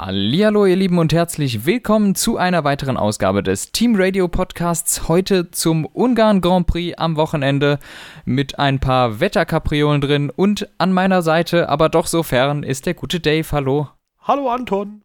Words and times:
Hallihallo, 0.00 0.64
ihr 0.64 0.76
Lieben 0.76 0.98
und 0.98 1.12
herzlich 1.12 1.66
willkommen 1.66 2.14
zu 2.14 2.36
einer 2.36 2.62
weiteren 2.62 2.96
Ausgabe 2.96 3.42
des 3.42 3.72
Team 3.72 3.96
Radio 3.96 4.28
Podcasts. 4.28 5.08
Heute 5.08 5.50
zum 5.50 5.86
Ungarn 5.86 6.40
Grand 6.40 6.68
Prix 6.68 6.96
am 6.96 7.16
Wochenende 7.16 7.80
mit 8.24 8.60
ein 8.60 8.78
paar 8.78 9.18
Wetterkapriolen 9.18 10.00
drin 10.00 10.30
und 10.30 10.68
an 10.78 10.92
meiner 10.92 11.20
Seite, 11.22 11.68
aber 11.68 11.88
doch 11.88 12.06
so 12.06 12.22
fern, 12.22 12.62
ist 12.62 12.86
der 12.86 12.94
gute 12.94 13.18
Dave. 13.18 13.48
Hallo. 13.50 13.88
Hallo 14.22 14.48
Anton. 14.50 15.02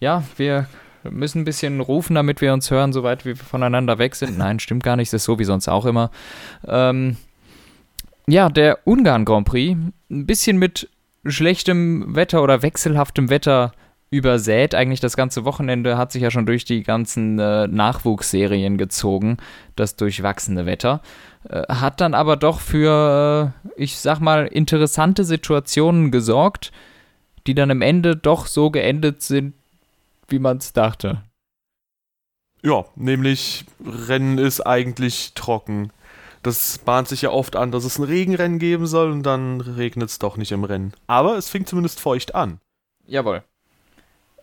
Ja, 0.00 0.24
wir 0.38 0.66
müssen 1.02 1.42
ein 1.42 1.44
bisschen 1.44 1.80
rufen, 1.80 2.14
damit 2.14 2.40
wir 2.40 2.54
uns 2.54 2.70
hören, 2.70 2.94
soweit 2.94 3.26
wir 3.26 3.36
voneinander 3.36 3.98
weg 3.98 4.14
sind. 4.14 4.38
Nein, 4.38 4.60
stimmt 4.60 4.82
gar 4.82 4.96
nicht, 4.96 5.12
das 5.12 5.20
ist 5.20 5.26
so 5.26 5.38
wie 5.38 5.44
sonst 5.44 5.68
auch 5.68 5.84
immer. 5.84 6.10
Ähm, 6.66 7.18
ja, 8.26 8.48
der 8.48 8.78
Ungarn 8.86 9.26
Grand 9.26 9.46
Prix, 9.46 9.78
ein 10.10 10.24
bisschen 10.24 10.56
mit 10.56 10.88
schlechtem 11.26 12.14
Wetter 12.14 12.42
oder 12.42 12.62
wechselhaftem 12.62 13.30
Wetter 13.30 13.72
übersät. 14.10 14.74
Eigentlich 14.74 15.00
das 15.00 15.16
ganze 15.16 15.44
Wochenende 15.44 15.98
hat 15.98 16.12
sich 16.12 16.22
ja 16.22 16.30
schon 16.30 16.46
durch 16.46 16.64
die 16.64 16.82
ganzen 16.82 17.38
äh, 17.38 17.66
Nachwuchsserien 17.66 18.78
gezogen, 18.78 19.38
das 19.76 19.96
durchwachsene 19.96 20.66
Wetter. 20.66 21.02
Äh, 21.48 21.62
hat 21.68 22.00
dann 22.00 22.14
aber 22.14 22.36
doch 22.36 22.60
für, 22.60 23.52
äh, 23.76 23.82
ich 23.82 23.98
sag 23.98 24.20
mal, 24.20 24.46
interessante 24.46 25.24
Situationen 25.24 26.10
gesorgt, 26.10 26.72
die 27.46 27.54
dann 27.54 27.70
am 27.70 27.82
Ende 27.82 28.16
doch 28.16 28.46
so 28.46 28.70
geendet 28.70 29.22
sind, 29.22 29.54
wie 30.28 30.38
man 30.38 30.58
es 30.58 30.72
dachte. 30.72 31.22
Ja, 32.62 32.86
nämlich 32.96 33.66
Rennen 33.84 34.38
ist 34.38 34.62
eigentlich 34.62 35.32
trocken. 35.34 35.90
Das 36.44 36.76
bahnt 36.76 37.08
sich 37.08 37.22
ja 37.22 37.30
oft 37.30 37.56
an, 37.56 37.72
dass 37.72 37.84
es 37.84 37.98
ein 37.98 38.04
Regenrennen 38.04 38.58
geben 38.58 38.86
soll 38.86 39.10
und 39.10 39.22
dann 39.22 39.62
regnet 39.62 40.10
es 40.10 40.18
doch 40.18 40.36
nicht 40.36 40.52
im 40.52 40.64
Rennen. 40.64 40.92
Aber 41.06 41.38
es 41.38 41.48
fing 41.48 41.64
zumindest 41.64 42.00
feucht 42.00 42.34
an. 42.34 42.60
Jawohl. 43.06 43.42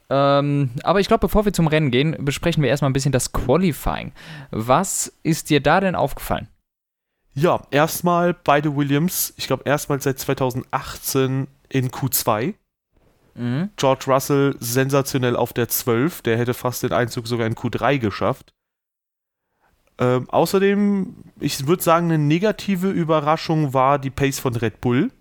Ähm, 0.09 0.71
aber 0.81 0.99
ich 0.99 1.07
glaube, 1.07 1.21
bevor 1.21 1.45
wir 1.45 1.53
zum 1.53 1.67
Rennen 1.67 1.91
gehen, 1.91 2.17
besprechen 2.19 2.63
wir 2.63 2.71
erstmal 2.71 2.89
ein 2.89 2.93
bisschen 2.93 3.11
das 3.11 3.31
Qualifying. 3.33 4.13
Was 4.49 5.13
ist 5.21 5.51
dir 5.51 5.61
da 5.61 5.79
denn 5.79 5.93
aufgefallen? 5.93 6.47
Ja, 7.35 7.61
erstmal 7.69 8.33
beide 8.33 8.75
Williams, 8.75 9.35
ich 9.37 9.45
glaube 9.45 9.63
erstmal 9.65 10.01
seit 10.01 10.17
2018 10.17 11.47
in 11.69 11.91
Q2. 11.91 12.55
Mhm. 13.35 13.69
George 13.77 14.05
Russell 14.07 14.55
sensationell 14.59 15.35
auf 15.35 15.53
der 15.53 15.69
12, 15.69 16.23
der 16.23 16.39
hätte 16.39 16.55
fast 16.55 16.81
den 16.81 16.93
Einzug 16.93 17.27
sogar 17.27 17.45
in 17.45 17.53
Q3 17.53 17.99
geschafft. 17.99 18.53
Ähm, 20.01 20.27
außerdem, 20.31 21.15
ich 21.39 21.67
würde 21.67 21.83
sagen, 21.83 22.07
eine 22.07 22.17
negative 22.17 22.89
Überraschung 22.89 23.75
war 23.75 23.99
die 23.99 24.09
Pace 24.09 24.39
von 24.39 24.55
Red 24.55 24.81
Bull. 24.81 25.11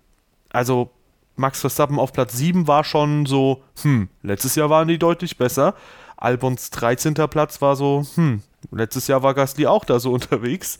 Also 0.49 0.89
Max 1.35 1.61
Verstappen 1.61 1.99
auf 1.99 2.11
Platz 2.13 2.35
7 2.35 2.67
war 2.67 2.83
schon 2.83 3.27
so, 3.27 3.61
hm, 3.83 4.09
letztes 4.23 4.55
Jahr 4.55 4.71
waren 4.71 4.87
die 4.87 4.97
deutlich 4.97 5.37
besser. 5.37 5.75
Albons 6.17 6.71
13. 6.71 7.13
Platz 7.13 7.61
war 7.61 7.75
so, 7.75 8.03
hm, 8.15 8.41
letztes 8.71 9.07
Jahr 9.07 9.21
war 9.21 9.35
Gasly 9.35 9.67
auch 9.67 9.85
da 9.85 9.99
so 9.99 10.11
unterwegs. 10.13 10.79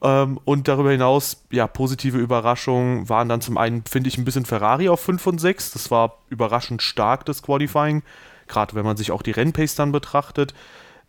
Ähm, 0.00 0.40
und 0.46 0.66
darüber 0.66 0.90
hinaus, 0.90 1.44
ja, 1.50 1.66
positive 1.66 2.16
Überraschungen 2.16 3.10
waren 3.10 3.28
dann 3.28 3.42
zum 3.42 3.58
einen, 3.58 3.84
finde 3.84 4.08
ich, 4.08 4.16
ein 4.16 4.24
bisschen 4.24 4.46
Ferrari 4.46 4.88
auf 4.88 5.00
5 5.00 5.26
und 5.26 5.38
6. 5.38 5.72
Das 5.72 5.90
war 5.90 6.16
überraschend 6.30 6.80
stark, 6.80 7.26
das 7.26 7.42
Qualifying. 7.42 8.02
Gerade 8.48 8.74
wenn 8.74 8.86
man 8.86 8.96
sich 8.96 9.12
auch 9.12 9.22
die 9.22 9.32
Rennpace 9.32 9.74
dann 9.74 9.92
betrachtet. 9.92 10.54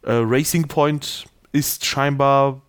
Äh, 0.02 0.16
Racing 0.22 0.68
Point 0.68 1.28
ist 1.54 1.86
scheinbar 1.86 2.62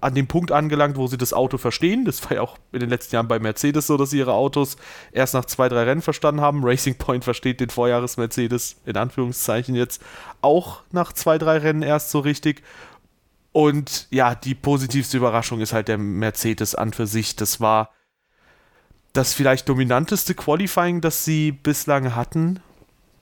an 0.00 0.14
dem 0.14 0.28
Punkt 0.28 0.52
angelangt, 0.52 0.96
wo 0.96 1.06
sie 1.06 1.18
das 1.18 1.32
Auto 1.32 1.58
verstehen. 1.58 2.04
Das 2.04 2.24
war 2.24 2.36
ja 2.36 2.40
auch 2.40 2.56
in 2.72 2.80
den 2.80 2.88
letzten 2.88 3.16
Jahren 3.16 3.28
bei 3.28 3.38
Mercedes 3.38 3.88
so, 3.88 3.96
dass 3.96 4.10
sie 4.10 4.18
ihre 4.18 4.32
Autos 4.32 4.76
erst 5.12 5.34
nach 5.34 5.44
zwei, 5.44 5.68
drei 5.68 5.82
Rennen 5.82 6.02
verstanden 6.02 6.40
haben. 6.40 6.64
Racing 6.64 6.96
Point 6.96 7.24
versteht 7.24 7.60
den 7.60 7.70
Vorjahres-Mercedes 7.70 8.76
in 8.86 8.96
Anführungszeichen 8.96 9.74
jetzt 9.74 10.00
auch 10.40 10.82
nach 10.92 11.12
zwei, 11.12 11.36
drei 11.36 11.58
Rennen 11.58 11.82
erst 11.82 12.10
so 12.10 12.20
richtig. 12.20 12.62
Und 13.52 14.06
ja, 14.10 14.34
die 14.34 14.54
positivste 14.54 15.16
Überraschung 15.16 15.60
ist 15.60 15.72
halt 15.72 15.88
der 15.88 15.98
Mercedes 15.98 16.74
an 16.74 16.92
für 16.92 17.06
sich. 17.06 17.34
Das 17.34 17.60
war 17.60 17.90
das 19.12 19.34
vielleicht 19.34 19.68
dominanteste 19.68 20.34
Qualifying, 20.34 21.00
das 21.00 21.24
sie 21.24 21.50
bislang 21.50 22.14
hatten. 22.14 22.60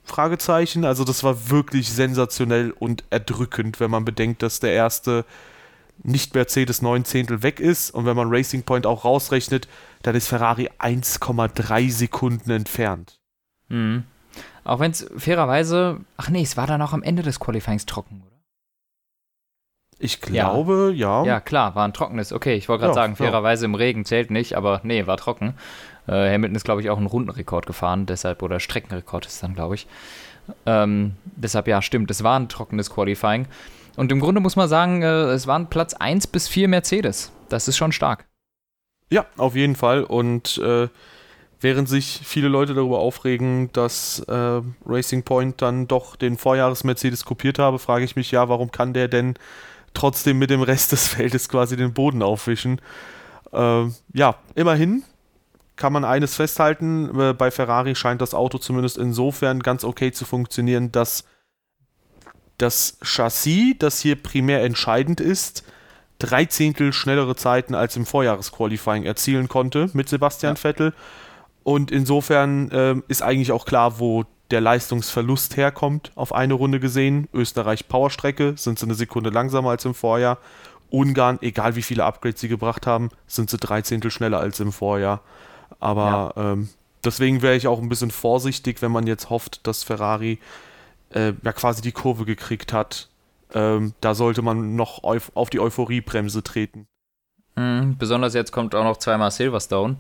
Fragezeichen. 0.06 0.84
Also 0.84 1.04
das 1.04 1.24
war 1.24 1.50
wirklich 1.50 1.92
sensationell 1.92 2.70
und 2.70 3.04
erdrückend, 3.10 3.80
wenn 3.80 3.90
man 3.90 4.04
bedenkt, 4.04 4.42
dass 4.42 4.60
der 4.60 4.72
erste 4.72 5.24
nicht 6.02 6.34
Mercedes 6.34 6.82
9 6.82 7.04
Zehntel 7.04 7.42
weg 7.42 7.60
ist 7.60 7.90
und 7.90 8.06
wenn 8.06 8.16
man 8.16 8.28
Racing 8.30 8.62
Point 8.62 8.86
auch 8.86 9.04
rausrechnet, 9.04 9.68
dann 10.02 10.14
ist 10.14 10.28
Ferrari 10.28 10.70
1,3 10.78 11.90
Sekunden 11.90 12.50
entfernt. 12.50 13.18
Mhm. 13.68 14.04
Auch 14.64 14.80
wenn 14.80 14.90
es 14.90 15.08
fairerweise, 15.16 16.00
ach 16.16 16.28
nee, 16.28 16.42
es 16.42 16.56
war 16.56 16.66
dann 16.66 16.82
auch 16.82 16.92
am 16.92 17.02
Ende 17.02 17.22
des 17.22 17.40
Qualifyings 17.40 17.86
trocken, 17.86 18.22
oder? 18.26 18.36
Ich 19.98 20.20
glaube, 20.20 20.92
ja. 20.94 21.22
Ja, 21.22 21.26
ja 21.26 21.40
klar, 21.40 21.74
war 21.74 21.86
ein 21.86 21.94
trockenes. 21.94 22.32
Okay, 22.32 22.54
ich 22.54 22.68
wollte 22.68 22.82
gerade 22.82 22.90
ja, 22.90 23.02
sagen, 23.02 23.16
fairerweise 23.16 23.64
ja. 23.64 23.68
im 23.68 23.74
Regen 23.74 24.04
zählt 24.04 24.30
nicht, 24.30 24.54
aber 24.54 24.80
nee, 24.82 25.06
war 25.06 25.16
trocken. 25.16 25.54
Äh, 26.06 26.32
Hamilton 26.32 26.56
ist, 26.56 26.64
glaube 26.64 26.80
ich, 26.80 26.90
auch 26.90 26.98
einen 26.98 27.06
Rundenrekord 27.06 27.66
gefahren, 27.66 28.06
deshalb, 28.06 28.42
oder 28.42 28.60
Streckenrekord 28.60 29.26
ist 29.26 29.42
dann, 29.42 29.54
glaube 29.54 29.74
ich. 29.74 29.86
Ähm, 30.64 31.12
deshalb, 31.24 31.68
ja, 31.68 31.82
stimmt, 31.82 32.10
es 32.10 32.22
war 32.22 32.38
ein 32.38 32.48
trockenes 32.48 32.90
Qualifying. 32.90 33.46
Und 33.96 34.12
im 34.12 34.20
Grunde 34.20 34.40
muss 34.40 34.56
man 34.56 34.68
sagen, 34.68 35.02
äh, 35.02 35.30
es 35.30 35.46
waren 35.46 35.68
Platz 35.68 35.94
1 35.94 36.26
bis 36.28 36.48
4 36.48 36.68
Mercedes. 36.68 37.32
Das 37.48 37.68
ist 37.68 37.76
schon 37.76 37.92
stark. 37.92 38.26
Ja, 39.10 39.26
auf 39.36 39.54
jeden 39.54 39.76
Fall. 39.76 40.04
Und 40.04 40.58
äh, 40.58 40.88
während 41.60 41.88
sich 41.88 42.20
viele 42.24 42.48
Leute 42.48 42.74
darüber 42.74 42.98
aufregen, 42.98 43.72
dass 43.72 44.20
äh, 44.20 44.60
Racing 44.84 45.22
Point 45.22 45.62
dann 45.62 45.88
doch 45.88 46.16
den 46.16 46.36
Vorjahres-Mercedes 46.36 47.24
kopiert 47.24 47.58
habe, 47.58 47.78
frage 47.78 48.04
ich 48.04 48.16
mich 48.16 48.30
ja, 48.30 48.48
warum 48.48 48.70
kann 48.70 48.92
der 48.92 49.08
denn 49.08 49.34
trotzdem 49.94 50.38
mit 50.38 50.50
dem 50.50 50.62
Rest 50.62 50.92
des 50.92 51.08
Feldes 51.08 51.48
quasi 51.48 51.76
den 51.76 51.94
Boden 51.94 52.22
aufwischen? 52.22 52.80
Äh, 53.52 53.84
ja, 54.12 54.36
immerhin 54.54 55.04
kann 55.76 55.92
man 55.92 56.04
eines 56.04 56.34
festhalten, 56.34 57.18
äh, 57.18 57.32
bei 57.32 57.50
Ferrari 57.50 57.94
scheint 57.94 58.20
das 58.20 58.34
Auto 58.34 58.58
zumindest 58.58 58.98
insofern 58.98 59.60
ganz 59.60 59.84
okay 59.84 60.10
zu 60.10 60.24
funktionieren, 60.24 60.90
dass 60.90 61.24
das 62.58 62.98
Chassis, 63.02 63.76
das 63.78 64.00
hier 64.00 64.16
primär 64.16 64.62
entscheidend 64.62 65.20
ist, 65.20 65.64
drei 66.18 66.46
Zehntel 66.46 66.92
schnellere 66.92 67.36
Zeiten 67.36 67.74
als 67.74 67.96
im 67.96 68.06
Vorjahresqualifying 68.06 69.04
erzielen 69.04 69.48
konnte 69.48 69.90
mit 69.92 70.08
Sebastian 70.08 70.54
ja. 70.54 70.60
Vettel. 70.60 70.94
Und 71.62 71.90
insofern 71.90 72.70
äh, 72.70 72.94
ist 73.08 73.22
eigentlich 73.22 73.52
auch 73.52 73.66
klar, 73.66 73.98
wo 73.98 74.24
der 74.50 74.60
Leistungsverlust 74.60 75.56
herkommt, 75.56 76.12
auf 76.14 76.32
eine 76.32 76.54
Runde 76.54 76.80
gesehen. 76.80 77.28
Österreich 77.34 77.88
Powerstrecke 77.88 78.54
sind 78.56 78.78
sie 78.78 78.86
eine 78.86 78.94
Sekunde 78.94 79.30
langsamer 79.30 79.70
als 79.70 79.84
im 79.84 79.94
Vorjahr. 79.94 80.38
Ungarn, 80.88 81.38
egal 81.42 81.74
wie 81.74 81.82
viele 81.82 82.04
Upgrades 82.04 82.40
sie 82.40 82.48
gebracht 82.48 82.86
haben, 82.86 83.10
sind 83.26 83.50
sie 83.50 83.56
drei 83.56 83.82
Zehntel 83.82 84.10
schneller 84.12 84.38
als 84.38 84.60
im 84.60 84.72
Vorjahr. 84.72 85.20
Aber 85.80 86.32
ja. 86.36 86.52
ähm, 86.52 86.68
deswegen 87.04 87.42
wäre 87.42 87.56
ich 87.56 87.66
auch 87.66 87.80
ein 87.80 87.88
bisschen 87.88 88.10
vorsichtig, 88.10 88.82
wenn 88.82 88.92
man 88.92 89.06
jetzt 89.06 89.30
hofft, 89.30 89.66
dass 89.66 89.82
Ferrari 89.82 90.38
äh, 91.10 91.32
ja 91.42 91.52
quasi 91.52 91.82
die 91.82 91.92
Kurve 91.92 92.24
gekriegt 92.24 92.72
hat. 92.72 93.08
Ähm, 93.54 93.94
da 94.00 94.14
sollte 94.14 94.42
man 94.42 94.76
noch 94.76 95.04
auf, 95.04 95.50
die 95.50 95.60
Euphoriebremse 95.60 96.42
treten. 96.42 96.86
Mhm, 97.54 97.96
besonders 97.98 98.34
jetzt 98.34 98.52
kommt 98.52 98.74
auch 98.74 98.84
noch 98.84 98.98
zweimal 98.98 99.30
Silverstone. 99.30 99.96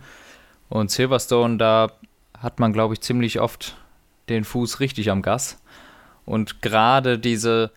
Und 0.68 0.90
Silverstone, 0.90 1.56
da 1.58 1.92
hat 2.38 2.58
man, 2.58 2.72
glaube 2.72 2.94
ich, 2.94 3.00
ziemlich 3.00 3.40
oft 3.40 3.76
den 4.28 4.44
Fuß 4.44 4.80
richtig 4.80 5.10
am 5.10 5.22
Gas. 5.22 5.62
Und 6.24 6.60
gerade 6.60 7.18
diese 7.18 7.70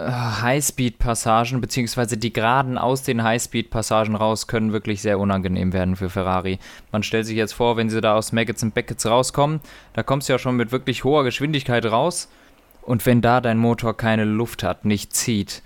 Highspeed-Passagen, 0.00 1.60
beziehungsweise 1.60 2.16
die 2.16 2.32
Geraden 2.32 2.78
aus 2.78 3.02
den 3.02 3.24
Highspeed-Passagen 3.24 4.14
raus, 4.14 4.46
können 4.46 4.72
wirklich 4.72 5.02
sehr 5.02 5.18
unangenehm 5.18 5.72
werden 5.72 5.96
für 5.96 6.08
Ferrari. 6.08 6.60
Man 6.92 7.02
stellt 7.02 7.26
sich 7.26 7.36
jetzt 7.36 7.54
vor, 7.54 7.76
wenn 7.76 7.90
sie 7.90 8.00
da 8.00 8.14
aus 8.14 8.32
Maggots 8.32 8.62
und 8.62 8.74
Beckets 8.74 9.06
rauskommen, 9.06 9.60
da 9.94 10.04
kommst 10.04 10.28
du 10.28 10.34
ja 10.34 10.38
schon 10.38 10.56
mit 10.56 10.70
wirklich 10.70 11.02
hoher 11.02 11.24
Geschwindigkeit 11.24 11.84
raus. 11.84 12.28
Und 12.82 13.04
wenn 13.06 13.20
da 13.20 13.40
dein 13.40 13.58
Motor 13.58 13.96
keine 13.96 14.24
Luft 14.24 14.62
hat, 14.62 14.84
nicht 14.84 15.14
zieht, 15.14 15.62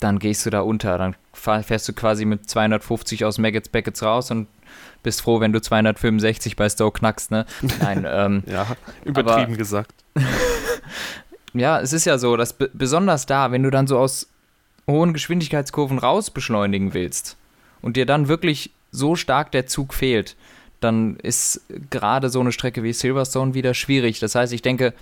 dann 0.00 0.18
gehst 0.18 0.44
du 0.44 0.50
da 0.50 0.60
unter. 0.60 0.98
Dann 0.98 1.16
fährst 1.32 1.88
du 1.88 1.92
quasi 1.94 2.24
mit 2.26 2.48
250 2.48 3.24
aus 3.24 3.38
Maggots 3.38 3.70
Beckets 3.70 4.02
raus 4.02 4.30
und 4.30 4.48
bist 5.02 5.22
froh, 5.22 5.40
wenn 5.40 5.52
du 5.52 5.62
265 5.62 6.56
bei 6.56 6.68
Stowe 6.68 6.92
knackst, 6.92 7.30
ne? 7.30 7.46
Nein, 7.80 8.06
ähm, 8.08 8.42
ja, 8.46 8.66
übertrieben 9.04 9.52
aber, 9.52 9.56
gesagt. 9.56 9.94
ja, 11.58 11.80
es 11.80 11.92
ist 11.92 12.04
ja 12.04 12.18
so, 12.18 12.36
dass 12.36 12.54
besonders 12.54 13.26
da, 13.26 13.52
wenn 13.52 13.62
du 13.62 13.70
dann 13.70 13.86
so 13.86 13.98
aus 13.98 14.28
hohen 14.86 15.12
Geschwindigkeitskurven 15.12 15.98
raus 15.98 16.30
beschleunigen 16.30 16.94
willst 16.94 17.36
und 17.82 17.96
dir 17.96 18.06
dann 18.06 18.28
wirklich 18.28 18.70
so 18.90 19.16
stark 19.16 19.52
der 19.52 19.66
Zug 19.66 19.94
fehlt, 19.94 20.36
dann 20.80 21.16
ist 21.16 21.62
gerade 21.90 22.28
so 22.28 22.40
eine 22.40 22.52
Strecke 22.52 22.82
wie 22.82 22.92
Silverstone 22.92 23.54
wieder 23.54 23.74
schwierig. 23.74 24.20
Das 24.20 24.34
heißt, 24.34 24.52
ich 24.52 24.62
denke, 24.62 24.94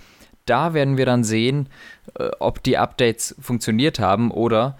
da 0.45 0.73
werden 0.73 0.97
wir 0.97 1.05
dann 1.05 1.23
sehen, 1.23 1.67
äh, 2.17 2.29
ob 2.39 2.63
die 2.63 2.77
Updates 2.77 3.35
funktioniert 3.39 3.99
haben 3.99 4.31
oder 4.31 4.77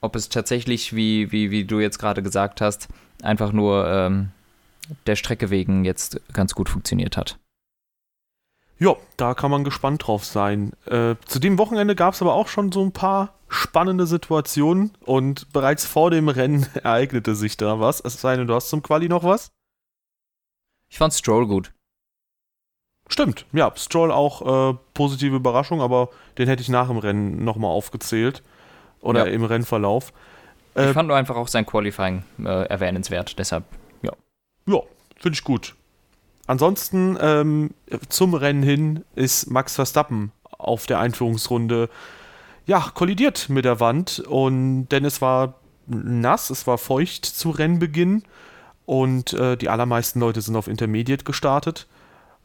ob 0.00 0.16
es 0.16 0.28
tatsächlich, 0.28 0.94
wie, 0.94 1.32
wie, 1.32 1.50
wie 1.50 1.64
du 1.64 1.80
jetzt 1.80 1.98
gerade 1.98 2.22
gesagt 2.22 2.60
hast, 2.60 2.88
einfach 3.22 3.52
nur 3.52 3.88
ähm, 3.88 4.28
der 5.06 5.16
Strecke 5.16 5.50
wegen 5.50 5.84
jetzt 5.84 6.20
ganz 6.32 6.54
gut 6.54 6.68
funktioniert 6.68 7.16
hat. 7.16 7.38
Ja, 8.78 8.94
da 9.16 9.34
kann 9.34 9.50
man 9.50 9.64
gespannt 9.64 10.06
drauf 10.06 10.24
sein. 10.24 10.72
Äh, 10.86 11.16
zu 11.24 11.38
dem 11.38 11.58
Wochenende 11.58 11.94
gab 11.94 12.14
es 12.14 12.22
aber 12.22 12.34
auch 12.34 12.48
schon 12.48 12.72
so 12.72 12.82
ein 12.84 12.92
paar 12.92 13.34
spannende 13.48 14.06
Situationen 14.06 14.92
und 15.04 15.52
bereits 15.52 15.86
vor 15.86 16.10
dem 16.10 16.28
Rennen 16.28 16.66
ereignete 16.74 17.34
sich 17.34 17.56
da 17.56 17.80
was. 17.80 18.00
Es 18.00 18.20
sei 18.20 18.36
denn, 18.36 18.46
du 18.46 18.54
hast 18.54 18.68
zum 18.68 18.82
Quali 18.82 19.08
noch 19.08 19.24
was? 19.24 19.52
Ich 20.88 20.98
fand 20.98 21.14
Stroll 21.14 21.46
gut. 21.46 21.72
Stimmt, 23.08 23.46
ja, 23.52 23.72
Stroll 23.76 24.10
auch 24.10 24.72
äh, 24.72 24.76
positive 24.92 25.36
Überraschung, 25.36 25.80
aber 25.80 26.10
den 26.38 26.48
hätte 26.48 26.62
ich 26.62 26.68
nach 26.68 26.88
dem 26.88 26.98
Rennen 26.98 27.44
nochmal 27.44 27.70
aufgezählt. 27.70 28.42
Oder 29.00 29.28
ja. 29.28 29.32
im 29.32 29.44
Rennverlauf. 29.44 30.12
Äh, 30.74 30.88
ich 30.88 30.92
fand 30.92 31.06
nur 31.06 31.16
einfach 31.16 31.36
auch 31.36 31.46
sein 31.46 31.64
Qualifying 31.64 32.24
äh, 32.40 32.66
erwähnenswert, 32.66 33.38
deshalb, 33.38 33.64
ja. 34.02 34.12
Ja, 34.66 34.80
finde 35.16 35.36
ich 35.36 35.44
gut. 35.44 35.76
Ansonsten 36.46 37.18
ähm, 37.20 37.70
zum 38.08 38.34
Rennen 38.34 38.62
hin 38.62 39.04
ist 39.14 39.50
Max 39.50 39.74
Verstappen 39.74 40.32
auf 40.58 40.86
der 40.86 41.00
Einführungsrunde 41.00 41.88
ja, 42.66 42.90
kollidiert 42.94 43.48
mit 43.48 43.64
der 43.64 43.80
Wand 43.80 44.20
und 44.20 44.88
denn 44.88 45.04
es 45.04 45.20
war 45.20 45.54
nass, 45.86 46.50
es 46.50 46.66
war 46.66 46.78
feucht 46.78 47.24
zu 47.24 47.50
Rennbeginn 47.50 48.24
und 48.86 49.32
äh, 49.34 49.56
die 49.56 49.68
allermeisten 49.68 50.20
Leute 50.20 50.40
sind 50.40 50.56
auf 50.56 50.66
Intermediate 50.66 51.24
gestartet 51.24 51.86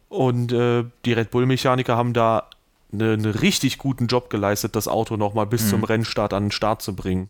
und 0.09 0.51
äh, 0.51 0.85
die 1.05 1.13
Red 1.13 1.31
Bull 1.31 1.45
Mechaniker 1.45 1.97
haben 1.97 2.13
da 2.13 2.47
einen 2.93 3.21
ne 3.21 3.41
richtig 3.41 3.77
guten 3.77 4.07
Job 4.07 4.29
geleistet, 4.29 4.75
das 4.75 4.87
Auto 4.87 5.17
nochmal 5.17 5.45
bis 5.45 5.65
mhm. 5.65 5.69
zum 5.69 5.83
Rennstart 5.83 6.33
an 6.33 6.45
den 6.45 6.51
Start 6.51 6.81
zu 6.81 6.95
bringen. 6.95 7.29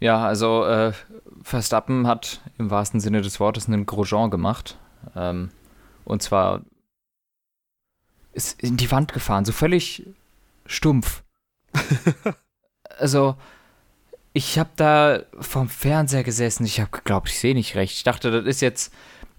Ja, 0.00 0.26
also 0.26 0.64
äh, 0.64 0.92
Verstappen 1.42 2.08
hat 2.08 2.40
im 2.58 2.70
wahrsten 2.70 2.98
Sinne 2.98 3.22
des 3.22 3.38
Wortes 3.38 3.68
einen 3.68 3.86
Grosjean 3.86 4.30
gemacht. 4.30 4.76
Ähm, 5.14 5.50
und 6.04 6.22
zwar 6.22 6.62
ist 8.32 8.62
in 8.62 8.76
die 8.76 8.90
Wand 8.90 9.12
gefahren, 9.12 9.44
so 9.44 9.52
völlig 9.52 10.06
stumpf. 10.66 11.22
also, 12.98 13.36
ich 14.32 14.58
habe 14.58 14.70
da 14.76 15.22
vom 15.38 15.68
Fernseher 15.68 16.24
gesessen, 16.24 16.64
ich 16.64 16.80
habe 16.80 16.90
geglaubt, 16.90 17.28
ich 17.28 17.38
sehe 17.38 17.54
nicht 17.54 17.74
recht. 17.74 17.94
Ich 17.94 18.04
dachte, 18.04 18.30
das 18.30 18.46
ist 18.46 18.62
jetzt 18.62 18.92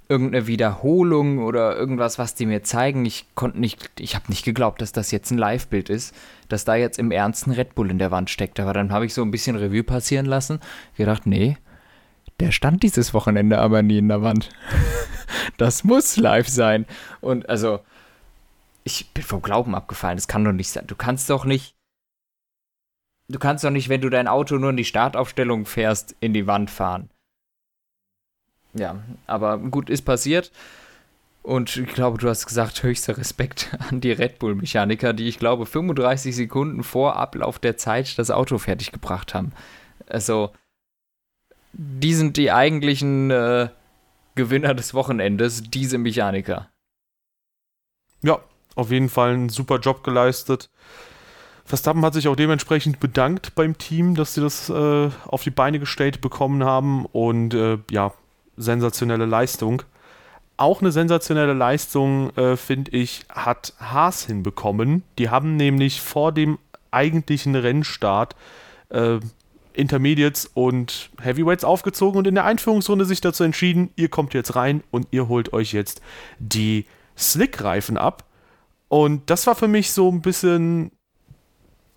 irgendeine 0.10 0.48
Wiederholung 0.48 1.40
oder 1.40 1.76
irgendwas, 1.76 2.20
was 2.20 2.36
die 2.36 2.46
mir 2.46 2.62
zeigen. 2.64 3.06
Ich 3.06 3.26
konnte 3.36 3.60
nicht, 3.60 3.90
ich 4.00 4.16
habe 4.16 4.26
nicht 4.30 4.46
geglaubt, 4.46 4.82
dass 4.82 4.92
das 4.92 5.12
jetzt 5.12 5.32
ein 5.32 5.38
Live-Bild 5.38 5.90
ist, 5.90 6.14
dass 6.50 6.66
da 6.66 6.76
jetzt 6.76 7.00
im 7.00 7.10
Ernst 7.12 7.48
ein 7.48 7.52
Red 7.52 7.74
Bull 7.74 7.90
in 7.90 7.98
der 7.98 8.12
Wand 8.12 8.30
steckt. 8.30 8.60
Aber 8.60 8.74
dann 8.74 8.92
habe 8.92 9.06
ich 9.06 9.14
so 9.14 9.24
ein 9.24 9.32
bisschen 9.32 9.56
Revue 9.56 9.84
passieren 9.84 10.26
lassen. 10.26 10.60
Gedacht, 10.98 11.26
nee, 11.26 11.58
der 12.44 12.52
stand 12.52 12.84
dieses 12.84 13.14
Wochenende 13.14 13.58
aber 13.60 13.82
nie 13.84 14.00
in 14.00 14.10
der 14.10 14.22
Wand. 14.22 14.50
das 15.58 15.86
muss 15.86 16.18
live 16.18 16.50
sein. 16.50 16.86
Und 17.22 17.48
also, 17.48 17.80
ich 18.84 19.12
bin 19.14 19.24
vom 19.24 19.42
Glauben 19.42 19.76
abgefallen. 19.76 20.18
Das 20.18 20.28
kann 20.28 20.44
doch 20.44 20.52
nicht 20.52 20.70
sein. 20.70 20.86
Du 20.86 20.96
kannst 20.96 21.30
doch 21.30 21.46
nicht. 21.46 21.74
Du 23.30 23.40
kannst 23.40 23.64
doch 23.64 23.70
nicht, 23.70 23.88
wenn 23.88 24.02
du 24.02 24.10
dein 24.10 24.28
Auto 24.28 24.58
nur 24.58 24.72
in 24.72 24.78
die 24.78 24.84
Startaufstellung 24.84 25.66
fährst, 25.66 26.18
in 26.20 26.34
die 26.34 26.46
Wand 26.46 26.70
fahren. 26.70 27.10
Ja, 28.74 29.02
aber 29.26 29.58
gut, 29.58 29.90
ist 29.90 30.02
passiert. 30.02 30.52
Und 31.44 31.78
ich 31.78 31.94
glaube, 31.94 32.18
du 32.18 32.28
hast 32.28 32.46
gesagt, 32.46 32.84
höchster 32.84 33.18
Respekt 33.18 33.78
an 33.90 34.02
die 34.02 34.12
Red 34.12 34.40
Bull-Mechaniker, 34.40 35.14
die 35.14 35.30
ich 35.30 35.40
glaube 35.40 35.66
35 35.66 36.36
Sekunden 36.36 36.84
vor 36.84 37.16
Ablauf 37.16 37.58
der 37.58 37.78
Zeit 37.78 38.20
das 38.20 38.32
Auto 38.32 38.58
fertiggebracht 38.58 39.34
haben. 39.34 39.54
Also, 40.10 40.52
die 41.74 42.14
sind 42.14 42.38
die 42.38 42.52
eigentlichen 42.52 43.32
äh, 43.32 43.70
Gewinner 44.36 44.74
des 44.74 44.94
Wochenendes, 44.94 45.64
diese 45.64 45.98
Mechaniker. 45.98 46.70
Ja, 48.22 48.40
auf 48.76 48.92
jeden 48.92 49.10
Fall 49.10 49.34
einen 49.34 49.50
super 49.50 49.80
Job 49.80 50.04
geleistet. 50.04 50.70
Verstappen 51.66 52.04
hat 52.04 52.14
sich 52.14 52.28
auch 52.28 52.36
dementsprechend 52.36 53.00
bedankt 53.00 53.56
beim 53.56 53.78
Team, 53.78 54.16
dass 54.16 54.34
sie 54.34 54.42
das 54.42 54.70
äh, 54.70 55.10
auf 55.26 55.44
die 55.44 55.50
Beine 55.50 55.80
gestellt 55.80 56.22
bekommen 56.22 56.64
haben 56.64 57.06
und 57.06 57.54
äh, 57.54 57.78
ja, 57.90 58.14
sensationelle 58.58 59.26
Leistung. 59.26 59.84
Auch 60.58 60.82
eine 60.82 60.92
sensationelle 60.92 61.54
Leistung, 61.54 62.36
äh, 62.38 62.58
finde 62.58 62.92
ich, 62.92 63.26
hat 63.30 63.74
Haas 63.80 64.26
hinbekommen. 64.26 65.04
Die 65.18 65.30
haben 65.30 65.56
nämlich 65.56 66.02
vor 66.02 66.32
dem 66.32 66.60
eigentlichen 66.92 67.56
Rennstart 67.56 68.36
äh, 68.90 69.20
Intermediates 69.74 70.50
und 70.54 71.10
Heavyweights 71.22 71.64
aufgezogen 71.64 72.18
und 72.18 72.28
in 72.28 72.36
der 72.36 72.46
Einführungsrunde 72.46 73.06
sich 73.06 73.22
dazu 73.22 73.44
entschieden, 73.44 73.92
ihr 73.96 74.10
kommt 74.10 74.34
jetzt 74.34 74.56
rein 74.56 74.84
und 74.92 75.08
ihr 75.12 75.28
holt 75.28 75.54
euch 75.54 75.74
jetzt 75.74 76.02
die 76.40 76.86
Slick-Reifen 77.18 77.98
ab. 77.98 78.26
Und 78.88 79.30
das 79.30 79.48
war 79.48 79.56
für 79.56 79.68
mich 79.68 79.92
so 79.92 80.12
ein 80.12 80.22
bisschen 80.22 80.92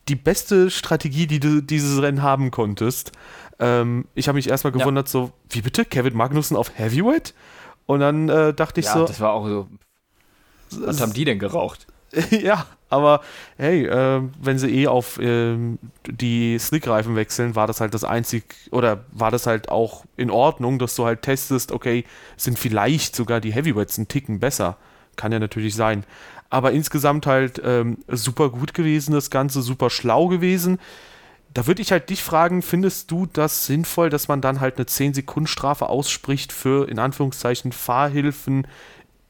die 0.09 0.17
beste 0.17 0.71
Strategie, 0.71 1.27
die 1.27 1.41
du 1.41 1.61
dieses 1.61 2.01
Rennen 2.01 2.23
haben 2.23 2.51
konntest. 2.51 3.13
Ähm, 3.59 4.07
ich 4.15 4.29
habe 4.29 4.37
mich 4.37 4.49
erstmal 4.49 4.73
gewundert, 4.73 5.09
ja. 5.09 5.13
so, 5.13 5.33
wie 5.51 5.63
bitte? 5.63 5.85
Kevin 5.85 6.17
Magnussen 6.17 6.57
auf 6.57 6.79
Heavyweight? 6.79 7.35
Und 7.87 8.01
dann 8.01 8.29
äh, 8.29 8.55
dachte 8.55 8.81
ich 8.81 8.87
ja, 8.87 8.93
so. 8.95 9.05
Das 9.05 9.21
war 9.21 9.33
auch 9.33 9.47
so. 9.47 9.69
Was 10.71 11.01
haben 11.01 11.13
die 11.13 11.25
denn 11.25 11.39
geraucht? 11.39 11.87
ja, 12.31 12.67
aber 12.89 13.21
hey, 13.57 13.87
äh, 13.87 14.23
wenn 14.41 14.59
sie 14.59 14.71
eh 14.71 14.87
auf 14.87 15.19
äh, 15.19 15.57
die 16.07 16.59
Slickreifen 16.59 17.17
wechseln, 17.17 17.55
war 17.55 17.67
das 17.67 17.81
halt 17.81 17.95
das 17.95 18.05
einzig, 18.05 18.45
oder 18.71 19.05
war 19.13 19.31
das 19.31 19.47
halt 19.47 19.69
auch 19.69 20.05
in 20.17 20.31
Ordnung, 20.31 20.79
dass 20.79 20.95
du 20.95 21.05
halt 21.05 21.23
testest, 21.23 21.73
okay, 21.73 22.05
sind 22.37 22.59
vielleicht 22.59 23.17
sogar 23.17 23.41
die 23.41 23.53
Heavyweights 23.53 23.99
einen 23.99 24.09
Ticken 24.09 24.41
besser. 24.41 24.77
Kann 25.17 25.33
ja 25.33 25.39
natürlich 25.39 25.75
sein. 25.75 26.05
Aber 26.49 26.73
insgesamt 26.73 27.27
halt 27.27 27.61
ähm, 27.65 27.99
super 28.09 28.51
gut 28.51 28.73
gewesen, 28.73 29.13
das 29.13 29.31
Ganze, 29.31 29.63
super 29.63 29.91
schlau 29.91 30.29
gewesen. 30.29 30.79
Da 31.53 31.67
würde 31.67 31.83
ich 31.83 31.91
halt 31.91 32.11
dich 32.11 32.23
fragen, 32.23 32.63
findest 32.63 33.11
du 33.11 33.27
das 33.27 33.67
sinnvoll, 33.67 34.11
dass 34.11 34.29
man 34.29 34.43
dann 34.43 34.61
halt 34.61 34.77
eine 34.77 34.85
10-Sekunden-Strafe 34.85 35.89
ausspricht 35.89 36.53
für, 36.53 36.89
in 36.89 36.99
Anführungszeichen, 36.99 37.73
Fahrhilfen 37.73 38.67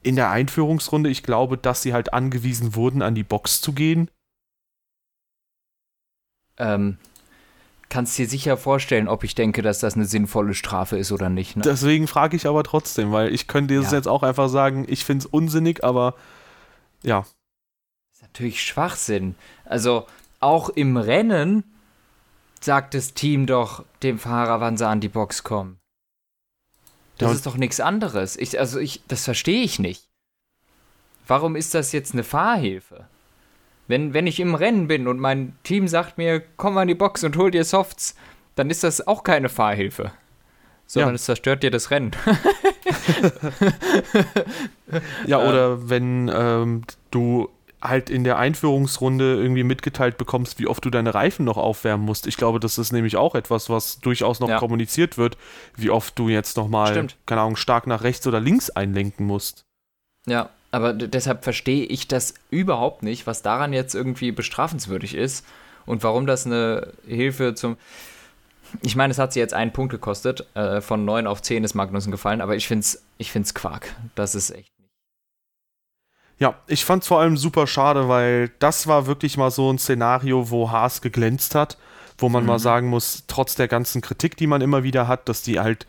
in 0.03 0.15
der 0.15 0.29
Einführungsrunde, 0.29 1.09
ich 1.09 1.23
glaube, 1.23 1.57
dass 1.57 1.81
sie 1.81 1.93
halt 1.93 2.13
angewiesen 2.13 2.75
wurden, 2.75 3.01
an 3.01 3.15
die 3.15 3.23
Box 3.23 3.61
zu 3.61 3.73
gehen. 3.73 4.09
Ähm, 6.57 6.97
kannst 7.89 8.17
dir 8.17 8.27
sicher 8.27 8.57
vorstellen, 8.57 9.07
ob 9.07 9.23
ich 9.23 9.35
denke, 9.35 9.61
dass 9.61 9.79
das 9.79 9.95
eine 9.95 10.05
sinnvolle 10.05 10.53
Strafe 10.53 10.97
ist 10.97 11.11
oder 11.11 11.29
nicht. 11.29 11.55
Ne? 11.55 11.63
Deswegen 11.63 12.07
frage 12.07 12.35
ich 12.35 12.47
aber 12.47 12.63
trotzdem, 12.63 13.11
weil 13.11 13.33
ich 13.33 13.47
könnte 13.47 13.73
dir 13.73 13.81
ja. 13.81 13.91
jetzt 13.91 14.07
auch 14.07 14.23
einfach 14.23 14.49
sagen, 14.49 14.85
ich 14.87 15.05
finde 15.05 15.25
es 15.25 15.31
unsinnig, 15.31 15.83
aber 15.83 16.15
ja. 17.03 17.21
Das 17.21 17.29
ist 18.13 18.21
natürlich 18.23 18.63
Schwachsinn. 18.63 19.35
Also 19.65 20.05
auch 20.39 20.69
im 20.69 20.97
Rennen 20.97 21.63
sagt 22.59 22.93
das 22.93 23.13
Team 23.13 23.45
doch 23.45 23.85
dem 24.03 24.19
Fahrer, 24.19 24.59
wann 24.59 24.77
sie 24.77 24.87
an 24.87 24.99
die 24.99 25.09
Box 25.09 25.43
kommen. 25.43 25.79
Das 27.17 27.33
ist 27.33 27.45
doch 27.45 27.57
nichts 27.57 27.79
anderes. 27.79 28.37
Ich, 28.37 28.59
also 28.59 28.79
ich, 28.79 29.01
das 29.07 29.25
verstehe 29.25 29.63
ich 29.63 29.79
nicht. 29.79 30.07
Warum 31.25 31.55
ist 31.55 31.73
das 31.73 31.91
jetzt 31.91 32.13
eine 32.13 32.23
Fahrhilfe? 32.23 33.05
Wenn, 33.87 34.13
wenn 34.13 34.27
ich 34.27 34.39
im 34.39 34.55
Rennen 34.55 34.87
bin 34.87 35.07
und 35.07 35.19
mein 35.19 35.55
Team 35.63 35.87
sagt 35.87 36.17
mir, 36.17 36.41
komm 36.57 36.77
an 36.77 36.87
die 36.87 36.95
Box 36.95 37.23
und 37.23 37.37
hol 37.37 37.51
dir 37.51 37.63
Softs, 37.63 38.15
dann 38.55 38.69
ist 38.69 38.83
das 38.83 39.07
auch 39.07 39.23
keine 39.23 39.49
Fahrhilfe. 39.49 40.11
Sondern 40.85 41.11
ja. 41.11 41.15
es 41.15 41.25
zerstört 41.25 41.63
dir 41.63 41.71
das 41.71 41.91
Rennen. 41.91 42.11
ja, 45.25 45.39
oder 45.49 45.89
wenn 45.89 46.31
ähm, 46.33 46.83
du 47.11 47.49
halt 47.81 48.09
in 48.09 48.23
der 48.23 48.37
Einführungsrunde 48.37 49.35
irgendwie 49.35 49.63
mitgeteilt 49.63 50.17
bekommst, 50.17 50.59
wie 50.59 50.67
oft 50.67 50.83
du 50.83 50.89
deine 50.89 51.13
Reifen 51.13 51.45
noch 51.45 51.57
aufwärmen 51.57 52.05
musst. 52.05 52.25
Ich 52.25 52.37
glaube, 52.37 52.59
das 52.59 52.77
ist 52.77 52.91
nämlich 52.91 53.17
auch 53.17 53.35
etwas, 53.35 53.69
was 53.69 53.99
durchaus 53.99 54.39
noch 54.39 54.49
ja. 54.49 54.57
kommuniziert 54.57 55.17
wird, 55.17 55.37
wie 55.75 55.91
oft 55.91 56.17
du 56.17 56.29
jetzt 56.29 56.57
nochmal, 56.57 57.07
keine 57.25 57.41
Ahnung, 57.41 57.55
stark 57.55 57.85
nach 57.85 58.03
rechts 58.03 58.25
oder 58.25 58.39
links 58.39 58.69
einlenken 58.71 59.25
musst. 59.25 59.65
Ja, 60.25 60.49
aber 60.71 60.93
deshalb 60.93 61.43
verstehe 61.43 61.85
ich 61.85 62.07
das 62.07 62.33
überhaupt 62.49 63.03
nicht, 63.03 63.27
was 63.27 63.41
daran 63.41 63.73
jetzt 63.73 63.93
irgendwie 63.93 64.31
bestrafenswürdig 64.31 65.15
ist 65.15 65.45
und 65.85 66.03
warum 66.03 66.25
das 66.25 66.45
eine 66.45 66.93
Hilfe 67.07 67.53
zum. 67.53 67.77
Ich 68.81 68.97
meine, 68.97 69.11
es 69.11 69.17
hat 69.17 69.31
sie 69.31 69.39
jetzt 69.39 69.53
einen 69.53 69.71
Punkt 69.71 69.91
gekostet. 69.91 70.45
Äh, 70.53 70.81
von 70.81 71.05
9 71.05 71.25
auf 71.25 71.41
10 71.41 71.63
ist 71.63 71.73
Magnussen 71.73 72.11
gefallen, 72.11 72.41
aber 72.41 72.57
ich 72.57 72.67
finde 72.67 72.81
es 72.81 73.01
ich 73.17 73.31
find's 73.31 73.53
Quark. 73.53 73.95
Das 74.15 74.35
ist 74.35 74.49
echt 74.49 74.76
ja, 76.39 76.55
ich 76.67 76.85
fand 76.85 77.03
es 77.03 77.07
vor 77.07 77.19
allem 77.19 77.37
super 77.37 77.65
schade, 77.65 78.07
weil 78.09 78.49
das 78.59 78.87
war 78.87 79.07
wirklich 79.07 79.37
mal 79.37 79.51
so 79.51 79.71
ein 79.71 79.79
Szenario, 79.79 80.49
wo 80.49 80.69
Haas 80.69 81.01
geglänzt 81.01 81.55
hat, 81.55 81.77
wo 82.17 82.29
man 82.29 82.43
mhm. 82.43 82.47
mal 82.47 82.59
sagen 82.59 82.89
muss, 82.89 83.23
trotz 83.27 83.55
der 83.55 83.67
ganzen 83.67 84.01
Kritik, 84.01 84.37
die 84.37 84.47
man 84.47 84.61
immer 84.61 84.83
wieder 84.83 85.07
hat, 85.07 85.29
dass 85.29 85.41
die 85.41 85.59
halt 85.59 85.87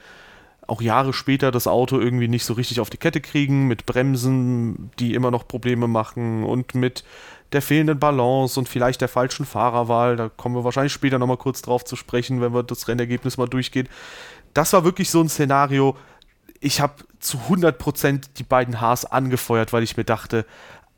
auch 0.66 0.82
Jahre 0.82 1.12
später 1.12 1.50
das 1.50 1.66
Auto 1.66 1.98
irgendwie 1.98 2.28
nicht 2.28 2.44
so 2.44 2.52
richtig 2.54 2.80
auf 2.80 2.90
die 2.90 2.98
Kette 2.98 3.20
kriegen, 3.20 3.66
mit 3.66 3.86
Bremsen, 3.86 4.90
die 4.98 5.14
immer 5.14 5.30
noch 5.30 5.48
Probleme 5.48 5.88
machen 5.88 6.44
und 6.44 6.74
mit 6.74 7.04
der 7.52 7.62
fehlenden 7.62 7.98
Balance 7.98 8.60
und 8.60 8.68
vielleicht 8.68 9.00
der 9.00 9.08
falschen 9.08 9.46
Fahrerwahl. 9.46 10.16
Da 10.16 10.28
kommen 10.28 10.54
wir 10.54 10.64
wahrscheinlich 10.64 10.92
später 10.92 11.18
nochmal 11.18 11.38
kurz 11.38 11.62
drauf 11.62 11.84
zu 11.84 11.96
sprechen, 11.96 12.42
wenn 12.42 12.52
wir 12.52 12.62
das 12.62 12.86
Rennergebnis 12.88 13.38
mal 13.38 13.48
durchgehen. 13.48 13.88
Das 14.52 14.72
war 14.74 14.84
wirklich 14.84 15.10
so 15.10 15.20
ein 15.22 15.30
Szenario, 15.30 15.96
ich 16.60 16.80
habe 16.80 17.04
zu 17.20 17.38
100% 17.48 18.30
die 18.36 18.42
beiden 18.42 18.80
Haars 18.80 19.04
angefeuert, 19.04 19.72
weil 19.72 19.82
ich 19.82 19.96
mir 19.96 20.04
dachte, 20.04 20.44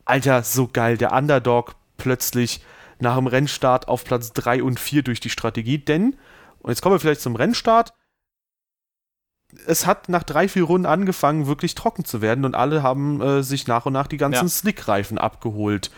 Alter, 0.05 0.43
so 0.43 0.67
geil. 0.67 0.97
Der 0.97 1.13
Underdog 1.13 1.75
plötzlich 1.97 2.63
nach 2.99 3.15
dem 3.15 3.27
Rennstart 3.27 3.87
auf 3.87 4.03
Platz 4.03 4.33
3 4.33 4.63
und 4.63 4.79
4 4.79 5.03
durch 5.03 5.19
die 5.19 5.29
Strategie. 5.29 5.77
Denn, 5.77 6.17
und 6.59 6.69
jetzt 6.69 6.81
kommen 6.81 6.95
wir 6.95 6.99
vielleicht 6.99 7.21
zum 7.21 7.35
Rennstart, 7.35 7.93
es 9.67 9.85
hat 9.85 10.09
nach 10.09 10.23
drei, 10.23 10.47
vier 10.47 10.63
Runden 10.63 10.85
angefangen, 10.85 11.47
wirklich 11.47 11.75
trocken 11.75 12.05
zu 12.05 12.21
werden 12.21 12.45
und 12.45 12.55
alle 12.55 12.83
haben 12.83 13.21
äh, 13.21 13.43
sich 13.43 13.67
nach 13.67 13.85
und 13.85 13.93
nach 13.93 14.07
die 14.07 14.17
ganzen 14.17 14.45
ja. 14.45 14.49
Slick-Reifen 14.49 15.17
abgeholt. 15.17 15.91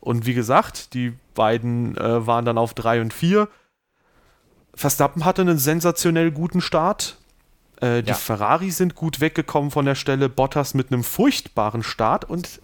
Und 0.00 0.24
wie 0.24 0.34
gesagt, 0.34 0.94
die 0.94 1.12
beiden 1.34 1.96
äh, 1.98 2.26
waren 2.26 2.46
dann 2.46 2.56
auf 2.56 2.72
3 2.72 3.02
und 3.02 3.12
4. 3.12 3.48
Verstappen 4.74 5.24
hatte 5.24 5.42
einen 5.42 5.58
sensationell 5.58 6.30
guten 6.30 6.62
Start. 6.62 7.18
Äh, 7.80 8.02
die 8.02 8.10
ja. 8.10 8.14
Ferrari 8.14 8.70
sind 8.70 8.94
gut 8.94 9.20
weggekommen 9.20 9.70
von 9.70 9.84
der 9.84 9.94
Stelle. 9.94 10.28
Bottas 10.28 10.74
mit 10.74 10.92
einem 10.92 11.04
furchtbaren 11.04 11.82
Start 11.82 12.28
und 12.28 12.60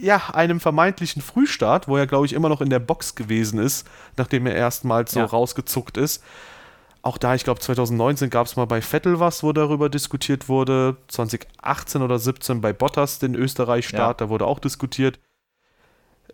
ja, 0.00 0.30
einem 0.32 0.60
vermeintlichen 0.60 1.22
Frühstart, 1.22 1.86
wo 1.86 1.96
er, 1.96 2.06
glaube 2.06 2.26
ich, 2.26 2.32
immer 2.32 2.48
noch 2.48 2.60
in 2.60 2.70
der 2.70 2.80
Box 2.80 3.14
gewesen 3.14 3.58
ist, 3.58 3.86
nachdem 4.16 4.46
er 4.46 4.54
erstmals 4.54 5.12
so 5.12 5.20
ja. 5.20 5.26
rausgezuckt 5.26 5.96
ist. 5.96 6.22
Auch 7.02 7.18
da, 7.18 7.34
ich 7.34 7.44
glaube, 7.44 7.60
2019 7.60 8.30
gab 8.30 8.46
es 8.46 8.56
mal 8.56 8.64
bei 8.64 8.80
Vettel 8.80 9.18
was, 9.20 9.42
wo 9.42 9.52
darüber 9.52 9.88
diskutiert 9.88 10.48
wurde. 10.48 10.96
2018 11.08 12.02
oder 12.02 12.18
17 12.18 12.60
bei 12.60 12.72
Bottas 12.72 13.18
den 13.18 13.34
Österreich-Start, 13.34 14.20
ja. 14.20 14.26
da 14.26 14.30
wurde 14.30 14.46
auch 14.46 14.60
diskutiert. 14.60 15.18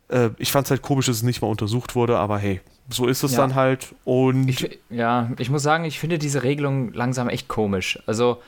Äh, 0.09 0.31
ich 0.39 0.53
fand 0.53 0.67
es 0.67 0.71
halt 0.71 0.83
komisch, 0.83 1.07
dass 1.07 1.17
es 1.17 1.23
nicht 1.23 1.41
mal 1.41 1.49
untersucht 1.49 1.95
wurde, 1.95 2.19
aber 2.19 2.39
hey, 2.39 2.61
so 2.89 3.07
ist 3.07 3.23
es 3.23 3.33
ja. 3.33 3.39
dann 3.39 3.55
halt. 3.55 3.95
Und 4.05 4.49
ich, 4.49 4.79
ja, 4.91 5.31
ich 5.39 5.51
muss 5.51 5.63
sagen, 5.63 5.85
ich 5.85 5.99
finde 5.99 6.19
diese 6.19 6.43
Regelung 6.43 6.93
langsam 6.93 7.29
echt 7.29 7.49
komisch. 7.49 7.99
Also, 8.07 8.43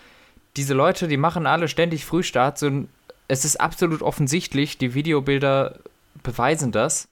diese 0.57 0.75
Leute, 0.75 1.09
die 1.09 1.17
machen 1.17 1.47
alle 1.47 1.69
ständig 1.69 2.05
Frühstart. 2.05 2.59
So, 2.59 2.85
es 3.29 3.45
ist 3.45 3.61
absolut 3.61 4.03
offensichtlich, 4.03 4.79
die 4.79 4.95
Videobilder 4.95 5.79
beweisen 6.23 6.73
das. 6.73 7.09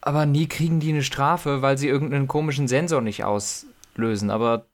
Aber 0.00 0.26
nie 0.26 0.46
kriegen 0.46 0.80
die 0.80 0.90
eine 0.90 1.02
Strafe, 1.02 1.62
weil 1.62 1.78
sie 1.78 1.88
irgendeinen 1.88 2.28
komischen 2.28 2.66
Sensor 2.66 3.00
nicht 3.00 3.24
auslösen. 3.24 4.30
Aber 4.30 4.66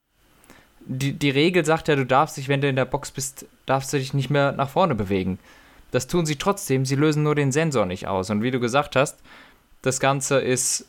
die, 0.86 1.12
die 1.12 1.30
Regel 1.30 1.64
sagt 1.64 1.88
ja, 1.88 1.96
du 1.96 2.06
darfst 2.06 2.36
dich, 2.36 2.48
wenn 2.48 2.60
du 2.60 2.68
in 2.68 2.76
der 2.76 2.86
Box 2.86 3.10
bist, 3.10 3.46
darfst 3.66 3.92
du 3.92 3.98
dich 3.98 4.14
nicht 4.14 4.30
mehr 4.30 4.52
nach 4.52 4.70
vorne 4.70 4.94
bewegen. 4.94 5.38
Das 5.90 6.06
tun 6.06 6.24
sie 6.24 6.36
trotzdem, 6.36 6.84
sie 6.84 6.94
lösen 6.94 7.22
nur 7.22 7.34
den 7.34 7.52
Sensor 7.52 7.84
nicht 7.84 8.06
aus. 8.06 8.30
Und 8.30 8.42
wie 8.42 8.50
du 8.50 8.60
gesagt 8.60 8.96
hast, 8.96 9.18
das 9.82 10.00
Ganze 10.00 10.38
ist 10.38 10.86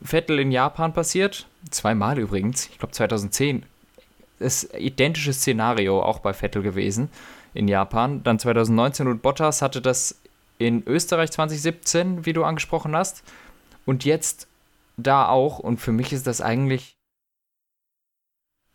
Vettel 0.00 0.38
in 0.38 0.52
Japan 0.52 0.92
passiert, 0.92 1.46
zweimal 1.70 2.18
übrigens, 2.18 2.66
ich 2.66 2.78
glaube 2.78 2.92
2010. 2.92 3.64
Das 4.38 4.64
ist 4.64 4.74
identisches 4.74 5.38
Szenario 5.38 6.02
auch 6.02 6.20
bei 6.20 6.32
Vettel 6.32 6.62
gewesen 6.62 7.10
in 7.54 7.66
Japan. 7.66 8.22
Dann 8.22 8.38
2019 8.38 9.08
und 9.08 9.22
Bottas 9.22 9.62
hatte 9.62 9.82
das 9.82 10.20
in 10.58 10.86
Österreich 10.86 11.32
2017, 11.32 12.24
wie 12.24 12.32
du 12.32 12.44
angesprochen 12.44 12.94
hast. 12.94 13.24
Und 13.84 14.04
jetzt 14.04 14.46
da 14.96 15.26
auch. 15.26 15.58
Und 15.58 15.78
für 15.78 15.92
mich 15.92 16.12
ist 16.12 16.26
das 16.26 16.40
eigentlich 16.40 16.96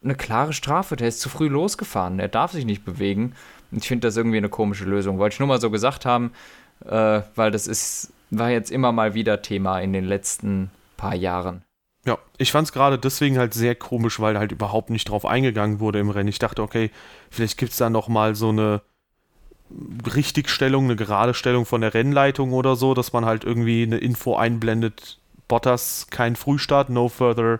eine 0.03 0.15
klare 0.15 0.53
Strafe. 0.53 0.96
Der 0.96 1.08
ist 1.08 1.22
zu 1.22 1.30
früh 1.30 1.48
losgefahren. 1.48 2.20
Er 2.20 2.27
darf 2.27 2.51
sich 2.51 2.65
nicht 2.65 2.84
bewegen. 2.84 3.34
Ich 3.72 3.88
finde 3.88 4.08
das 4.08 4.18
irgendwie 4.18 4.38
eine 4.38 4.50
komische 4.50 4.86
Lösung. 4.86 5.18
Wollte 5.18 5.36
ich 5.36 5.39
nur 5.39 5.48
mal 5.48 5.62
so 5.62 5.72
gesagt 5.72 6.06
haben, 6.06 6.32
äh, 6.86 7.22
weil 7.36 7.51
das 7.51 7.68
ist, 7.68 8.12
war 8.32 8.50
jetzt 8.50 8.72
immer 8.72 8.92
mal 8.92 9.13
wieder 9.13 9.42
Thema 9.42 9.80
in 9.80 9.94
den 9.94 10.06
letzten 10.06 10.72
paar 11.03 11.15
Jahren. 11.15 11.63
Ja, 12.05 12.17
ich 12.38 12.51
fand 12.51 12.67
es 12.67 12.74
gerade 12.74 12.98
deswegen 12.98 13.38
halt 13.38 13.53
sehr 13.53 13.75
komisch, 13.75 14.19
weil 14.19 14.38
halt 14.38 14.51
überhaupt 14.51 14.89
nicht 14.89 15.10
drauf 15.10 15.25
eingegangen 15.25 15.79
wurde 15.79 16.00
im 16.00 16.10
Rennen. 16.10 16.27
Ich 16.29 16.39
dachte, 16.39 16.62
okay, 16.62 16.91
vielleicht 17.29 17.57
gibt 17.57 17.72
es 17.72 17.77
da 17.77 17.89
nochmal 17.89 18.36
so 18.36 18.50
eine 18.50 18.81
Richtigstellung, 20.13 20.86
eine 20.86 20.95
gerade 20.95 21.33
Stellung 21.33 21.65
von 21.65 21.81
der 21.81 21.93
Rennleitung 21.93 22.51
oder 22.51 22.75
so, 22.75 22.93
dass 22.93 23.13
man 23.13 23.25
halt 23.25 23.43
irgendwie 23.43 23.83
eine 23.83 23.98
Info 23.98 24.36
einblendet. 24.36 25.19
Bottas 25.48 26.07
kein 26.10 26.36
Frühstart, 26.36 26.89
no 26.89 27.07
further 27.07 27.60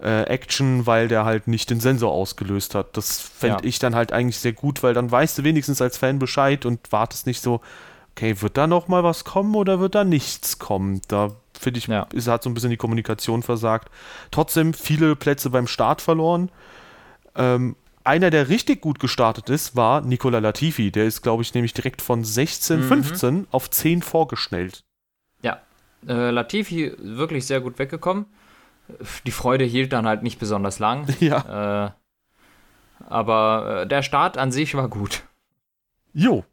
äh, 0.00 0.24
Action, 0.24 0.86
weil 0.86 1.06
der 1.06 1.24
halt 1.24 1.46
nicht 1.46 1.70
den 1.70 1.80
Sensor 1.80 2.12
ausgelöst 2.12 2.74
hat. 2.74 2.96
Das 2.96 3.20
fände 3.20 3.62
ja. 3.62 3.68
ich 3.68 3.78
dann 3.78 3.94
halt 3.94 4.12
eigentlich 4.12 4.38
sehr 4.38 4.52
gut, 4.52 4.82
weil 4.82 4.94
dann 4.94 5.10
weißt 5.10 5.38
du 5.38 5.44
wenigstens 5.44 5.80
als 5.80 5.96
Fan 5.96 6.18
Bescheid 6.18 6.66
und 6.66 6.92
wartest 6.92 7.26
nicht 7.26 7.40
so, 7.40 7.60
okay, 8.12 8.40
wird 8.42 8.56
da 8.56 8.66
noch 8.66 8.88
mal 8.88 9.04
was 9.04 9.24
kommen 9.24 9.54
oder 9.54 9.78
wird 9.78 9.94
da 9.94 10.04
nichts 10.04 10.58
kommen? 10.58 11.00
Da 11.08 11.30
finde 11.58 11.78
ich, 11.78 11.86
ja. 11.86 12.06
ist, 12.12 12.28
hat 12.28 12.42
so 12.42 12.50
ein 12.50 12.54
bisschen 12.54 12.70
die 12.70 12.76
Kommunikation 12.76 13.42
versagt. 13.42 13.90
Trotzdem 14.30 14.74
viele 14.74 15.16
Plätze 15.16 15.50
beim 15.50 15.66
Start 15.66 16.00
verloren. 16.00 16.50
Ähm, 17.34 17.76
einer, 18.04 18.30
der 18.30 18.48
richtig 18.48 18.80
gut 18.80 19.00
gestartet 19.00 19.48
ist, 19.48 19.76
war 19.76 20.02
Nicola 20.02 20.38
Latifi. 20.38 20.90
Der 20.90 21.06
ist, 21.06 21.22
glaube 21.22 21.42
ich, 21.42 21.54
nämlich 21.54 21.72
direkt 21.72 22.02
von 22.02 22.22
16, 22.22 22.80
mhm. 22.80 22.84
15 22.84 23.46
auf 23.50 23.70
10 23.70 24.02
vorgeschnellt. 24.02 24.84
Ja, 25.42 25.60
äh, 26.06 26.30
Latifi 26.30 26.92
wirklich 26.98 27.46
sehr 27.46 27.60
gut 27.60 27.78
weggekommen 27.78 28.26
die 29.26 29.30
Freude 29.30 29.64
hielt 29.64 29.92
dann 29.92 30.06
halt 30.06 30.22
nicht 30.22 30.38
besonders 30.38 30.78
lang. 30.78 31.06
Ja. 31.20 31.86
Äh, 31.86 31.90
aber 33.06 33.82
äh, 33.82 33.86
der 33.86 34.02
Start 34.02 34.38
an 34.38 34.52
sich 34.52 34.74
war 34.74 34.88
gut. 34.88 35.24
Jo. 36.12 36.44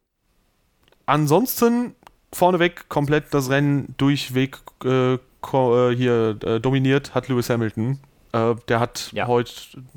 Ansonsten 1.06 1.96
vorneweg 2.34 2.90
komplett 2.90 3.34
das 3.34 3.50
Rennen 3.50 3.94
durchweg 3.98 4.58
äh, 4.84 5.14
äh 5.16 5.96
hier 5.96 6.38
äh, 6.44 6.60
dominiert 6.60 7.14
hat 7.16 7.28
Lewis 7.28 7.50
Hamilton. 7.50 8.00
Äh, 8.32 8.56
der 8.68 8.80
hat 8.80 9.12
ja. 9.14 9.28
heute, 9.28 9.52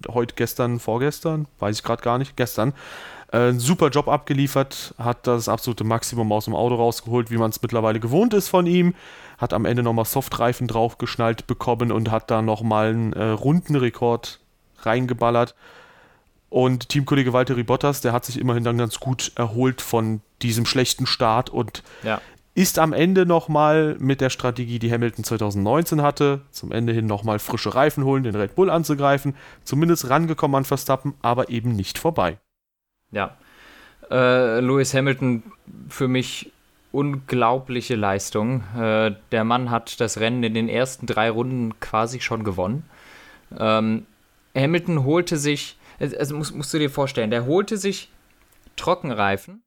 heut, 0.09 0.37
gestern, 0.37 0.81
vorgestern, 0.81 1.47
weiß 1.59 1.77
ich 1.77 1.83
gerade 1.83 2.03
gar 2.03 2.19
nicht, 2.19 2.37
gestern, 2.37 2.73
einen 3.31 3.59
super 3.59 3.89
Job 3.89 4.07
abgeliefert, 4.09 4.95
hat 4.97 5.27
das 5.27 5.49
absolute 5.49 5.83
Maximum 5.83 6.31
aus 6.31 6.45
dem 6.45 6.55
Auto 6.55 6.77
rausgeholt, 6.77 7.33
wie 7.33 7.37
man 7.37 7.51
es 7.51 7.61
mittlerweile 7.61 7.99
gewohnt 7.99 8.33
ist 8.33 8.49
von 8.49 8.67
ihm 8.67 8.95
hat 9.39 9.53
am 9.53 9.65
Ende 9.65 9.83
nochmal 9.83 10.05
Softreifen 10.05 10.67
draufgeschnallt 10.67 11.47
bekommen 11.47 11.93
und 11.93 12.11
hat 12.11 12.31
da 12.31 12.43
nochmal 12.43 12.89
einen 12.89 13.13
äh, 13.13 13.25
Rundenrekord 13.25 14.41
reingeballert. 14.81 15.55
Und 16.55 16.89
Teamkollege 16.89 17.33
Walter 17.33 17.57
Bottas, 17.65 18.01
der 18.01 18.13
hat 18.13 18.25
sich 18.25 18.39
immerhin 18.39 18.63
dann 18.63 18.79
ganz 18.79 19.01
gut 19.01 19.33
erholt 19.35 19.81
von 19.81 20.21
diesem 20.41 20.67
schlechten 20.67 21.05
Start 21.05 21.51
und 21.51 21.83
ja. 22.05 22.21
ist 22.55 22.79
am 22.79 22.93
Ende 22.93 23.27
nochmal 23.27 23.97
mit 23.99 24.21
der 24.21 24.31
Strategie, 24.31 24.79
die 24.79 24.93
Hamilton 24.93 25.25
2019 25.25 26.01
hatte, 26.01 26.43
zum 26.53 26.71
Ende 26.71 26.93
hin 26.93 27.07
nochmal 27.07 27.41
frische 27.41 27.75
Reifen 27.75 28.05
holen, 28.05 28.23
den 28.23 28.37
Red 28.37 28.55
Bull 28.55 28.71
anzugreifen, 28.71 29.35
zumindest 29.65 30.09
rangekommen 30.09 30.55
an 30.55 30.65
Verstappen, 30.65 31.15
aber 31.23 31.49
eben 31.49 31.75
nicht 31.75 31.99
vorbei. 31.99 32.39
Ja. 33.11 33.37
Äh, 34.09 34.61
Lewis 34.61 34.95
Hamilton 34.95 35.43
für 35.89 36.07
mich 36.07 36.53
unglaubliche 36.93 37.97
Leistung. 37.97 38.63
Äh, 38.79 39.17
der 39.33 39.43
Mann 39.43 39.73
hat 39.73 40.01
das 40.01 40.21
Rennen 40.21 40.45
in 40.45 40.55
den 40.55 40.69
ersten 40.69 41.07
drei 41.07 41.31
Runden 41.31 41.81
quasi 41.81 42.21
schon 42.21 42.45
gewonnen. 42.45 42.85
Ähm, 43.59 44.07
Hamilton 44.55 45.03
holte 45.03 45.37
sich, 45.37 45.77
also 45.99 46.37
musst, 46.37 46.55
musst 46.55 46.73
du 46.75 46.79
dir 46.79 46.91
vorstellen, 46.91 47.31
der 47.31 47.47
holte 47.47 47.77
sich 47.77 48.11
Trockenreifen 48.77 49.63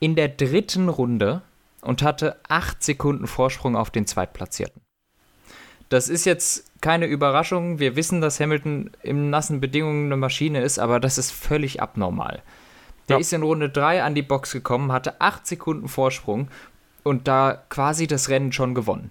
in 0.00 0.16
der 0.16 0.28
dritten 0.28 0.88
Runde 0.88 1.42
und 1.80 2.02
hatte 2.02 2.36
acht 2.48 2.82
Sekunden 2.82 3.26
Vorsprung 3.26 3.76
auf 3.76 3.90
den 3.90 4.06
Zweitplatzierten. 4.06 4.82
Das 5.88 6.08
ist 6.08 6.24
jetzt 6.24 6.70
keine 6.80 7.06
Überraschung. 7.06 7.78
Wir 7.78 7.94
wissen, 7.94 8.20
dass 8.20 8.40
Hamilton 8.40 8.90
in 9.02 9.30
nassen 9.30 9.60
Bedingungen 9.60 10.06
eine 10.06 10.16
Maschine 10.16 10.62
ist, 10.62 10.78
aber 10.78 10.98
das 10.98 11.18
ist 11.18 11.30
völlig 11.30 11.80
abnormal. 11.80 12.42
Der 13.08 13.16
ja. 13.16 13.20
ist 13.20 13.32
in 13.32 13.42
Runde 13.42 13.68
3 13.68 14.02
an 14.02 14.14
die 14.14 14.22
Box 14.22 14.52
gekommen, 14.52 14.92
hatte 14.92 15.20
8 15.20 15.46
Sekunden 15.46 15.88
Vorsprung 15.88 16.48
und 17.02 17.28
da 17.28 17.62
quasi 17.68 18.06
das 18.06 18.30
Rennen 18.30 18.52
schon 18.52 18.74
gewonnen. 18.74 19.10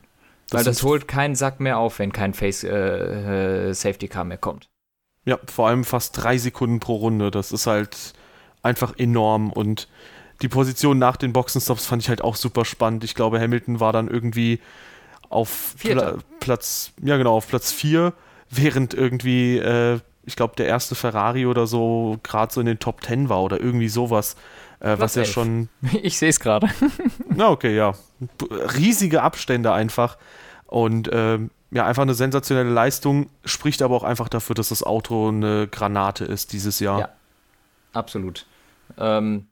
Das 0.49 0.59
Weil 0.59 0.65
das 0.65 0.83
holt 0.83 1.07
keinen 1.07 1.35
Sack 1.35 1.59
mehr 1.59 1.77
auf, 1.77 1.99
wenn 1.99 2.11
kein 2.11 2.33
Face, 2.33 2.63
äh, 2.63 3.69
äh, 3.69 3.73
Safety 3.73 4.07
Car 4.07 4.23
mehr 4.23 4.37
kommt. 4.37 4.67
Ja, 5.25 5.39
vor 5.45 5.67
allem 5.67 5.83
fast 5.83 6.21
3 6.21 6.37
Sekunden 6.37 6.79
pro 6.79 6.95
Runde. 6.95 7.31
Das 7.31 7.51
ist 7.51 7.67
halt 7.67 8.13
einfach 8.61 8.97
enorm 8.97 9.51
und 9.51 9.87
die 10.41 10.49
Position 10.49 10.97
nach 10.99 11.15
den 11.15 11.31
Boxenstops 11.31 11.85
fand 11.85 12.01
ich 12.01 12.09
halt 12.09 12.21
auch 12.21 12.35
super 12.35 12.65
spannend. 12.65 13.03
Ich 13.03 13.15
glaube, 13.15 13.39
Hamilton 13.39 13.79
war 13.79 13.93
dann 13.93 14.07
irgendwie 14.07 14.59
auf 15.29 15.75
Pla 15.79 16.17
Platz, 16.39 16.91
ja 17.01 17.17
genau, 17.17 17.35
auf 17.35 17.47
Platz 17.47 17.71
4, 17.71 18.13
während 18.49 18.93
irgendwie 18.93 19.57
äh, 19.57 19.99
ich 20.25 20.35
glaube, 20.35 20.55
der 20.55 20.67
erste 20.67 20.95
Ferrari 20.95 21.45
oder 21.45 21.67
so 21.67 22.17
gerade 22.23 22.53
so 22.53 22.61
in 22.61 22.65
den 22.65 22.79
Top 22.79 23.03
10 23.03 23.29
war 23.29 23.43
oder 23.43 23.59
irgendwie 23.59 23.89
sowas. 23.89 24.35
Äh, 24.79 24.95
was 24.97 25.15
ja 25.15 25.25
schon. 25.25 25.69
Ich 26.01 26.17
sehe 26.17 26.29
es 26.29 26.39
gerade. 26.39 26.69
Na, 27.29 27.49
okay, 27.49 27.75
ja. 27.75 27.93
Riesige 28.77 29.21
Abstände 29.21 29.73
einfach. 29.73 30.17
Und 30.65 31.09
ähm, 31.11 31.51
ja, 31.73 31.85
einfach 31.85 32.03
eine 32.03 32.13
sensationelle 32.13 32.69
Leistung, 32.69 33.29
spricht 33.45 33.81
aber 33.81 33.95
auch 33.95 34.03
einfach 34.03 34.29
dafür, 34.29 34.53
dass 34.53 34.69
das 34.69 34.83
Auto 34.83 35.29
eine 35.29 35.67
Granate 35.67 36.23
ist 36.23 36.53
dieses 36.53 36.79
Jahr. 36.79 36.99
Ja, 36.99 37.09
absolut. 37.93 38.45
Ähm, 38.97 39.47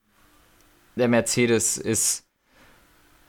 der 0.96 1.08
Mercedes 1.08 1.78
ist 1.78 2.28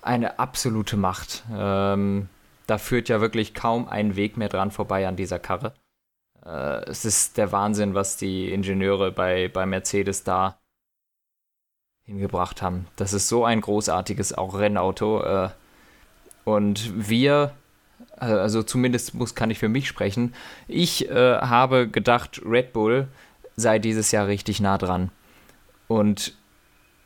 eine 0.03 0.39
absolute 0.39 0.99
Macht. 0.99 1.43
Ähm, 1.51 2.29
da 2.67 2.77
führt 2.77 3.09
ja 3.09 3.21
wirklich 3.23 3.55
kaum 3.55 3.89
ein 3.89 4.15
Weg 4.15 4.37
mehr 4.37 4.51
dran 4.51 4.71
vorbei 4.71 5.09
an 5.09 5.17
dieser 5.17 5.39
Karre. 5.39 5.73
Äh, 6.45 6.85
es 6.85 7.07
ist 7.07 7.39
der 7.39 7.51
Wahnsinn, 7.51 7.95
was 7.95 8.19
die 8.19 8.53
Ingenieure 8.53 9.11
bei, 9.11 9.49
bei 9.49 9.65
Mercedes 9.65 10.23
da 10.23 10.59
hingebracht 12.05 12.61
haben. 12.61 12.89
Das 12.97 13.15
ist 13.15 13.29
so 13.29 13.45
ein 13.47 13.63
großartiges 13.63 14.37
auch 14.37 14.59
Rennauto. 14.59 15.23
Äh, 15.23 15.49
und 16.45 17.09
wir, 17.09 17.55
also 18.16 18.62
zumindest 18.62 19.14
muss, 19.14 19.35
kann 19.35 19.50
ich 19.50 19.59
für 19.59 19.69
mich 19.69 19.88
sprechen, 19.88 20.35
ich 20.69 21.09
äh, 21.11 21.38
habe 21.38 21.88
gedacht, 21.88 22.40
Red 22.45 22.73
Bull 22.73 23.09
sei 23.57 23.78
dieses 23.78 24.12
Jahr 24.12 24.26
richtig 24.26 24.61
nah 24.61 24.78
dran. 24.78 25.11
Und 25.88 26.35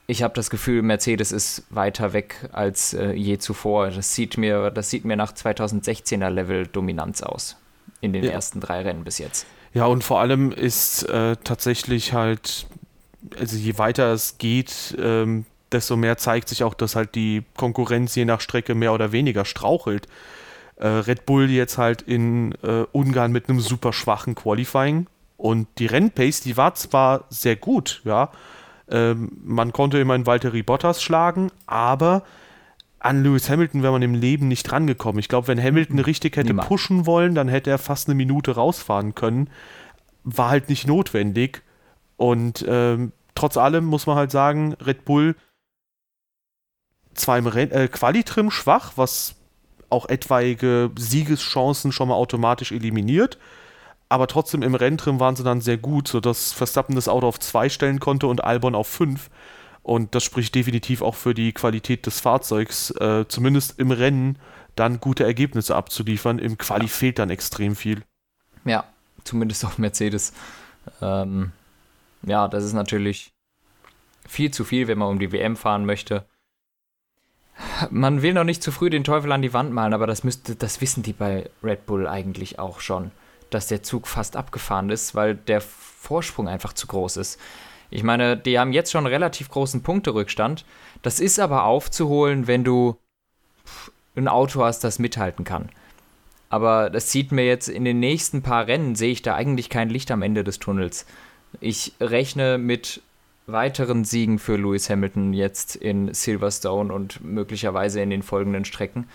ich 0.06 0.22
habe 0.22 0.34
das 0.34 0.50
Gefühl, 0.50 0.82
Mercedes 0.82 1.32
ist 1.32 1.64
weiter 1.70 2.12
weg 2.12 2.48
als 2.52 2.94
äh, 2.94 3.12
je 3.12 3.38
zuvor. 3.38 3.90
Das 3.90 4.14
sieht 4.14 4.38
mir, 4.38 4.70
das 4.70 4.90
sieht 4.90 5.04
mir 5.04 5.16
nach 5.16 5.32
2016er 5.32 6.30
Level 6.30 6.66
Dominanz 6.66 7.22
aus 7.22 7.56
in 8.00 8.12
den 8.12 8.25
ja. 8.25 8.30
ersten 8.30 8.60
drei 8.60 8.82
Rennen 8.82 9.04
bis 9.04 9.18
jetzt. 9.18 9.46
Ja, 9.75 9.86
und 9.86 10.04
vor 10.04 10.20
allem 10.20 10.52
ist 10.52 11.02
äh, 11.04 11.36
tatsächlich 11.42 12.12
halt, 12.12 12.66
also 13.38 13.56
je 13.56 13.78
weiter 13.78 14.12
es 14.12 14.38
geht, 14.38 14.96
ähm, 14.98 15.44
desto 15.72 15.96
mehr 15.96 16.16
zeigt 16.16 16.48
sich 16.48 16.62
auch, 16.62 16.75
dass 16.75 16.94
halt 16.94 17.14
die 17.14 17.42
Konkurrenz 17.56 18.14
je 18.14 18.25
nach 18.25 18.40
Strecke 18.40 18.75
mehr 18.75 18.92
oder 18.92 19.12
weniger 19.12 19.44
strauchelt. 19.44 20.06
Äh, 20.76 20.87
Red 20.87 21.26
Bull 21.26 21.50
jetzt 21.50 21.78
halt 21.78 22.02
in 22.02 22.52
äh, 22.62 22.85
Ungarn 22.92 23.33
mit 23.33 23.49
einem 23.49 23.61
super 23.61 23.92
schwachen 23.92 24.35
Qualifying 24.35 25.06
und 25.37 25.68
die 25.78 25.87
Rennpace, 25.87 26.40
die 26.40 26.56
war 26.56 26.75
zwar 26.75 27.25
sehr 27.30 27.56
gut, 27.56 28.02
ja, 28.04 28.30
ähm, 28.88 29.33
man 29.45 29.73
konnte 29.73 29.99
immerhin 29.99 30.26
Valtteri 30.26 30.62
Bottas 30.62 31.02
schlagen, 31.02 31.50
aber 31.66 32.23
an 32.99 33.23
Lewis 33.23 33.49
Hamilton 33.50 33.83
wäre 33.83 33.92
man 33.92 34.02
im 34.02 34.14
Leben 34.14 34.49
nicht 34.49 34.71
rangekommen. 34.73 35.18
Ich 35.18 35.28
glaube, 35.28 35.49
wenn 35.49 35.62
Hamilton 35.62 35.99
richtig 35.99 36.37
hätte 36.37 36.49
Niemand. 36.49 36.68
pushen 36.68 37.06
wollen, 37.06 37.35
dann 37.35 37.49
hätte 37.49 37.71
er 37.71 37.78
fast 37.78 38.09
eine 38.09 38.14
Minute 38.14 38.54
rausfahren 38.54 39.14
können. 39.14 39.49
War 40.25 40.50
halt 40.50 40.68
nicht 40.68 40.87
notwendig. 40.87 41.62
Und 42.16 42.64
ähm, 42.66 43.12
trotz 43.35 43.56
allem 43.56 43.85
muss 43.85 44.06
man 44.06 44.16
halt 44.16 44.30
sagen, 44.30 44.75
Red 44.75 45.04
Bull 45.04 45.37
zwar 47.14 47.38
im 47.38 47.47
äh, 47.47 47.88
Qualitrim 47.88 48.50
schwach, 48.50 48.92
was 48.97 49.36
auch 49.90 50.09
etwaige 50.09 50.90
Siegeschancen 50.99 51.93
schon 51.93 52.09
mal 52.09 52.14
automatisch 52.14 52.73
eliminiert 52.73 53.38
aber 54.09 54.26
trotzdem 54.28 54.62
im 54.62 54.75
Renntrim 54.75 55.19
waren 55.19 55.37
sie 55.37 55.43
dann 55.43 55.61
sehr 55.61 55.78
gut, 55.78 56.09
sodass 56.09 56.52
Verstappen 56.52 56.95
das 56.95 57.09
Auto 57.09 57.26
auf 57.26 57.40
zwei 57.40 57.69
stellen 57.69 57.99
konnte 57.99 58.26
und 58.28 58.45
Albon 58.45 58.75
auf 58.75 58.87
fünf. 58.87 59.31
Und 59.83 60.14
das 60.14 60.25
spricht 60.25 60.55
definitiv 60.55 61.02
auch 61.02 61.14
für 61.14 61.35
die 61.35 61.52
Qualität 61.52 62.07
des 62.07 62.21
Fahrzeugs, 62.21 62.90
äh, 62.93 63.25
zumindest 63.28 63.78
im 63.78 63.90
Rennen 63.90 64.38
dann 64.75 65.00
gute 65.00 65.25
Ergebnisse 65.25 65.75
abzuliefern. 65.75 66.38
Im 66.38 66.59
Quali 66.59 66.88
fehlt 66.88 67.19
dann 67.19 67.31
extrem 67.31 67.76
viel. 67.76 68.02
Ja, 68.64 68.85
zumindest 69.25 69.64
auf 69.64 69.78
Mercedes. 69.78 70.33
Ähm, 71.00 71.52
ja, 72.23 72.49
das 72.49 72.64
ist 72.64 72.73
natürlich 72.73 73.33
viel 74.28 74.50
zu 74.50 74.64
viel, 74.64 74.88
wenn 74.88 74.99
man 74.99 75.09
um 75.09 75.19
die 75.19 75.33
WM 75.33 75.57
fahren 75.57 75.87
möchte. 75.87 76.26
Man 77.90 78.22
will 78.22 78.34
noch 78.34 78.44
nicht 78.44 78.62
zu 78.62 78.72
früh 78.72 78.90
den 78.90 79.04
Teufel 79.04 79.32
an 79.32 79.42
die 79.42 79.52
Wand 79.52 79.72
malen, 79.72 79.94
aber 79.94 80.06
das 80.06 80.25
müsste, 80.25 80.56
das 80.56 80.80
wissen 80.80 81.02
die 81.02 81.12
bei 81.12 81.48
Red 81.62 81.86
Bull 81.86 82.06
eigentlich 82.06 82.58
auch 82.58 82.80
schon 82.80 83.10
dass 83.50 83.68
der 83.68 83.82
Zug 83.82 84.06
fast 84.06 84.36
abgefahren 84.36 84.90
ist, 84.90 85.14
weil 85.14 85.34
der 85.34 85.60
Vorsprung 85.60 86.48
einfach 86.48 86.72
zu 86.72 86.86
groß 86.86 87.16
ist. 87.16 87.40
Ich 87.90 88.02
meine, 88.02 88.36
die 88.36 88.58
haben 88.58 88.72
jetzt 88.72 88.90
schon 88.90 89.06
einen 89.06 89.12
relativ 89.12 89.48
großen 89.48 89.82
Punkterückstand. 89.82 90.64
Das 91.02 91.20
ist 91.20 91.38
aber 91.38 91.64
aufzuholen, 91.64 92.46
wenn 92.46 92.64
du 92.64 92.96
ein 94.16 94.28
Auto 94.28 94.64
hast, 94.64 94.82
das 94.82 94.98
mithalten 94.98 95.44
kann. 95.44 95.68
Aber 96.48 96.90
das 96.90 97.12
sieht 97.12 97.32
mir 97.32 97.46
jetzt 97.46 97.68
in 97.68 97.84
den 97.84 98.00
nächsten 98.00 98.42
paar 98.42 98.66
Rennen, 98.66 98.94
sehe 98.94 99.12
ich 99.12 99.22
da 99.22 99.34
eigentlich 99.34 99.68
kein 99.68 99.90
Licht 99.90 100.10
am 100.10 100.22
Ende 100.22 100.42
des 100.42 100.58
Tunnels. 100.58 101.06
Ich 101.60 101.94
rechne 102.00 102.58
mit 102.58 103.02
weiteren 103.47 104.05
Siegen 104.05 104.38
für 104.38 104.57
Lewis 104.57 104.91
Hamilton 104.91 105.33
jetzt 105.33 105.76
in 105.76 106.12
Silverstone 106.12 106.93
und 106.93 107.23
möglicherweise 107.23 108.00
in 108.00 108.11
den 108.11 108.23
folgenden 108.23 108.65
Strecken 108.65 109.07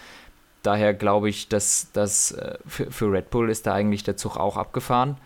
daher 0.64 0.94
glaube 0.94 1.30
ich, 1.30 1.50
dass 1.50 1.92
das 1.94 2.32
äh, 2.32 2.58
für, 2.66 2.92
für 2.92 3.12
Red 3.12 3.30
Bull 3.30 3.50
ist 3.50 3.68
da 3.68 3.74
eigentlich 3.74 4.04
der 4.04 4.18
Zug 4.18 4.38
auch 4.38 4.58
abgefahren. 4.58 5.18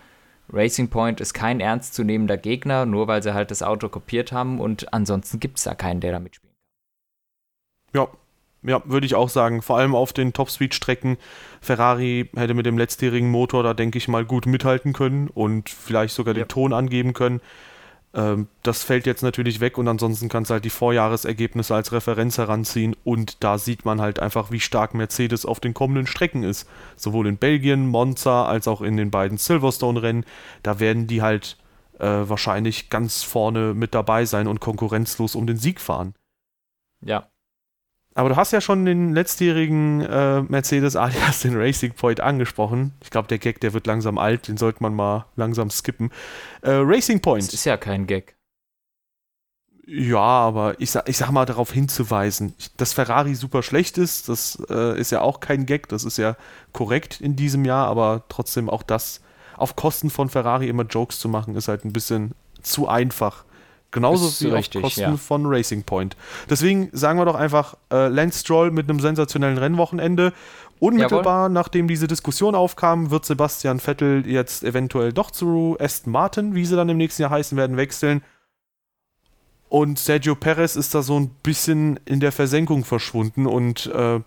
Racing 0.51 0.89
Point 0.89 1.21
ist 1.21 1.33
kein 1.33 1.59
ernstzunehmender 1.59 2.37
Gegner, 2.37 2.85
nur 2.85 3.07
weil 3.07 3.23
sie 3.23 3.33
halt 3.33 3.49
das 3.51 3.63
Auto 3.63 3.89
kopiert 3.89 4.31
haben 4.31 4.59
und 4.59 4.93
ansonsten 4.93 5.39
gibt 5.39 5.57
es 5.57 5.63
da 5.63 5.73
keinen, 5.73 6.01
der 6.01 6.11
da 6.11 6.19
mitspielen 6.19 6.53
kann. 7.93 8.01
Ja, 8.01 8.07
ja, 8.67 8.81
würde 8.85 9.05
ich 9.05 9.15
auch 9.15 9.29
sagen. 9.29 9.61
Vor 9.61 9.77
allem 9.77 9.95
auf 9.95 10.11
den 10.13 10.33
Top-Speed-Strecken. 10.33 11.17
Ferrari 11.61 12.29
hätte 12.35 12.53
mit 12.53 12.65
dem 12.65 12.77
letztjährigen 12.77 13.29
Motor 13.29 13.63
da, 13.63 13.73
denke 13.73 13.97
ich 13.97 14.07
mal, 14.07 14.25
gut 14.25 14.45
mithalten 14.45 14.93
können 14.93 15.29
und 15.29 15.69
vielleicht 15.69 16.15
sogar 16.15 16.35
ja. 16.35 16.43
den 16.43 16.47
Ton 16.47 16.73
angeben 16.73 17.13
können. 17.13 17.41
Ähm, 18.15 18.47
das 18.63 18.81
fällt 18.81 19.05
jetzt 19.05 19.23
natürlich 19.23 19.59
weg 19.59 19.77
und 19.77 19.87
ansonsten 19.87 20.29
kannst 20.29 20.49
du 20.49 20.53
halt 20.53 20.65
die 20.65 20.69
Vorjahresergebnisse 20.69 21.75
als 21.75 21.91
Referenz 21.91 22.37
heranziehen 22.37 22.95
und 23.03 23.43
da 23.43 23.57
sieht 23.57 23.83
man 23.83 23.99
halt 23.99 24.19
einfach, 24.19 24.51
wie 24.51 24.61
stark 24.61 24.93
Mercedes 24.93 25.45
auf 25.45 25.59
den 25.59 25.73
kommenden 25.73 26.07
Strecken 26.07 26.43
ist. 26.43 26.67
Sowohl 26.95 27.27
in 27.27 27.37
Belgien, 27.37 27.87
Monza, 27.87 28.45
als 28.45 28.67
auch 28.69 28.81
in 28.81 28.95
den 28.95 29.11
beiden 29.11 29.37
Silverstone-Rennen. 29.37 30.25
Da 30.63 30.79
werden 30.79 31.07
die 31.07 31.21
halt 31.21 31.57
äh, 31.99 32.05
wahrscheinlich 32.05 32.89
ganz 32.89 33.21
vorne 33.23 33.73
mit 33.73 33.93
dabei 33.93 34.23
sein 34.25 34.47
und 34.47 34.61
konkurrenzlos 34.61 35.35
um 35.35 35.45
den 35.45 35.57
Sieg 35.57 35.81
fahren. 35.81 36.13
Ja, 37.01 37.27
aber 38.15 38.29
du 38.29 38.35
hast 38.37 38.51
ja 38.51 38.61
schon 38.61 38.85
den 38.85 39.13
letztjährigen 39.13 40.01
äh, 40.01 40.41
Mercedes 40.41 40.95
alias 40.95 41.41
den 41.41 41.55
Racing 41.55 41.93
Point 41.93 42.21
angesprochen. 42.21 42.93
Ich 43.03 43.11
glaube, 43.11 43.27
der 43.27 43.37
Gag, 43.37 43.59
der 43.59 43.73
wird 43.73 43.85
langsam 43.85 44.17
alt, 44.17 44.47
den 44.47 44.57
sollte 44.57 44.81
man 44.81 44.95
mal 44.95 45.25
langsam 45.35 45.69
skippen. 45.69 46.11
Äh, 46.61 46.71
Racing 46.71 47.21
Point. 47.21 47.45
Das 47.45 47.53
ist 47.53 47.65
ja 47.65 47.75
kein 47.75 48.07
Gag. 48.07 48.35
Ja, 49.85 50.19
aber 50.19 50.79
ich 50.79 50.91
sag, 50.91 51.07
ich 51.07 51.17
sag 51.17 51.29
mal 51.29 51.45
darauf 51.45 51.71
hinzuweisen, 51.71 52.55
dass 52.77 52.93
Ferrari 52.93 53.35
super 53.35 53.61
schlecht 53.61 53.99
ist, 53.99 54.29
das 54.29 54.57
äh, 54.69 54.99
ist 54.99 55.11
ja 55.11 55.21
auch 55.21 55.41
kein 55.41 55.67
Gag, 55.67 55.89
das 55.89 56.05
ist 56.05 56.17
ja 56.17 56.37
korrekt 56.71 57.21
in 57.21 57.35
diesem 57.35 57.65
Jahr, 57.65 57.87
aber 57.87 58.23
trotzdem 58.27 58.67
auch 58.67 58.81
das 58.81 59.21
auf 59.57 59.75
Kosten 59.75 60.09
von 60.09 60.29
Ferrari 60.29 60.69
immer 60.69 60.83
Jokes 60.83 61.19
zu 61.19 61.29
machen, 61.29 61.55
ist 61.55 61.67
halt 61.67 61.85
ein 61.85 61.93
bisschen 61.93 62.33
zu 62.63 62.87
einfach. 62.87 63.45
Genauso 63.95 64.43
wie 64.43 64.49
richtig, 64.51 64.83
auf 64.83 64.91
Kosten 64.91 65.01
ja. 65.01 65.15
von 65.15 65.45
Racing 65.45 65.83
Point. 65.83 66.17
Deswegen 66.49 66.89
sagen 66.91 67.17
wir 67.17 67.23
doch 67.23 67.35
einfach 67.35 67.77
äh, 67.89 68.09
Lance 68.09 68.41
Stroll 68.41 68.69
mit 68.69 68.89
einem 68.89 68.99
sensationellen 68.99 69.57
Rennwochenende. 69.57 70.33
Unmittelbar 70.79 71.43
Jawohl. 71.43 71.53
nachdem 71.53 71.87
diese 71.87 72.05
Diskussion 72.05 72.55
aufkam, 72.55 73.09
wird 73.09 73.23
Sebastian 73.23 73.79
Vettel 73.79 74.27
jetzt 74.27 74.65
eventuell 74.65 75.13
doch 75.13 75.31
zu 75.31 75.77
Aston 75.79 76.11
Martin, 76.11 76.55
wie 76.55 76.65
sie 76.65 76.75
dann 76.75 76.89
im 76.89 76.97
nächsten 76.97 77.21
Jahr 77.21 77.31
heißen 77.31 77.57
werden, 77.57 77.77
wechseln. 77.77 78.21
Und 79.69 79.97
Sergio 79.97 80.35
Perez 80.35 80.75
ist 80.75 80.93
da 80.93 81.01
so 81.01 81.17
ein 81.17 81.29
bisschen 81.41 81.97
in 82.03 82.19
der 82.19 82.33
Versenkung 82.33 82.83
verschwunden 82.83 83.45
und 83.45 83.85
äh, 83.87 84.19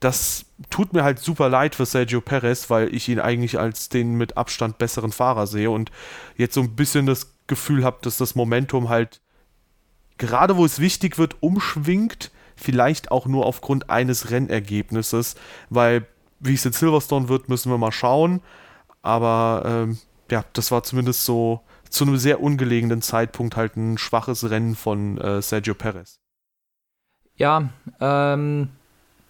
das 0.00 0.44
tut 0.70 0.92
mir 0.92 1.04
halt 1.04 1.18
super 1.18 1.48
leid 1.48 1.74
für 1.74 1.86
Sergio 1.86 2.20
Perez, 2.20 2.70
weil 2.70 2.94
ich 2.94 3.08
ihn 3.08 3.20
eigentlich 3.20 3.58
als 3.58 3.88
den 3.88 4.14
mit 4.16 4.36
Abstand 4.36 4.78
besseren 4.78 5.12
Fahrer 5.12 5.46
sehe 5.46 5.70
und 5.70 5.90
jetzt 6.36 6.54
so 6.54 6.60
ein 6.60 6.76
bisschen 6.76 7.06
das 7.06 7.32
Gefühl 7.46 7.84
habe, 7.84 7.98
dass 8.02 8.16
das 8.16 8.34
Momentum 8.34 8.88
halt 8.88 9.20
gerade 10.18 10.56
wo 10.56 10.64
es 10.64 10.80
wichtig 10.80 11.18
wird, 11.18 11.36
umschwingt, 11.40 12.30
vielleicht 12.56 13.10
auch 13.10 13.26
nur 13.26 13.46
aufgrund 13.46 13.90
eines 13.90 14.30
Rennergebnisses, 14.30 15.36
weil 15.68 16.06
wie 16.40 16.54
es 16.54 16.66
in 16.66 16.72
Silverstone 16.72 17.28
wird, 17.28 17.48
müssen 17.48 17.70
wir 17.70 17.78
mal 17.78 17.92
schauen. 17.92 18.42
Aber 19.02 19.62
ähm, 19.64 19.98
ja, 20.30 20.44
das 20.52 20.70
war 20.70 20.82
zumindest 20.82 21.24
so 21.24 21.60
zu 21.88 22.04
einem 22.04 22.16
sehr 22.16 22.42
ungelegenen 22.42 23.02
Zeitpunkt 23.02 23.56
halt 23.56 23.76
ein 23.76 23.98
schwaches 23.98 24.50
Rennen 24.50 24.74
von 24.74 25.18
äh, 25.18 25.40
Sergio 25.40 25.74
Perez. 25.74 26.20
Ja, 27.36 27.68
ähm, 28.00 28.70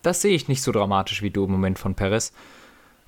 das 0.07 0.23
sehe 0.23 0.35
ich 0.35 0.49
nicht 0.49 0.62
so 0.62 0.73
dramatisch 0.73 1.23
wie 1.23 1.31
du 1.31 1.45
im 1.45 1.51
Moment 1.51 1.79
von 1.79 1.95
Perez. 1.95 2.33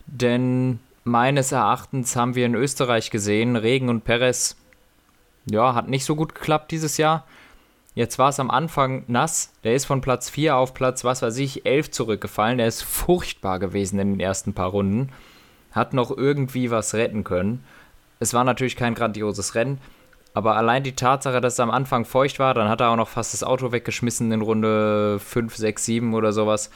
Denn 0.06 0.80
meines 1.04 1.52
Erachtens 1.52 2.16
haben 2.16 2.34
wir 2.34 2.46
in 2.46 2.54
Österreich 2.54 3.10
gesehen, 3.10 3.56
Regen 3.56 3.88
und 3.88 4.04
Perez 4.04 4.56
ja, 5.50 5.74
hat 5.74 5.88
nicht 5.88 6.04
so 6.04 6.16
gut 6.16 6.34
geklappt 6.34 6.70
dieses 6.70 6.96
Jahr. 6.96 7.24
Jetzt 7.94 8.18
war 8.18 8.28
es 8.28 8.38
am 8.38 8.50
Anfang 8.50 9.04
nass. 9.08 9.52
Der 9.64 9.74
ist 9.74 9.86
von 9.86 10.00
Platz 10.00 10.30
4 10.30 10.56
auf 10.56 10.74
Platz, 10.74 11.04
was 11.04 11.22
weiß 11.22 11.36
ich, 11.38 11.66
11 11.66 11.90
zurückgefallen. 11.90 12.58
Der 12.58 12.68
ist 12.68 12.82
furchtbar 12.82 13.58
gewesen 13.58 13.98
in 13.98 14.12
den 14.12 14.20
ersten 14.20 14.52
paar 14.52 14.70
Runden. 14.70 15.10
Hat 15.72 15.94
noch 15.94 16.16
irgendwie 16.16 16.70
was 16.70 16.94
retten 16.94 17.24
können. 17.24 17.64
Es 18.20 18.34
war 18.34 18.44
natürlich 18.44 18.76
kein 18.76 18.94
grandioses 18.94 19.54
Rennen. 19.54 19.78
Aber 20.34 20.56
allein 20.56 20.82
die 20.82 20.94
Tatsache, 20.94 21.40
dass 21.40 21.54
es 21.54 21.60
am 21.60 21.70
Anfang 21.70 22.04
feucht 22.04 22.38
war, 22.38 22.54
dann 22.54 22.68
hat 22.68 22.80
er 22.80 22.90
auch 22.90 22.96
noch 22.96 23.08
fast 23.08 23.32
das 23.32 23.42
Auto 23.42 23.72
weggeschmissen 23.72 24.30
in 24.30 24.42
Runde 24.42 25.18
5, 25.18 25.56
6, 25.56 25.84
7 25.84 26.14
oder 26.14 26.32
sowas. 26.32 26.70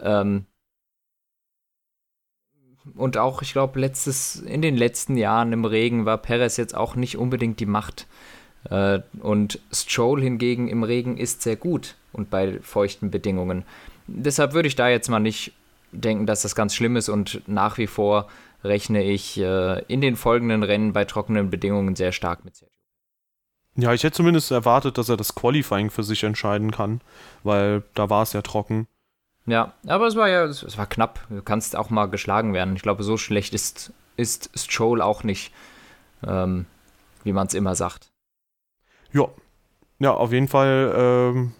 Ähm, 0.00 0.46
und 2.96 3.16
auch, 3.16 3.42
ich 3.42 3.52
glaube, 3.52 3.80
letztes, 3.80 4.36
in 4.36 4.62
den 4.62 4.76
letzten 4.76 5.16
Jahren 5.16 5.52
im 5.52 5.64
Regen 5.64 6.04
war 6.04 6.18
Perez 6.18 6.56
jetzt 6.56 6.76
auch 6.76 6.96
nicht 6.96 7.16
unbedingt 7.16 7.60
die 7.60 7.66
Macht. 7.66 8.06
Äh, 8.70 9.00
und 9.20 9.60
Stroll 9.72 10.20
hingegen 10.20 10.68
im 10.68 10.82
Regen 10.82 11.16
ist 11.16 11.42
sehr 11.42 11.56
gut 11.56 11.96
und 12.12 12.30
bei 12.30 12.60
feuchten 12.60 13.10
Bedingungen. 13.10 13.64
Deshalb 14.06 14.52
würde 14.52 14.68
ich 14.68 14.76
da 14.76 14.88
jetzt 14.88 15.08
mal 15.08 15.20
nicht 15.20 15.52
denken, 15.92 16.26
dass 16.26 16.42
das 16.42 16.54
ganz 16.54 16.74
schlimm 16.74 16.96
ist 16.96 17.08
und 17.08 17.42
nach 17.46 17.78
wie 17.78 17.86
vor 17.86 18.28
rechne 18.64 19.02
ich 19.02 19.38
äh, 19.38 19.82
in 19.86 20.00
den 20.00 20.16
folgenden 20.16 20.62
Rennen 20.62 20.92
bei 20.92 21.04
trockenen 21.04 21.50
Bedingungen 21.50 21.96
sehr 21.96 22.12
stark 22.12 22.44
mit 22.44 22.56
Sergio. 22.56 22.81
Ja, 23.74 23.94
ich 23.94 24.04
hätte 24.04 24.16
zumindest 24.16 24.50
erwartet, 24.50 24.98
dass 24.98 25.08
er 25.08 25.16
das 25.16 25.34
Qualifying 25.34 25.90
für 25.90 26.02
sich 26.02 26.24
entscheiden 26.24 26.70
kann, 26.70 27.00
weil 27.42 27.82
da 27.94 28.10
war 28.10 28.22
es 28.22 28.34
ja 28.34 28.42
trocken. 28.42 28.86
Ja, 29.46 29.72
aber 29.86 30.06
es 30.06 30.14
war 30.14 30.28
ja, 30.28 30.44
es 30.44 30.78
war 30.78 30.86
knapp. 30.86 31.20
Du 31.28 31.42
kannst 31.42 31.74
auch 31.74 31.90
mal 31.90 32.06
geschlagen 32.06 32.52
werden. 32.52 32.76
Ich 32.76 32.82
glaube, 32.82 33.02
so 33.02 33.16
schlecht 33.16 33.54
ist, 33.54 33.92
ist 34.16 34.50
Stroll 34.58 35.00
auch 35.00 35.24
nicht, 35.24 35.52
ähm, 36.24 36.66
wie 37.24 37.32
man 37.32 37.46
es 37.46 37.54
immer 37.54 37.74
sagt. 37.74 38.10
Ja, 39.12 39.28
ja, 39.98 40.12
auf 40.12 40.32
jeden 40.32 40.48
Fall 40.48 40.92
ähm, 40.96 41.52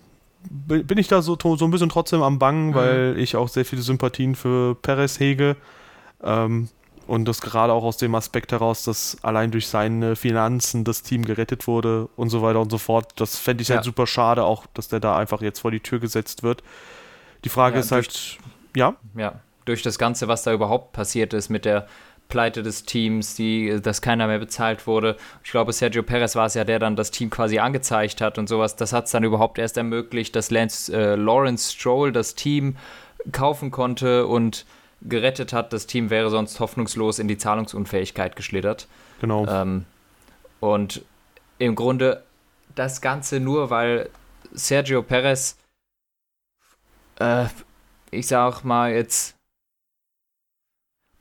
bin 0.48 0.98
ich 0.98 1.08
da 1.08 1.22
so, 1.22 1.36
so 1.40 1.64
ein 1.64 1.70
bisschen 1.70 1.88
trotzdem 1.88 2.22
am 2.22 2.38
Bangen, 2.38 2.70
mhm. 2.70 2.74
weil 2.74 3.14
ich 3.18 3.36
auch 3.36 3.48
sehr 3.48 3.64
viele 3.64 3.82
Sympathien 3.82 4.34
für 4.34 4.74
Perez 4.74 5.18
hege. 5.18 5.56
Ähm, 6.22 6.68
und 7.12 7.26
das 7.26 7.42
gerade 7.42 7.74
auch 7.74 7.84
aus 7.84 7.98
dem 7.98 8.14
Aspekt 8.14 8.52
heraus, 8.52 8.84
dass 8.84 9.18
allein 9.20 9.50
durch 9.50 9.66
seine 9.66 10.16
Finanzen 10.16 10.82
das 10.82 11.02
Team 11.02 11.26
gerettet 11.26 11.66
wurde 11.66 12.08
und 12.16 12.30
so 12.30 12.40
weiter 12.40 12.58
und 12.58 12.70
so 12.70 12.78
fort. 12.78 13.12
Das 13.16 13.36
fände 13.36 13.60
ich 13.60 13.68
halt 13.68 13.74
ja. 13.74 13.76
halt 13.80 13.84
super 13.84 14.06
schade, 14.06 14.44
auch 14.44 14.64
dass 14.72 14.88
der 14.88 14.98
da 14.98 15.14
einfach 15.18 15.42
jetzt 15.42 15.58
vor 15.60 15.70
die 15.70 15.80
Tür 15.80 15.98
gesetzt 15.98 16.42
wird. 16.42 16.62
Die 17.44 17.50
Frage 17.50 17.74
ja, 17.74 17.80
ist 17.82 17.92
halt, 17.92 18.38
ja? 18.74 18.94
Ja, 19.14 19.40
durch 19.66 19.82
das 19.82 19.98
Ganze, 19.98 20.26
was 20.26 20.42
da 20.42 20.54
überhaupt 20.54 20.94
passiert 20.94 21.34
ist 21.34 21.50
mit 21.50 21.66
der 21.66 21.86
Pleite 22.30 22.62
des 22.62 22.84
Teams, 22.86 23.34
die, 23.34 23.78
dass 23.82 24.00
keiner 24.00 24.26
mehr 24.26 24.38
bezahlt 24.38 24.86
wurde. 24.86 25.18
Ich 25.44 25.50
glaube, 25.50 25.74
Sergio 25.74 26.02
Perez 26.02 26.34
war 26.34 26.46
es 26.46 26.54
ja, 26.54 26.64
der 26.64 26.78
dann 26.78 26.96
das 26.96 27.10
Team 27.10 27.28
quasi 27.28 27.58
angezeigt 27.58 28.22
hat 28.22 28.38
und 28.38 28.48
sowas. 28.48 28.74
Das 28.74 28.94
hat 28.94 29.04
es 29.04 29.10
dann 29.10 29.22
überhaupt 29.22 29.58
erst 29.58 29.76
ermöglicht, 29.76 30.34
dass 30.34 30.50
Lance 30.50 30.90
äh, 30.90 31.14
Lawrence 31.16 31.74
Stroll 31.74 32.10
das 32.10 32.36
Team 32.36 32.78
kaufen 33.32 33.70
konnte 33.70 34.26
und 34.26 34.64
gerettet 35.04 35.52
hat. 35.52 35.72
Das 35.72 35.86
Team 35.86 36.10
wäre 36.10 36.30
sonst 36.30 36.60
hoffnungslos 36.60 37.18
in 37.18 37.28
die 37.28 37.38
Zahlungsunfähigkeit 37.38 38.36
geschlittert. 38.36 38.86
Genau. 39.20 39.46
Ähm, 39.46 39.84
und 40.60 41.02
im 41.58 41.74
Grunde 41.74 42.22
das 42.74 43.00
Ganze 43.00 43.40
nur, 43.40 43.70
weil 43.70 44.08
Sergio 44.52 45.02
Perez, 45.02 45.56
äh, 47.18 47.46
ich 48.10 48.26
sag 48.26 48.62
mal 48.64 48.92
jetzt 48.92 49.34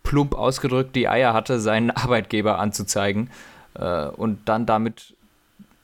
plump 0.04 0.36
ausgedrückt, 0.36 0.96
die 0.96 1.08
Eier 1.08 1.34
hatte, 1.34 1.60
seinen 1.60 1.92
Arbeitgeber 1.92 2.60
anzuzeigen 2.60 3.30
äh, 3.76 4.08
und 4.08 4.48
dann 4.48 4.66
damit 4.66 5.16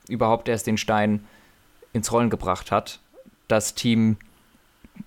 überhaupt 0.08 0.48
erst 0.48 0.68
den 0.68 0.78
Stein 0.78 1.26
ins 1.94 2.12
Rollen 2.12 2.30
gebracht 2.30 2.72
hat. 2.72 3.00
Das 3.48 3.76
Team, 3.76 4.18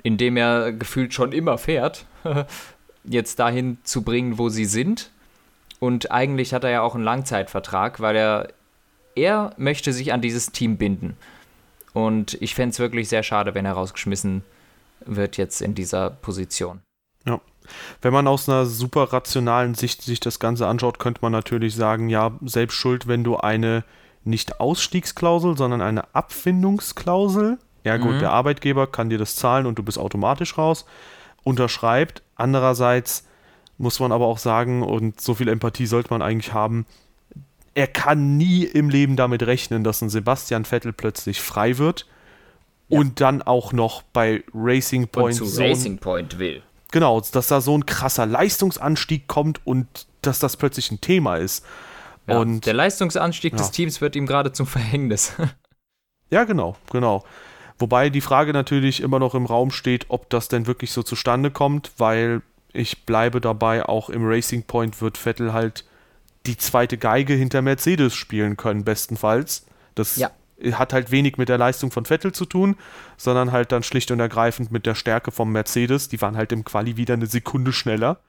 in 0.03 0.16
dem 0.16 0.37
er 0.37 0.72
gefühlt 0.72 1.14
schon 1.14 1.33
immer 1.33 1.59
fährt, 1.59 2.07
jetzt 3.04 3.38
dahin 3.38 3.78
zu 3.84 4.02
bringen, 4.02 4.38
wo 4.38 4.48
sie 4.48 4.64
sind. 4.64 5.10
Und 5.78 6.10
eigentlich 6.10 6.52
hat 6.52 6.64
er 6.64 6.70
ja 6.70 6.82
auch 6.82 6.94
einen 6.94 7.04
Langzeitvertrag, 7.04 8.00
weil 8.00 8.16
er, 8.16 8.48
er 9.14 9.52
möchte 9.56 9.92
sich 9.92 10.12
an 10.12 10.20
dieses 10.20 10.52
Team 10.52 10.76
binden. 10.76 11.16
Und 11.92 12.34
ich 12.40 12.54
fände 12.54 12.72
es 12.72 12.78
wirklich 12.78 13.08
sehr 13.08 13.22
schade, 13.22 13.54
wenn 13.54 13.64
er 13.64 13.72
rausgeschmissen 13.72 14.42
wird 15.06 15.36
jetzt 15.36 15.62
in 15.62 15.74
dieser 15.74 16.10
Position. 16.10 16.80
Ja. 17.26 17.40
Wenn 18.02 18.12
man 18.12 18.26
aus 18.26 18.48
einer 18.48 18.66
super 18.66 19.12
rationalen 19.12 19.74
Sicht 19.74 20.02
sich 20.02 20.20
das 20.20 20.38
Ganze 20.38 20.66
anschaut, 20.66 20.98
könnte 20.98 21.20
man 21.22 21.32
natürlich 21.32 21.74
sagen, 21.74 22.08
ja, 22.08 22.32
selbst 22.44 22.74
schuld, 22.74 23.06
wenn 23.06 23.24
du 23.24 23.36
eine 23.36 23.84
nicht 24.24 24.60
Ausstiegsklausel, 24.60 25.56
sondern 25.56 25.80
eine 25.80 26.14
Abfindungsklausel, 26.14 27.58
ja 27.84 27.96
gut, 27.96 28.14
mhm. 28.14 28.18
der 28.18 28.32
Arbeitgeber 28.32 28.86
kann 28.86 29.08
dir 29.08 29.18
das 29.18 29.36
zahlen 29.36 29.66
und 29.66 29.78
du 29.78 29.82
bist 29.82 29.98
automatisch 29.98 30.58
raus, 30.58 30.84
unterschreibt. 31.42 32.22
Andererseits 32.37 33.24
muss 33.79 34.00
man 34.00 34.12
aber 34.12 34.26
auch 34.26 34.38
sagen, 34.38 34.83
und 34.83 35.20
so 35.20 35.35
viel 35.35 35.48
Empathie 35.48 35.87
sollte 35.87 36.11
man 36.11 36.22
eigentlich 36.22 36.53
haben, 36.53 36.87
er 37.74 37.87
kann 37.87 38.37
nie 38.37 38.64
im 38.64 38.90
Leben 38.90 39.16
damit 39.16 39.42
rechnen, 39.44 39.85
dass 39.85 40.03
ein 40.03 40.11
Sebastian 40.11 40.64
Vettel 40.64 40.92
plötzlich 40.92 41.40
frei 41.40 41.79
wird 41.79 42.07
ja. 42.88 42.98
und 42.98 43.20
dann 43.20 43.42
auch 43.42 43.72
noch 43.72 44.03
bei 44.03 44.44
Racing 44.53 45.09
Point 45.09 45.40
und 45.40 45.46
zu 45.46 45.55
so 45.55 45.62
Racing 45.62 45.98
Point 45.98 46.38
will. 46.38 46.62
Genau, 46.90 47.20
dass 47.20 47.46
da 47.46 47.61
so 47.61 47.76
ein 47.79 47.87
krasser 47.87 48.26
Leistungsanstieg 48.26 49.29
kommt 49.29 49.61
und 49.64 49.87
dass 50.22 50.40
das 50.40 50.57
plötzlich 50.57 50.90
ein 50.90 51.00
Thema 51.00 51.37
ist. 51.37 51.64
Ja, 52.26 52.38
und 52.38 52.66
der 52.66 52.74
Leistungsanstieg 52.74 53.53
ja. 53.53 53.59
des 53.59 53.70
Teams 53.70 54.00
wird 54.00 54.16
ihm 54.16 54.26
gerade 54.26 54.53
zum 54.53 54.66
Verhängnis. 54.66 55.33
ja, 56.31 56.44
genau, 56.44 56.76
genau. 56.92 57.24
Wobei 57.80 58.10
die 58.10 58.20
Frage 58.20 58.52
natürlich 58.52 59.00
immer 59.00 59.18
noch 59.18 59.34
im 59.34 59.46
Raum 59.46 59.70
steht, 59.70 60.06
ob 60.08 60.28
das 60.28 60.48
denn 60.48 60.66
wirklich 60.66 60.92
so 60.92 61.02
zustande 61.02 61.50
kommt, 61.50 61.92
weil 61.96 62.42
ich 62.72 63.06
bleibe 63.06 63.40
dabei, 63.40 63.84
auch 63.84 64.10
im 64.10 64.26
Racing 64.26 64.64
Point 64.64 65.00
wird 65.00 65.16
Vettel 65.16 65.54
halt 65.54 65.84
die 66.46 66.58
zweite 66.58 66.98
Geige 66.98 67.32
hinter 67.32 67.62
Mercedes 67.62 68.14
spielen 68.14 68.58
können, 68.58 68.84
bestenfalls. 68.84 69.66
Das 69.94 70.16
ja. 70.16 70.30
hat 70.72 70.92
halt 70.92 71.10
wenig 71.10 71.38
mit 71.38 71.48
der 71.48 71.56
Leistung 71.58 71.90
von 71.90 72.04
Vettel 72.04 72.32
zu 72.32 72.44
tun, 72.44 72.76
sondern 73.16 73.50
halt 73.50 73.72
dann 73.72 73.82
schlicht 73.82 74.10
und 74.10 74.20
ergreifend 74.20 74.70
mit 74.70 74.84
der 74.84 74.94
Stärke 74.94 75.32
vom 75.32 75.50
Mercedes. 75.50 76.08
Die 76.08 76.20
waren 76.20 76.36
halt 76.36 76.52
im 76.52 76.64
Quali 76.64 76.98
wieder 76.98 77.14
eine 77.14 77.26
Sekunde 77.26 77.72
schneller. 77.72 78.20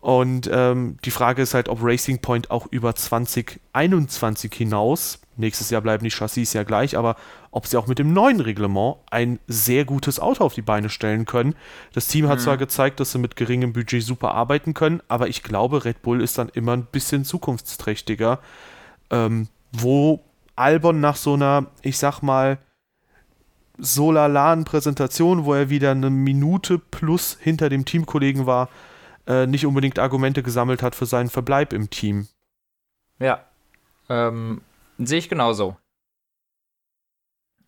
Und 0.00 0.48
ähm, 0.52 0.96
die 1.04 1.10
Frage 1.10 1.42
ist 1.42 1.54
halt, 1.54 1.68
ob 1.68 1.80
Racing 1.82 2.20
Point 2.20 2.50
auch 2.50 2.66
über 2.70 2.94
2021 2.94 4.52
hinaus, 4.54 5.20
nächstes 5.40 5.70
Jahr 5.70 5.80
bleiben 5.80 6.04
die 6.04 6.10
Chassis 6.10 6.52
ja 6.52 6.62
gleich, 6.62 6.96
aber 6.96 7.16
ob 7.50 7.66
sie 7.66 7.76
auch 7.76 7.86
mit 7.86 7.98
dem 7.98 8.12
neuen 8.12 8.40
Reglement 8.40 8.96
ein 9.10 9.38
sehr 9.46 9.84
gutes 9.84 10.20
Auto 10.20 10.44
auf 10.44 10.54
die 10.54 10.62
Beine 10.62 10.88
stellen 10.88 11.24
können. 11.24 11.54
Das 11.92 12.06
Team 12.06 12.28
hat 12.28 12.38
mhm. 12.38 12.42
zwar 12.42 12.56
gezeigt, 12.56 13.00
dass 13.00 13.12
sie 13.12 13.18
mit 13.18 13.36
geringem 13.36 13.72
Budget 13.72 14.02
super 14.02 14.34
arbeiten 14.34 14.74
können, 14.74 15.02
aber 15.08 15.28
ich 15.28 15.42
glaube, 15.42 15.84
Red 15.84 16.02
Bull 16.02 16.22
ist 16.22 16.38
dann 16.38 16.48
immer 16.50 16.72
ein 16.72 16.86
bisschen 16.86 17.24
zukunftsträchtiger. 17.24 18.38
Ähm, 19.10 19.48
wo 19.72 20.20
Albon 20.56 21.00
nach 21.00 21.16
so 21.16 21.34
einer, 21.34 21.66
ich 21.82 21.98
sag 21.98 22.22
mal, 22.22 22.58
solalanen 23.78 24.64
Präsentation, 24.64 25.44
wo 25.44 25.54
er 25.54 25.70
wieder 25.70 25.90
eine 25.92 26.10
Minute 26.10 26.78
plus 26.78 27.38
hinter 27.40 27.68
dem 27.68 27.84
Teamkollegen 27.84 28.46
war, 28.46 28.68
äh, 29.26 29.46
nicht 29.46 29.66
unbedingt 29.66 29.98
Argumente 29.98 30.42
gesammelt 30.42 30.82
hat 30.82 30.94
für 30.94 31.06
seinen 31.06 31.30
Verbleib 31.30 31.72
im 31.72 31.88
Team. 31.90 32.28
Ja, 33.18 33.44
ähm, 34.08 34.60
sehe 35.06 35.18
ich 35.18 35.28
genauso. 35.28 35.76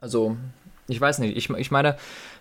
Also, 0.01 0.37
ich 0.89 1.01
weiß 1.01 1.19
nicht, 1.21 1.37
ich, 1.37 1.49
ich 1.51 1.71
meine, 1.71 1.97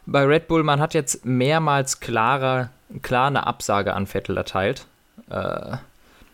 bei 0.05 0.23
Red 0.23 0.47
Bull, 0.47 0.63
man 0.63 0.79
hat 0.79 0.93
jetzt 0.93 1.25
mehrmals 1.25 1.99
klarer, 1.99 2.69
klar 3.01 3.27
eine 3.27 3.45
Absage 3.45 3.93
an 3.93 4.07
Vettel 4.07 4.35
erteilt. 4.37 4.87
Äh, 5.29 5.77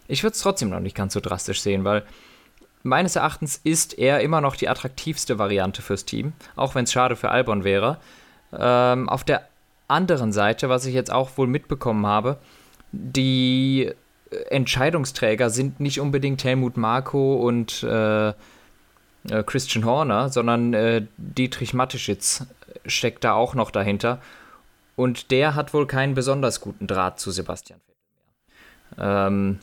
ich 0.08 0.24
würde 0.24 0.34
es 0.34 0.40
trotzdem 0.40 0.70
noch 0.70 0.80
nicht 0.80 0.96
ganz 0.96 1.14
so 1.14 1.20
drastisch 1.20 1.62
sehen, 1.62 1.84
weil 1.84 2.04
meines 2.84 3.16
Erachtens 3.16 3.60
ist 3.64 3.98
er 3.98 4.22
immer 4.22 4.42
noch 4.42 4.56
die 4.56 4.70
attraktivste 4.70 5.38
Variante 5.38 5.82
fürs 5.82 6.06
Team, 6.06 6.34
auch 6.56 6.76
wenn 6.76 6.86
es 6.86 6.92
schade 6.92 7.16
für 7.16 7.30
Albon 7.30 7.64
wäre. 7.64 7.98
Ähm, 8.54 9.10
auf 9.10 9.24
der 9.26 9.48
anderen 9.90 10.32
Seite, 10.32 10.70
was 10.70 10.86
ich 10.86 10.94
jetzt 10.94 11.12
auch 11.12 11.38
wohl 11.38 11.48
mitbekommen 11.48 12.06
habe, 12.06 12.38
die 12.92 13.92
Entscheidungsträger 14.50 15.50
sind 15.50 15.80
nicht 15.80 16.00
unbedingt 16.00 16.44
Helmut 16.44 16.78
Marko 16.78 17.36
und 17.36 17.84
äh, 17.84 18.30
äh, 18.30 18.34
Christian 19.46 19.86
Horner, 19.86 20.30
sondern 20.30 20.74
äh, 20.74 21.06
Dietrich 21.18 21.74
Mateschitz 21.74 22.46
steckt 22.86 23.24
da 23.24 23.34
auch 23.34 23.56
noch 23.56 23.72
dahinter. 23.72 24.22
Und 24.96 25.32
der 25.32 25.56
hat 25.56 25.74
wohl 25.74 25.86
keinen 25.86 26.16
besonders 26.16 26.60
guten 26.62 26.88
Draht 26.88 27.20
zu 27.20 27.32
Sebastian 27.32 27.80
Vettel 27.80 28.98
mehr. 28.98 29.28
Ähm, 29.28 29.60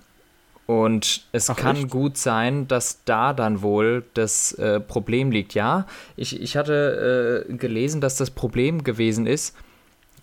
und 0.67 1.27
es 1.33 1.51
Ach, 1.51 1.57
kann 1.57 1.77
echt? 1.77 1.91
gut 1.91 2.17
sein, 2.17 2.69
dass 2.69 3.05
da 3.05 3.33
dann 3.33 3.61
wohl 3.61 4.05
das 4.15 4.53
äh, 4.53 4.81
Problem 4.81 5.31
liegt. 5.31 5.55
Ja, 5.55 5.87
ich, 6.17 6.41
ich 6.41 6.57
hatte 6.57 7.47
äh, 7.51 7.55
gelesen, 7.55 8.01
dass 8.01 8.17
das 8.17 8.31
Problem 8.31 8.83
gewesen 8.83 9.27
ist, 9.27 9.55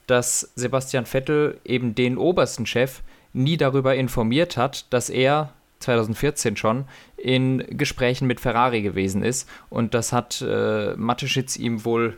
dass 0.08 0.52
Sebastian 0.56 1.06
Vettel 1.06 1.60
eben 1.64 1.94
den 1.94 2.18
obersten 2.18 2.66
Chef 2.66 3.02
nie 3.34 3.58
darüber 3.58 3.96
informiert 3.96 4.58
hat, 4.58 4.92
dass 4.94 5.10
er 5.10 5.54
2014 5.80 6.58
schon 6.58 6.86
in 7.18 7.66
Gesprächen 7.70 8.28
mit 8.28 8.40
Ferrari 8.40 8.82
gewesen 8.82 9.24
ist 9.24 9.50
und 9.70 9.94
das 9.94 10.14
hat 10.14 10.42
äh, 10.42 10.96
Mateschitz 10.96 11.58
ihm 11.58 11.86
wohl 11.86 12.18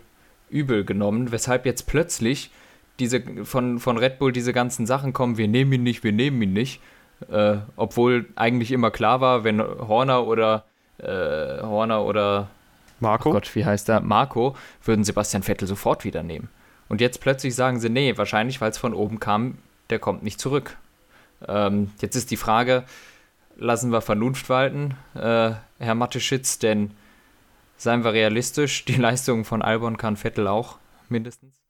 übel 0.49 0.83
genommen, 0.85 1.31
weshalb 1.31 1.65
jetzt 1.65 1.87
plötzlich 1.87 2.51
diese 2.99 3.21
von, 3.43 3.79
von 3.79 3.97
Red 3.97 4.19
Bull 4.19 4.31
diese 4.31 4.53
ganzen 4.53 4.85
Sachen 4.85 5.13
kommen, 5.13 5.37
wir 5.37 5.47
nehmen 5.47 5.73
ihn 5.73 5.83
nicht, 5.83 6.03
wir 6.03 6.11
nehmen 6.11 6.41
ihn 6.41 6.53
nicht, 6.53 6.81
äh, 7.29 7.57
obwohl 7.75 8.27
eigentlich 8.35 8.71
immer 8.71 8.91
klar 8.91 9.21
war, 9.21 9.43
wenn 9.43 9.61
Horner 9.61 10.27
oder 10.27 10.65
äh, 10.99 11.61
Horner 11.61 12.03
oder 12.03 12.49
Marco, 12.99 13.29
oh 13.29 13.33
Gott, 13.33 13.53
wie 13.55 13.65
heißt 13.65 13.89
er, 13.89 14.01
Marco, 14.01 14.55
würden 14.83 15.03
Sebastian 15.03 15.43
Vettel 15.43 15.67
sofort 15.67 16.05
wieder 16.05 16.23
nehmen. 16.23 16.49
Und 16.87 17.01
jetzt 17.01 17.21
plötzlich 17.21 17.55
sagen 17.55 17.79
sie, 17.79 17.89
nee, 17.89 18.17
wahrscheinlich, 18.17 18.61
weil 18.61 18.69
es 18.69 18.77
von 18.77 18.93
oben 18.93 19.19
kam, 19.19 19.57
der 19.89 19.99
kommt 19.99 20.23
nicht 20.23 20.39
zurück. 20.39 20.77
Ähm, 21.47 21.91
jetzt 22.01 22.15
ist 22.15 22.31
die 22.31 22.37
Frage, 22.37 22.83
lassen 23.55 23.91
wir 23.91 24.01
Vernunft 24.01 24.49
walten, 24.49 24.95
äh, 25.15 25.51
Herr 25.79 25.95
Mateschitz, 25.95 26.59
denn 26.59 26.91
seien 27.77 28.03
wir 28.03 28.13
realistisch, 28.13 28.85
die 28.85 28.95
Leistung 28.95 29.45
von 29.45 29.61
Albon 29.61 29.97
kann 29.97 30.17
Vettel 30.17 30.47
auch 30.47 30.77
mindestens. 31.09 31.61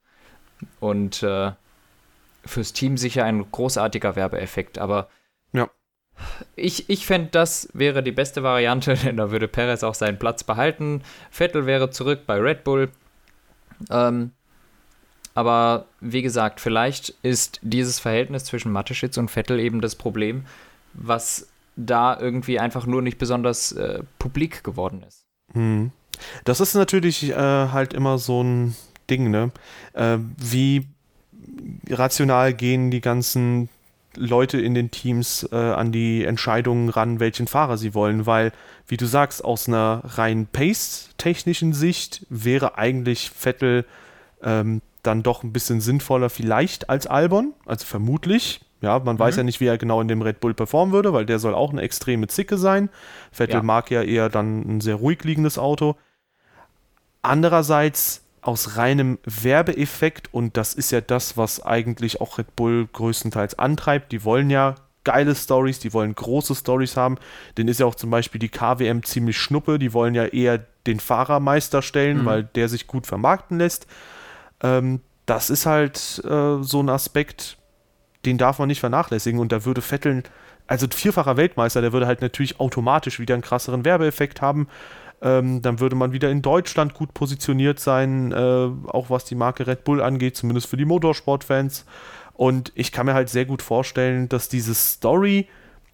Und 0.80 1.24
äh, 1.24 1.52
fürs 2.46 2.74
Team 2.74 2.98
sicher 2.98 3.26
ein 3.26 3.50
großartiger 3.52 4.16
Werbeeffekt, 4.16 4.78
aber 4.78 5.10
ja. 5.52 5.70
Ich, 6.56 6.90
ich 6.90 7.06
fände, 7.06 7.30
das 7.32 7.70
wäre 7.74 8.04
die 8.04 8.12
beste 8.12 8.44
Variante, 8.44 8.94
denn 9.04 9.18
da 9.18 9.32
würde 9.32 9.48
Perez 9.48 9.84
auch 9.84 9.96
seinen 9.96 10.20
Platz 10.20 10.44
behalten. 10.44 11.02
Vettel 11.32 11.66
wäre 11.66 11.90
zurück 11.90 12.22
bei 12.26 12.38
Red 12.40 12.64
Bull. 12.64 12.92
Ähm, 13.90 14.32
aber 15.36 15.86
wie 16.00 16.22
gesagt, 16.22 16.60
vielleicht 16.60 17.10
ist 17.24 17.60
dieses 17.62 18.00
Verhältnis 18.00 18.46
zwischen 18.46 18.72
Mateschitz 18.72 19.18
und 19.18 19.30
Vettel 19.30 19.60
eben 19.60 19.82
das 19.82 19.96
Problem, 19.96 20.46
was 20.94 21.48
da 21.76 22.20
irgendwie 22.20 22.60
einfach 22.60 22.86
nur 22.86 23.02
nicht 23.02 23.18
besonders 23.18 23.72
äh, 23.72 24.04
publik 24.20 24.64
geworden 24.64 25.04
ist. 25.08 25.26
Hm. 25.54 25.92
Das 26.44 26.60
ist 26.60 26.76
natürlich 26.76 27.30
äh, 27.30 27.36
halt 27.36 27.94
immer 27.94 28.20
so 28.20 28.44
ein 28.44 28.76
Ding, 29.10 29.32
ne? 29.32 29.52
Äh, 29.94 30.20
wie 30.38 30.88
rational 31.90 32.54
gehen 32.54 32.92
die 32.92 33.02
ganzen 33.02 33.70
Leute 34.16 34.62
in 34.62 34.76
den 34.76 34.92
Teams 34.92 35.48
äh, 35.52 35.56
an 35.56 35.92
die 35.92 36.24
Entscheidungen 36.24 36.90
ran, 36.90 37.20
welchen 37.20 37.48
Fahrer 37.48 37.78
sie 37.78 37.96
wollen, 37.96 38.26
weil, 38.28 38.52
wie 38.88 38.98
du 38.98 39.08
sagst, 39.08 39.44
aus 39.44 39.68
einer 39.68 40.04
rein 40.06 40.46
Pace-technischen 40.46 41.74
Sicht 41.74 42.26
wäre 42.30 42.78
eigentlich 42.78 43.32
Vettel 43.32 43.86
ähm, 44.44 44.82
dann 45.04 45.24
doch 45.24 45.44
ein 45.44 45.54
bisschen 45.54 45.82
sinnvoller 45.82 46.30
vielleicht 46.30 46.90
als 46.90 47.08
Albon, 47.08 47.54
also 47.66 47.86
vermutlich. 47.86 48.62
Ja, 48.82 49.00
man 49.00 49.16
mhm. 49.16 49.20
weiß 49.20 49.38
ja 49.38 49.44
nicht, 49.44 49.60
wie 49.62 49.68
er 49.68 49.78
genau 49.78 50.02
in 50.02 50.08
dem 50.08 50.22
Red 50.22 50.40
Bull 50.40 50.54
performen 50.54 50.94
würde, 50.94 51.14
weil 51.14 51.26
der 51.26 51.40
soll 51.40 51.54
auch 51.54 51.72
eine 51.72 51.82
extreme 51.82 52.28
Zicke 52.28 52.58
sein. 52.58 52.90
Vettel 53.32 53.58
ja. 53.58 53.64
mag 53.64 53.92
ja 53.92 54.02
eher 54.02 54.30
dann 54.30 54.62
ein 54.62 54.82
sehr 54.82 54.96
ruhig 54.96 55.24
liegendes 55.24 55.58
Auto. 55.58 55.96
Andererseits 57.22 58.24
aus 58.42 58.76
reinem 58.76 59.20
Werbeeffekt 59.24 60.34
und 60.34 60.58
das 60.58 60.74
ist 60.74 60.92
ja 60.92 61.00
das, 61.00 61.38
was 61.38 61.66
eigentlich 61.66 62.20
auch 62.20 62.38
Red 62.38 62.56
Bull 62.58 62.88
größtenteils 62.92 63.58
antreibt. 63.58 64.12
Die 64.12 64.26
wollen 64.26 64.50
ja 64.50 64.76
geile 65.04 65.36
Stories, 65.36 65.80
die 65.80 65.94
wollen 65.94 66.14
große 66.14 66.56
Stories 66.56 66.98
haben. 66.98 67.18
Den 67.58 67.68
ist 67.68 67.80
ja 67.80 67.86
auch 67.86 67.96
zum 67.96 68.10
Beispiel 68.10 68.40
die 68.40 68.50
KWM 68.50 69.04
ziemlich 69.04 69.38
schnuppe. 69.38 69.80
Die 69.80 69.94
wollen 69.94 70.16
ja 70.16 70.26
eher 70.26 70.60
den 70.88 71.00
Fahrermeister 71.00 71.82
stellen, 71.82 72.22
mhm. 72.22 72.26
weil 72.26 72.44
der 72.44 72.70
sich 72.70 72.88
gut 72.88 73.08
vermarkten 73.08 73.58
lässt. 73.58 73.88
Ähm, 74.64 75.02
das 75.26 75.50
ist 75.50 75.66
halt 75.66 76.22
äh, 76.26 76.64
so 76.64 76.82
ein 76.82 76.90
Aspekt, 76.90 77.58
den 78.26 78.38
darf 78.38 78.60
man 78.60 78.68
nicht 78.68 78.80
vernachlässigen 78.80 79.40
und 79.40 79.52
da 79.52 79.66
würde 79.66 79.82
Vettel, 79.82 80.24
also 80.68 80.88
vierfacher 80.94 81.38
Weltmeister, 81.38 81.82
der 81.82 81.94
würde 81.94 82.08
halt 82.08 82.22
natürlich 82.22 82.60
automatisch 82.60 83.20
wieder 83.20 83.36
einen 83.36 83.44
krasseren 83.44 83.86
Werbeeffekt 83.86 84.42
haben. 84.42 84.68
Ähm, 85.22 85.62
dann 85.62 85.80
würde 85.80 85.96
man 85.96 86.12
wieder 86.12 86.30
in 86.30 86.42
Deutschland 86.42 86.94
gut 86.94 87.14
positioniert 87.14 87.80
sein, 87.80 88.32
äh, 88.34 88.36
auch 88.36 89.10
was 89.10 89.24
die 89.24 89.36
Marke 89.36 89.66
Red 89.68 89.86
Bull 89.86 90.02
angeht, 90.02 90.36
zumindest 90.36 90.68
für 90.68 90.78
die 90.78 90.86
Motorsportfans. 90.86 91.86
Und 92.34 92.72
ich 92.76 92.92
kann 92.92 93.06
mir 93.06 93.14
halt 93.14 93.30
sehr 93.30 93.46
gut 93.46 93.62
vorstellen, 93.62 94.28
dass 94.28 94.50
diese 94.50 94.74
Story, 94.74 95.48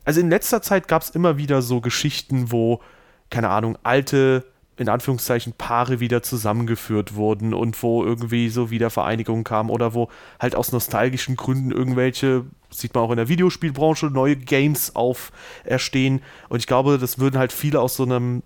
also 0.04 0.20
in 0.20 0.30
letzter 0.30 0.62
Zeit 0.62 0.88
gab 0.88 1.04
es 1.04 1.12
immer 1.12 1.38
wieder 1.38 1.62
so 1.62 1.82
Geschichten, 1.82 2.52
wo, 2.52 2.82
keine 3.30 3.50
Ahnung, 3.50 3.78
alte, 3.84 4.46
in 4.80 4.88
Anführungszeichen, 4.88 5.54
Paare 5.54 6.00
wieder 6.00 6.24
zusammengeführt 6.24 7.14
wurden 7.14 7.54
und 7.54 7.82
wo 7.84 8.04
irgendwie 8.04 8.50
so 8.50 8.72
Wiedervereinigung 8.72 9.44
kam 9.44 9.70
oder 9.70 9.94
wo 9.94 10.10
halt 10.40 10.56
aus 10.56 10.72
nostalgischen 10.72 11.36
Gründen 11.36 11.72
irgendwelche, 11.72 12.46
sieht 12.70 12.96
man 12.96 13.04
auch 13.04 13.12
in 13.12 13.18
der 13.18 13.28
Videospielbranche, 13.28 14.08
neue 14.08 14.38
Games 14.38 14.96
auferstehen. 14.96 16.22
Und 16.48 16.60
ich 16.60 16.68
glaube, 16.68 16.98
das 16.98 17.20
würden 17.20 17.38
halt 17.38 17.52
viele 17.52 17.82
aus 17.82 17.98
so 17.98 18.04
einem 18.04 18.42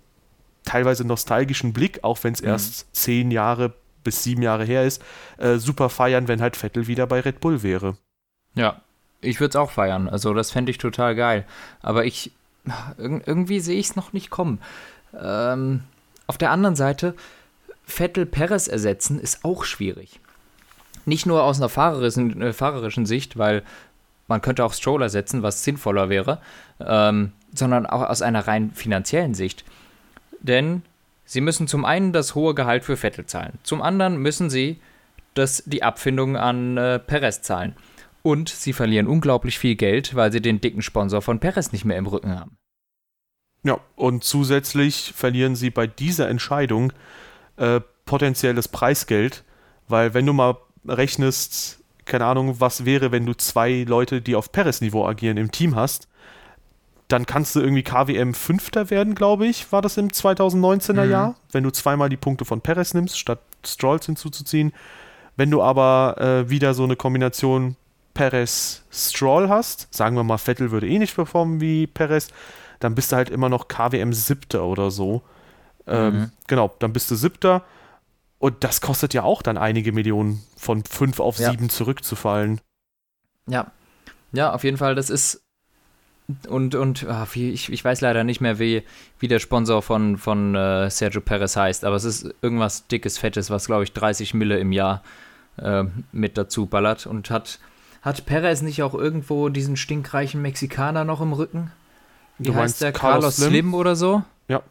teilweise 0.64 1.06
nostalgischen 1.06 1.72
Blick, 1.72 2.02
auch 2.02 2.18
wenn 2.24 2.34
es 2.34 2.42
mhm. 2.42 2.48
erst 2.48 2.94
zehn 2.94 3.30
Jahre 3.30 3.72
bis 4.02 4.24
sieben 4.24 4.42
Jahre 4.42 4.64
her 4.64 4.84
ist, 4.84 5.02
äh, 5.38 5.56
super 5.56 5.88
feiern, 5.88 6.26
wenn 6.26 6.42
halt 6.42 6.56
Vettel 6.56 6.88
wieder 6.88 7.06
bei 7.06 7.20
Red 7.20 7.40
Bull 7.40 7.62
wäre. 7.62 7.96
Ja, 8.54 8.80
ich 9.20 9.40
würde 9.40 9.50
es 9.50 9.56
auch 9.56 9.70
feiern. 9.70 10.08
Also 10.08 10.34
das 10.34 10.50
fände 10.50 10.70
ich 10.70 10.78
total 10.78 11.14
geil. 11.14 11.46
Aber 11.80 12.04
ich, 12.04 12.32
irgendwie 12.98 13.60
sehe 13.60 13.78
ich 13.78 13.86
es 13.86 13.96
noch 13.96 14.12
nicht 14.12 14.30
kommen. 14.30 14.60
Ähm, 15.18 15.84
auf 16.26 16.38
der 16.38 16.50
anderen 16.50 16.76
Seite, 16.76 17.14
Vettel 17.84 18.26
Perez 18.26 18.66
ersetzen 18.66 19.20
ist 19.20 19.44
auch 19.44 19.64
schwierig. 19.64 20.20
Nicht 21.04 21.26
nur 21.26 21.42
aus 21.42 21.58
einer 21.58 21.68
fahrerischen, 21.68 22.40
äh, 22.40 22.52
fahrerischen 22.52 23.06
Sicht, 23.06 23.36
weil 23.36 23.62
man 24.26 24.40
könnte 24.40 24.64
auch 24.64 24.72
Stroll 24.72 25.02
ersetzen, 25.02 25.42
was 25.42 25.64
sinnvoller 25.64 26.08
wäre, 26.08 26.40
ähm, 26.80 27.32
sondern 27.54 27.86
auch 27.86 28.02
aus 28.02 28.22
einer 28.22 28.46
rein 28.46 28.70
finanziellen 28.72 29.34
Sicht. 29.34 29.64
Denn 30.40 30.82
sie 31.26 31.42
müssen 31.42 31.68
zum 31.68 31.84
einen 31.84 32.12
das 32.12 32.34
hohe 32.34 32.54
Gehalt 32.54 32.84
für 32.84 32.96
Vettel 32.96 33.26
zahlen, 33.26 33.58
zum 33.62 33.82
anderen 33.82 34.16
müssen 34.16 34.48
sie 34.48 34.80
das, 35.34 35.62
die 35.66 35.82
Abfindung 35.82 36.36
an 36.36 36.76
äh, 36.76 36.98
Perez 36.98 37.42
zahlen. 37.42 37.74
Und 38.22 38.48
sie 38.48 38.72
verlieren 38.72 39.06
unglaublich 39.06 39.58
viel 39.58 39.74
Geld, 39.74 40.14
weil 40.14 40.32
sie 40.32 40.40
den 40.40 40.62
dicken 40.62 40.80
Sponsor 40.80 41.20
von 41.20 41.40
Perez 41.40 41.72
nicht 41.72 41.84
mehr 41.84 41.98
im 41.98 42.06
Rücken 42.06 42.38
haben. 42.38 42.56
Ja, 43.64 43.80
und 43.96 44.22
zusätzlich 44.24 45.12
verlieren 45.16 45.56
sie 45.56 45.70
bei 45.70 45.86
dieser 45.86 46.28
Entscheidung 46.28 46.92
äh, 47.56 47.80
potenzielles 48.04 48.68
Preisgeld, 48.68 49.42
weil 49.88 50.14
wenn 50.14 50.26
du 50.26 50.32
mal 50.32 50.58
rechnest, 50.86 51.80
keine 52.04 52.26
Ahnung, 52.26 52.60
was 52.60 52.84
wäre, 52.84 53.10
wenn 53.10 53.24
du 53.24 53.34
zwei 53.34 53.84
Leute, 53.88 54.20
die 54.20 54.36
auf 54.36 54.52
Perez-Niveau 54.52 55.06
agieren, 55.06 55.38
im 55.38 55.50
Team 55.50 55.74
hast, 55.74 56.08
dann 57.08 57.26
kannst 57.26 57.56
du 57.56 57.60
irgendwie 57.60 57.82
KWM 57.82 58.34
Fünfter 58.34 58.90
werden, 58.90 59.14
glaube 59.14 59.46
ich, 59.46 59.72
war 59.72 59.82
das 59.82 59.96
im 59.96 60.08
2019er 60.08 61.04
mhm. 61.04 61.10
Jahr, 61.10 61.34
wenn 61.52 61.64
du 61.64 61.70
zweimal 61.70 62.08
die 62.08 62.16
Punkte 62.16 62.44
von 62.44 62.60
Perez 62.60 62.94
nimmst, 62.94 63.18
statt 63.18 63.40
Strolls 63.64 64.06
hinzuzuziehen. 64.06 64.72
Wenn 65.36 65.50
du 65.50 65.62
aber 65.62 66.16
äh, 66.18 66.50
wieder 66.50 66.74
so 66.74 66.84
eine 66.84 66.96
Kombination 66.96 67.76
Perez-Stroll 68.14 69.48
hast, 69.48 69.92
sagen 69.92 70.16
wir 70.16 70.22
mal, 70.22 70.38
Vettel 70.38 70.70
würde 70.70 70.88
eh 70.88 70.98
nicht 70.98 71.14
performen 71.14 71.60
wie 71.60 71.86
Perez, 71.86 72.28
dann 72.84 72.94
bist 72.94 73.12
du 73.12 73.16
halt 73.16 73.30
immer 73.30 73.48
noch 73.48 73.68
KWM 73.68 74.12
Siebter 74.12 74.64
oder 74.64 74.90
so. 74.90 75.22
Ähm, 75.86 76.14
mhm. 76.14 76.30
Genau, 76.46 76.74
dann 76.78 76.92
bist 76.92 77.10
du 77.10 77.14
Siebter 77.14 77.64
und 78.38 78.62
das 78.62 78.80
kostet 78.80 79.14
ja 79.14 79.22
auch 79.22 79.42
dann 79.42 79.56
einige 79.56 79.92
Millionen 79.92 80.42
von 80.56 80.84
fünf 80.84 81.18
auf 81.18 81.38
ja. 81.38 81.50
sieben 81.50 81.70
zurückzufallen. 81.70 82.60
Ja, 83.46 83.72
ja, 84.32 84.52
auf 84.52 84.64
jeden 84.64 84.76
Fall, 84.76 84.94
das 84.94 85.10
ist 85.10 85.42
und, 86.48 86.74
und 86.74 87.06
ach, 87.06 87.36
ich, 87.36 87.70
ich 87.70 87.84
weiß 87.84 88.00
leider 88.00 88.24
nicht 88.24 88.40
mehr, 88.40 88.58
wie, 88.58 88.82
wie 89.18 89.28
der 89.28 89.38
Sponsor 89.38 89.82
von, 89.82 90.16
von 90.16 90.54
äh, 90.54 90.88
Sergio 90.90 91.20
Perez 91.20 91.54
heißt, 91.54 91.84
aber 91.84 91.96
es 91.96 92.04
ist 92.04 92.34
irgendwas 92.40 92.86
dickes, 92.86 93.18
fettes, 93.18 93.50
was 93.50 93.66
glaube 93.66 93.84
ich 93.84 93.92
30 93.92 94.32
Mille 94.32 94.58
im 94.58 94.72
Jahr 94.72 95.02
äh, 95.58 95.84
mit 96.12 96.38
dazu 96.38 96.64
ballert. 96.64 97.06
Und 97.06 97.28
hat, 97.28 97.58
hat 98.00 98.24
Perez 98.24 98.62
nicht 98.62 98.82
auch 98.82 98.94
irgendwo 98.94 99.50
diesen 99.50 99.76
stinkreichen 99.76 100.40
Mexikaner 100.40 101.04
noch 101.04 101.20
im 101.20 101.34
Rücken? 101.34 101.72
Wie 102.38 102.44
du 102.44 102.54
heißt 102.54 102.82
der? 102.82 102.92
Carlos, 102.92 103.36
Slim? 103.36 103.50
Slim? 103.50 103.74
oder 103.74 103.96
so? 103.96 104.22
Ja. 104.48 104.62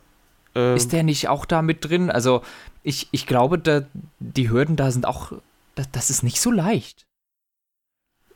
Ähm. 0.56 0.76
Ist 0.76 0.92
der 0.92 1.04
nicht 1.04 1.28
auch 1.28 1.46
da 1.46 1.62
mit 1.62 1.86
drin? 1.86 2.10
Also, 2.10 2.42
ich, 2.84 3.08
ich 3.12 3.26
glaube, 3.26 3.60
da, 3.60 3.84
die 4.20 4.50
Hürden 4.50 4.76
da 4.76 4.92
sind 4.92 5.06
auch. 5.06 5.32
Das, 5.76 5.90
das 5.92 6.10
ist 6.10 6.24
nicht 6.24 6.40
so 6.40 6.52
leicht. 6.52 7.06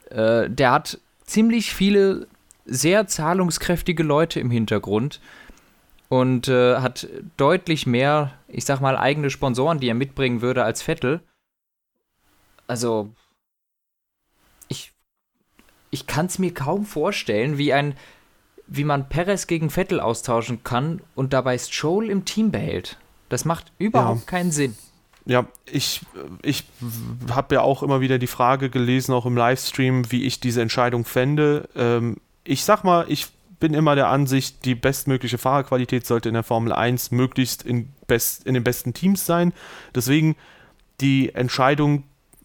Äh, 0.09 0.49
der 0.49 0.71
hat 0.71 0.99
ziemlich 1.25 1.73
viele 1.73 2.27
sehr 2.65 3.07
zahlungskräftige 3.07 4.03
Leute 4.03 4.39
im 4.39 4.51
Hintergrund 4.51 5.21
und 6.09 6.47
äh, 6.47 6.77
hat 6.77 7.07
deutlich 7.35 7.85
mehr, 7.85 8.33
ich 8.47 8.65
sag 8.65 8.79
mal, 8.79 8.97
eigene 8.97 9.29
Sponsoren, 9.29 9.79
die 9.79 9.89
er 9.89 9.93
mitbringen 9.93 10.41
würde 10.41 10.63
als 10.63 10.81
Vettel. 10.81 11.21
Also, 12.65 13.13
ich, 14.67 14.93
ich 15.89 16.07
kann 16.07 16.25
es 16.27 16.39
mir 16.39 16.53
kaum 16.53 16.85
vorstellen, 16.85 17.57
wie 17.57 17.73
ein, 17.73 17.95
wie 18.67 18.83
man 18.83 19.09
Perez 19.09 19.47
gegen 19.47 19.69
Vettel 19.69 19.99
austauschen 19.99 20.63
kann 20.63 21.01
und 21.15 21.33
dabei 21.33 21.57
Stroll 21.57 22.09
im 22.09 22.25
Team 22.25 22.51
behält. 22.51 22.97
Das 23.29 23.45
macht 23.45 23.71
überhaupt 23.77 24.21
ja. 24.21 24.25
keinen 24.25 24.51
Sinn. 24.51 24.75
Ja, 25.25 25.45
ich, 25.65 26.01
ich 26.41 26.63
habe 27.29 27.55
ja 27.55 27.61
auch 27.61 27.83
immer 27.83 27.99
wieder 27.99 28.17
die 28.17 28.27
Frage 28.27 28.69
gelesen, 28.69 29.13
auch 29.13 29.25
im 29.25 29.35
Livestream, 29.35 30.09
wie 30.11 30.23
ich 30.23 30.39
diese 30.39 30.61
Entscheidung 30.61 31.03
fände. 31.03 31.67
Ähm, 31.75 32.17
ich 32.45 32.63
sag 32.63 32.85
mal, 32.85 33.05
ich 33.09 33.27
bin 33.59 33.73
immer 33.73 33.95
der 33.95 34.07
Ansicht, 34.07 34.63
die 34.63 34.75
bestmögliche 34.75 35.37
Fahrerqualität 35.37 36.05
sollte 36.05 36.29
in 36.29 36.33
der 36.33 36.43
Formel 36.43 36.71
1 36.71 37.11
möglichst 37.11 37.63
in, 37.63 37.89
best, 38.07 38.45
in 38.45 38.53
den 38.53 38.63
besten 38.63 38.93
Teams 38.93 39.25
sein. 39.25 39.51
Deswegen 39.93 40.35
die 41.01 41.35
Entscheidung 41.35 42.03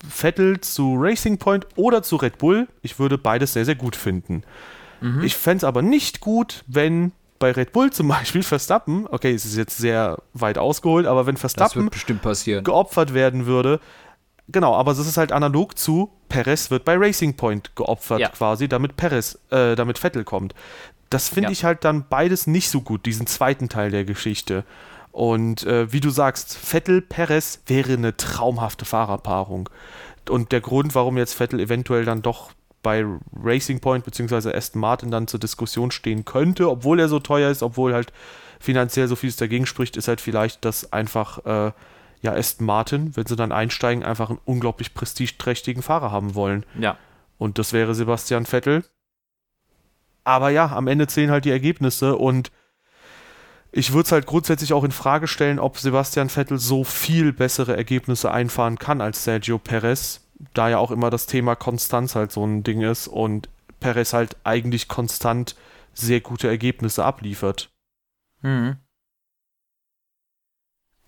Vettel 0.08 0.60
zu 0.60 0.96
Racing 0.96 1.38
Point 1.38 1.66
oder 1.76 2.02
zu 2.02 2.16
Red 2.16 2.38
Bull, 2.38 2.66
ich 2.82 2.98
würde 2.98 3.18
beides 3.18 3.52
sehr, 3.52 3.64
sehr 3.64 3.76
gut 3.76 3.94
finden. 3.94 4.42
Mhm. 5.02 5.22
Ich 5.22 5.36
fände 5.36 5.58
es 5.58 5.64
aber 5.64 5.82
nicht 5.82 6.20
gut, 6.20 6.64
wenn 6.66 7.12
bei 7.38 7.50
Red 7.50 7.72
Bull 7.72 7.90
zum 7.90 8.08
Beispiel 8.16 8.42
Verstappen, 8.42 9.06
okay, 9.08 9.32
es 9.32 9.44
ist 9.44 9.56
jetzt 9.56 9.76
sehr 9.76 10.18
weit 10.32 10.58
ausgeholt, 10.58 11.06
aber 11.06 11.26
wenn 11.26 11.36
Verstappen 11.36 11.90
geopfert 12.62 13.14
werden 13.14 13.46
würde, 13.46 13.80
Genau, 14.48 14.74
aber 14.74 14.92
es 14.92 14.98
ist 14.98 15.16
halt 15.16 15.32
analog 15.32 15.78
zu 15.78 16.10
Perez 16.28 16.70
wird 16.70 16.84
bei 16.84 16.96
Racing 16.96 17.36
Point 17.36 17.76
geopfert 17.76 18.20
ja. 18.20 18.28
quasi, 18.28 18.68
damit 18.68 18.96
Perez, 18.96 19.38
äh, 19.50 19.76
damit 19.76 19.98
Vettel 19.98 20.24
kommt. 20.24 20.54
Das 21.10 21.28
finde 21.28 21.48
ja. 21.48 21.52
ich 21.52 21.64
halt 21.64 21.84
dann 21.84 22.06
beides 22.08 22.46
nicht 22.46 22.70
so 22.70 22.80
gut, 22.80 23.06
diesen 23.06 23.26
zweiten 23.26 23.68
Teil 23.68 23.90
der 23.90 24.04
Geschichte. 24.04 24.64
Und 25.10 25.64
äh, 25.64 25.92
wie 25.92 26.00
du 26.00 26.10
sagst, 26.10 26.56
Vettel 26.56 27.02
Perez 27.02 27.60
wäre 27.66 27.92
eine 27.92 28.16
traumhafte 28.16 28.84
Fahrerpaarung. 28.84 29.68
Und 30.28 30.52
der 30.52 30.60
Grund, 30.60 30.94
warum 30.94 31.18
jetzt 31.18 31.34
Vettel 31.34 31.60
eventuell 31.60 32.04
dann 32.04 32.22
doch 32.22 32.50
bei 32.82 33.04
Racing 33.34 33.80
Point 33.80 34.04
bzw. 34.04 34.54
Aston 34.54 34.80
Martin 34.80 35.10
dann 35.10 35.28
zur 35.28 35.40
Diskussion 35.40 35.90
stehen 35.90 36.24
könnte, 36.24 36.68
obwohl 36.68 37.00
er 37.00 37.08
so 37.08 37.18
teuer 37.18 37.50
ist, 37.50 37.62
obwohl 37.62 37.94
halt 37.94 38.12
finanziell 38.60 39.08
so 39.08 39.16
vieles 39.16 39.36
dagegen 39.36 39.66
spricht, 39.66 39.96
ist 39.96 40.08
halt 40.08 40.20
vielleicht, 40.20 40.64
dass 40.64 40.92
einfach 40.92 41.44
äh, 41.44 41.72
ja 42.22 42.32
Aston 42.32 42.66
Martin, 42.66 43.16
wenn 43.16 43.26
sie 43.26 43.36
dann 43.36 43.52
einsteigen, 43.52 44.04
einfach 44.04 44.30
einen 44.30 44.40
unglaublich 44.44 44.94
prestigeträchtigen 44.94 45.82
Fahrer 45.82 46.10
haben 46.10 46.34
wollen. 46.34 46.64
Ja. 46.78 46.96
Und 47.38 47.58
das 47.58 47.72
wäre 47.72 47.94
Sebastian 47.94 48.46
Vettel. 48.46 48.84
Aber 50.24 50.50
ja, 50.50 50.66
am 50.72 50.86
Ende 50.86 51.08
zählen 51.08 51.30
halt 51.30 51.44
die 51.44 51.50
Ergebnisse 51.50 52.16
und 52.16 52.52
ich 53.72 53.92
würde 53.92 54.06
es 54.06 54.12
halt 54.12 54.26
grundsätzlich 54.26 54.72
auch 54.74 54.84
in 54.84 54.92
Frage 54.92 55.26
stellen, 55.26 55.58
ob 55.58 55.78
Sebastian 55.78 56.28
Vettel 56.28 56.58
so 56.58 56.84
viel 56.84 57.32
bessere 57.32 57.76
Ergebnisse 57.76 58.30
einfahren 58.30 58.78
kann 58.78 59.00
als 59.00 59.24
Sergio 59.24 59.58
Perez, 59.58 60.20
da 60.54 60.68
ja 60.68 60.78
auch 60.78 60.90
immer 60.90 61.10
das 61.10 61.26
Thema 61.26 61.54
Konstanz 61.54 62.14
halt 62.14 62.32
so 62.32 62.44
ein 62.44 62.62
Ding 62.62 62.80
ist 62.82 63.08
und 63.08 63.48
Perez 63.80 64.12
halt 64.12 64.36
eigentlich 64.44 64.88
konstant 64.88 65.56
sehr 65.94 66.20
gute 66.20 66.48
Ergebnisse 66.48 67.04
abliefert. 67.04 67.70
Mhm. 68.42 68.76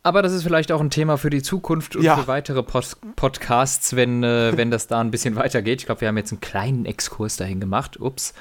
Aber 0.03 0.21
das 0.21 0.33
ist 0.33 0.43
vielleicht 0.43 0.71
auch 0.71 0.81
ein 0.83 0.91
Thema 0.91 1.17
für 1.17 1.31
die 1.31 1.41
Zukunft 1.43 1.97
und 1.97 2.03
Ja. 2.03 2.17
für 2.17 2.27
weitere 2.27 2.63
Pod 2.63 2.97
Podcasts, 3.17 3.97
wenn, 3.97 4.23
äh, 4.23 4.53
wenn 4.57 4.71
das 4.71 4.87
da 4.87 5.01
ein 5.01 5.11
bisschen 5.11 5.35
weitergeht. 5.37 5.81
Ich 5.81 5.87
glaube, 5.87 6.03
wir 6.03 6.09
haben 6.09 6.19
jetzt 6.19 6.33
einen 6.33 6.41
kleinen 6.43 6.85
Exkurs 6.85 7.37
dahin 7.37 7.59
gemacht. 7.61 7.99
Ups. 7.99 8.35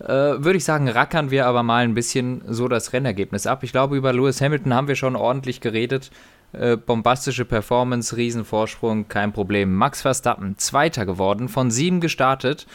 Äh, 0.00 0.04
Würde 0.08 0.56
ich 0.56 0.64
sagen, 0.64 0.88
rackern 0.88 1.30
wir 1.30 1.46
aber 1.46 1.62
mal 1.62 1.84
ein 1.84 1.94
bisschen 1.94 2.42
so 2.52 2.66
das 2.68 2.92
Rennergebnis 2.92 3.46
ab. 3.46 3.62
Ich 3.62 3.70
glaube, 3.72 3.96
über 3.96 4.12
Lewis 4.12 4.40
Hamilton 4.40 4.74
haben 4.74 4.88
wir 4.88 4.96
schon 4.96 5.14
ordentlich 5.16 5.60
geredet. 5.60 6.10
Äh, 6.52 6.76
bombastische 6.76 7.44
Performance, 7.44 8.16
Riesenvorsprung, 8.16 9.08
kein 9.08 9.32
Problem. 9.32 9.74
Max 9.74 10.02
Verstappen, 10.02 10.56
Zweiter 10.58 11.04
geworden, 11.04 11.48
von 11.48 11.70
sieben 11.70 12.00
gestartet. 12.00 12.66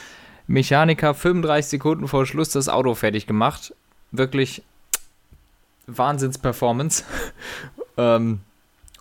Mechaniker 0.47 1.13
35 1.13 1.69
Sekunden 1.69 2.07
vor 2.07 2.25
Schluss 2.25 2.49
das 2.49 2.69
Auto 2.69 2.93
fertig 2.93 3.27
gemacht. 3.27 3.73
Wirklich 4.11 4.63
Wahnsinns-Performance. 5.87 7.03
ähm, 7.97 8.41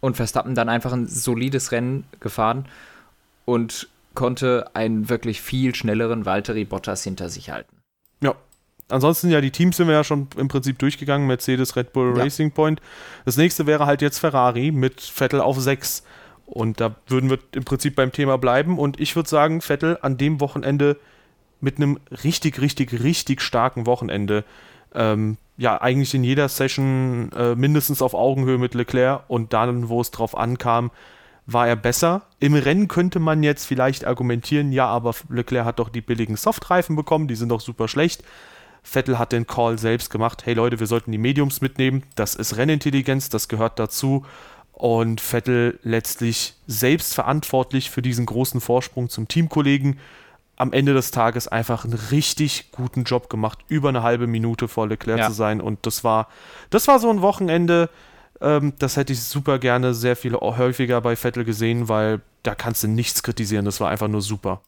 und 0.00 0.16
Verstappen 0.16 0.54
dann 0.54 0.68
einfach 0.68 0.92
ein 0.92 1.06
solides 1.06 1.72
Rennen 1.72 2.04
gefahren 2.20 2.66
und 3.44 3.88
konnte 4.14 4.70
einen 4.74 5.08
wirklich 5.08 5.40
viel 5.40 5.74
schnelleren 5.74 6.24
Valtteri 6.24 6.64
Bottas 6.64 7.04
hinter 7.04 7.28
sich 7.28 7.50
halten. 7.50 7.76
Ja. 8.20 8.34
Ansonsten 8.90 9.30
ja, 9.30 9.40
die 9.40 9.50
Teams 9.50 9.76
sind 9.76 9.86
wir 9.86 9.94
ja 9.94 10.04
schon 10.04 10.28
im 10.36 10.48
Prinzip 10.48 10.78
durchgegangen. 10.78 11.26
Mercedes, 11.26 11.76
Red 11.76 11.92
Bull, 11.92 12.16
Ja. 12.16 12.22
Racing 12.22 12.52
Point. 12.52 12.80
Das 13.24 13.36
nächste 13.36 13.66
wäre 13.66 13.86
halt 13.86 14.02
jetzt 14.02 14.18
Ferrari 14.18 14.70
mit 14.70 15.00
Vettel 15.00 15.40
auf 15.40 15.60
6. 15.60 16.02
Und 16.46 16.80
da 16.80 16.96
würden 17.06 17.30
wir 17.30 17.38
im 17.52 17.64
Prinzip 17.64 17.94
beim 17.94 18.12
Thema 18.12 18.36
bleiben. 18.38 18.78
Und 18.78 18.98
ich 19.00 19.14
würde 19.14 19.28
sagen, 19.28 19.60
Vettel 19.60 19.98
an 20.02 20.16
dem 20.16 20.40
Wochenende 20.40 20.96
mit 21.60 21.76
einem 21.76 21.98
richtig, 22.24 22.60
richtig, 22.60 23.02
richtig 23.02 23.40
starken 23.42 23.86
Wochenende. 23.86 24.44
Ähm, 24.94 25.36
ja, 25.56 25.80
eigentlich 25.80 26.14
in 26.14 26.24
jeder 26.24 26.48
Session 26.48 27.30
äh, 27.36 27.54
mindestens 27.54 28.02
auf 28.02 28.14
Augenhöhe 28.14 28.58
mit 28.58 28.74
Leclerc. 28.74 29.22
Und 29.28 29.52
dann, 29.52 29.88
wo 29.88 30.00
es 30.00 30.10
drauf 30.10 30.36
ankam, 30.36 30.90
war 31.46 31.68
er 31.68 31.76
besser. 31.76 32.22
Im 32.38 32.54
Rennen 32.54 32.88
könnte 32.88 33.18
man 33.18 33.42
jetzt 33.42 33.66
vielleicht 33.66 34.04
argumentieren, 34.04 34.72
ja, 34.72 34.86
aber 34.86 35.14
Leclerc 35.28 35.64
hat 35.64 35.78
doch 35.78 35.88
die 35.88 36.00
billigen 36.00 36.36
Softreifen 36.36 36.96
bekommen, 36.96 37.28
die 37.28 37.34
sind 37.34 37.48
doch 37.50 37.60
super 37.60 37.88
schlecht. 37.88 38.24
Vettel 38.82 39.18
hat 39.18 39.32
den 39.32 39.46
Call 39.46 39.78
selbst 39.78 40.10
gemacht, 40.10 40.46
hey 40.46 40.54
Leute, 40.54 40.80
wir 40.80 40.86
sollten 40.86 41.12
die 41.12 41.18
Mediums 41.18 41.60
mitnehmen, 41.60 42.02
das 42.14 42.34
ist 42.34 42.56
Rennintelligenz, 42.56 43.28
das 43.28 43.48
gehört 43.48 43.78
dazu. 43.78 44.24
Und 44.72 45.20
Vettel 45.20 45.78
letztlich 45.82 46.54
selbst 46.66 47.12
verantwortlich 47.14 47.90
für 47.90 48.00
diesen 48.00 48.24
großen 48.24 48.62
Vorsprung 48.62 49.10
zum 49.10 49.28
Teamkollegen. 49.28 49.98
Am 50.56 50.72
Ende 50.72 50.94
des 50.94 51.10
Tages 51.10 51.48
einfach 51.48 51.84
einen 51.84 51.94
richtig 52.10 52.70
guten 52.72 53.04
Job 53.04 53.28
gemacht, 53.28 53.58
über 53.68 53.90
eine 53.90 54.02
halbe 54.02 54.26
Minute 54.26 54.68
vor 54.68 54.88
Leclerc 54.88 55.18
Ja. 55.18 55.26
zu 55.28 55.32
sein. 55.34 55.60
Und 55.60 55.84
das 55.86 56.02
war, 56.02 56.28
das 56.70 56.88
war 56.88 56.98
so 56.98 57.10
ein 57.10 57.20
Wochenende, 57.20 57.90
ähm, 58.40 58.72
das 58.78 58.96
hätte 58.96 59.12
ich 59.12 59.22
super 59.22 59.58
gerne 59.58 59.92
sehr 59.92 60.16
viel 60.16 60.34
häufiger 60.34 61.00
bei 61.02 61.14
Vettel 61.14 61.44
gesehen, 61.44 61.88
weil 61.90 62.22
da 62.42 62.54
kannst 62.54 62.82
du 62.82 62.88
nichts 62.88 63.22
kritisieren. 63.22 63.66
Das 63.66 63.80
war 63.80 63.90
einfach 63.90 64.08
nur 64.08 64.22
super. 64.22 64.62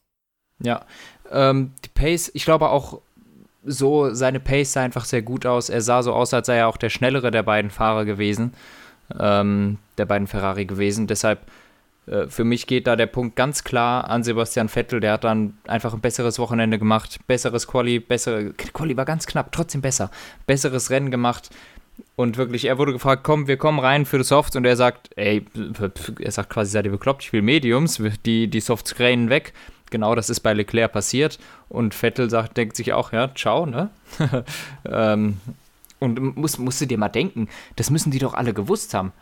Ja, 0.62 0.83
ähm, 1.31 1.72
die 1.85 1.88
Pace, 1.88 2.31
ich 2.35 2.44
glaube 2.44 2.68
auch 2.68 3.01
so, 3.64 4.12
seine 4.12 4.40
Pace 4.40 4.72
sah 4.72 4.83
einfach 4.83 5.05
sehr 5.05 5.22
gut 5.22 5.46
aus. 5.46 5.68
Er 5.68 5.81
sah 5.81 6.03
so 6.03 6.12
aus, 6.12 6.35
als 6.35 6.46
sei 6.46 6.57
er 6.57 6.68
auch 6.68 6.77
der 6.77 6.90
schnellere 6.90 7.31
der 7.31 7.42
beiden 7.42 7.70
Fahrer 7.70 8.05
gewesen, 8.05 8.55
ähm, 9.18 9.79
der 9.98 10.07
beiden 10.07 10.27
Ferrari 10.27 10.64
gewesen. 10.66 11.07
Deshalb, 11.07 11.40
äh, 12.07 12.27
für 12.27 12.44
mich 12.44 12.66
geht 12.66 12.87
da 12.87 12.96
der 12.96 13.07
Punkt 13.07 13.37
ganz 13.37 13.62
klar 13.62 14.11
an 14.11 14.25
Sebastian 14.25 14.68
Vettel. 14.68 15.01
Der 15.01 15.12
hat 15.12 15.25
dann 15.25 15.57
einfach 15.66 15.94
ein 15.94 16.01
besseres 16.01 16.38
Wochenende 16.38 16.79
gemacht, 16.79 17.20
besseres 17.27 17.66
Quali, 17.68 18.01
bessere, 18.01 18.53
Quali 18.53 18.96
war 18.96 19.05
ganz 19.05 19.27
knapp, 19.27 19.53
trotzdem 19.53 19.81
besser, 19.81 20.11
besseres 20.46 20.90
Rennen 20.90 21.11
gemacht. 21.11 21.51
Und 22.16 22.38
wirklich, 22.38 22.64
er 22.64 22.79
wurde 22.79 22.92
gefragt, 22.92 23.22
komm, 23.22 23.48
wir 23.48 23.59
kommen 23.59 23.79
rein 23.79 24.07
für 24.07 24.18
die 24.18 24.25
Softs. 24.25 24.57
Und 24.57 24.64
er 24.64 24.77
sagt, 24.77 25.11
ey, 25.16 25.44
er 26.18 26.33
sagt 26.33 26.51
quasi, 26.51 26.72
seid 26.72 26.85
ihr 26.85 26.90
bekloppt, 26.90 27.22
ich 27.22 27.33
will 27.33 27.42
Mediums, 27.42 28.03
die, 28.27 28.48
die 28.48 28.61
Softs 28.61 28.94
gränen 28.94 29.29
weg. 29.31 29.53
Genau 29.92 30.16
das 30.16 30.28
ist 30.31 30.40
bei 30.40 30.52
Leclerc 30.55 30.90
passiert. 30.92 31.38
Und 31.68 31.94
Vettel 31.94 32.28
sagt, 32.31 32.57
denkt 32.57 32.74
sich 32.74 32.92
auch, 32.92 33.12
ja, 33.12 33.33
ciao, 33.35 33.66
ne? 33.66 33.90
ähm, 34.85 35.37
und 36.00 36.37
muss, 36.37 36.59
musst 36.59 36.81
du 36.81 36.87
dir 36.87 36.98
mal 36.98 37.09
denken, 37.09 37.48
das 37.76 37.90
müssen 37.90 38.11
die 38.11 38.18
doch 38.18 38.35
alle 38.35 38.52
gewusst 38.55 38.94
haben. 38.94 39.12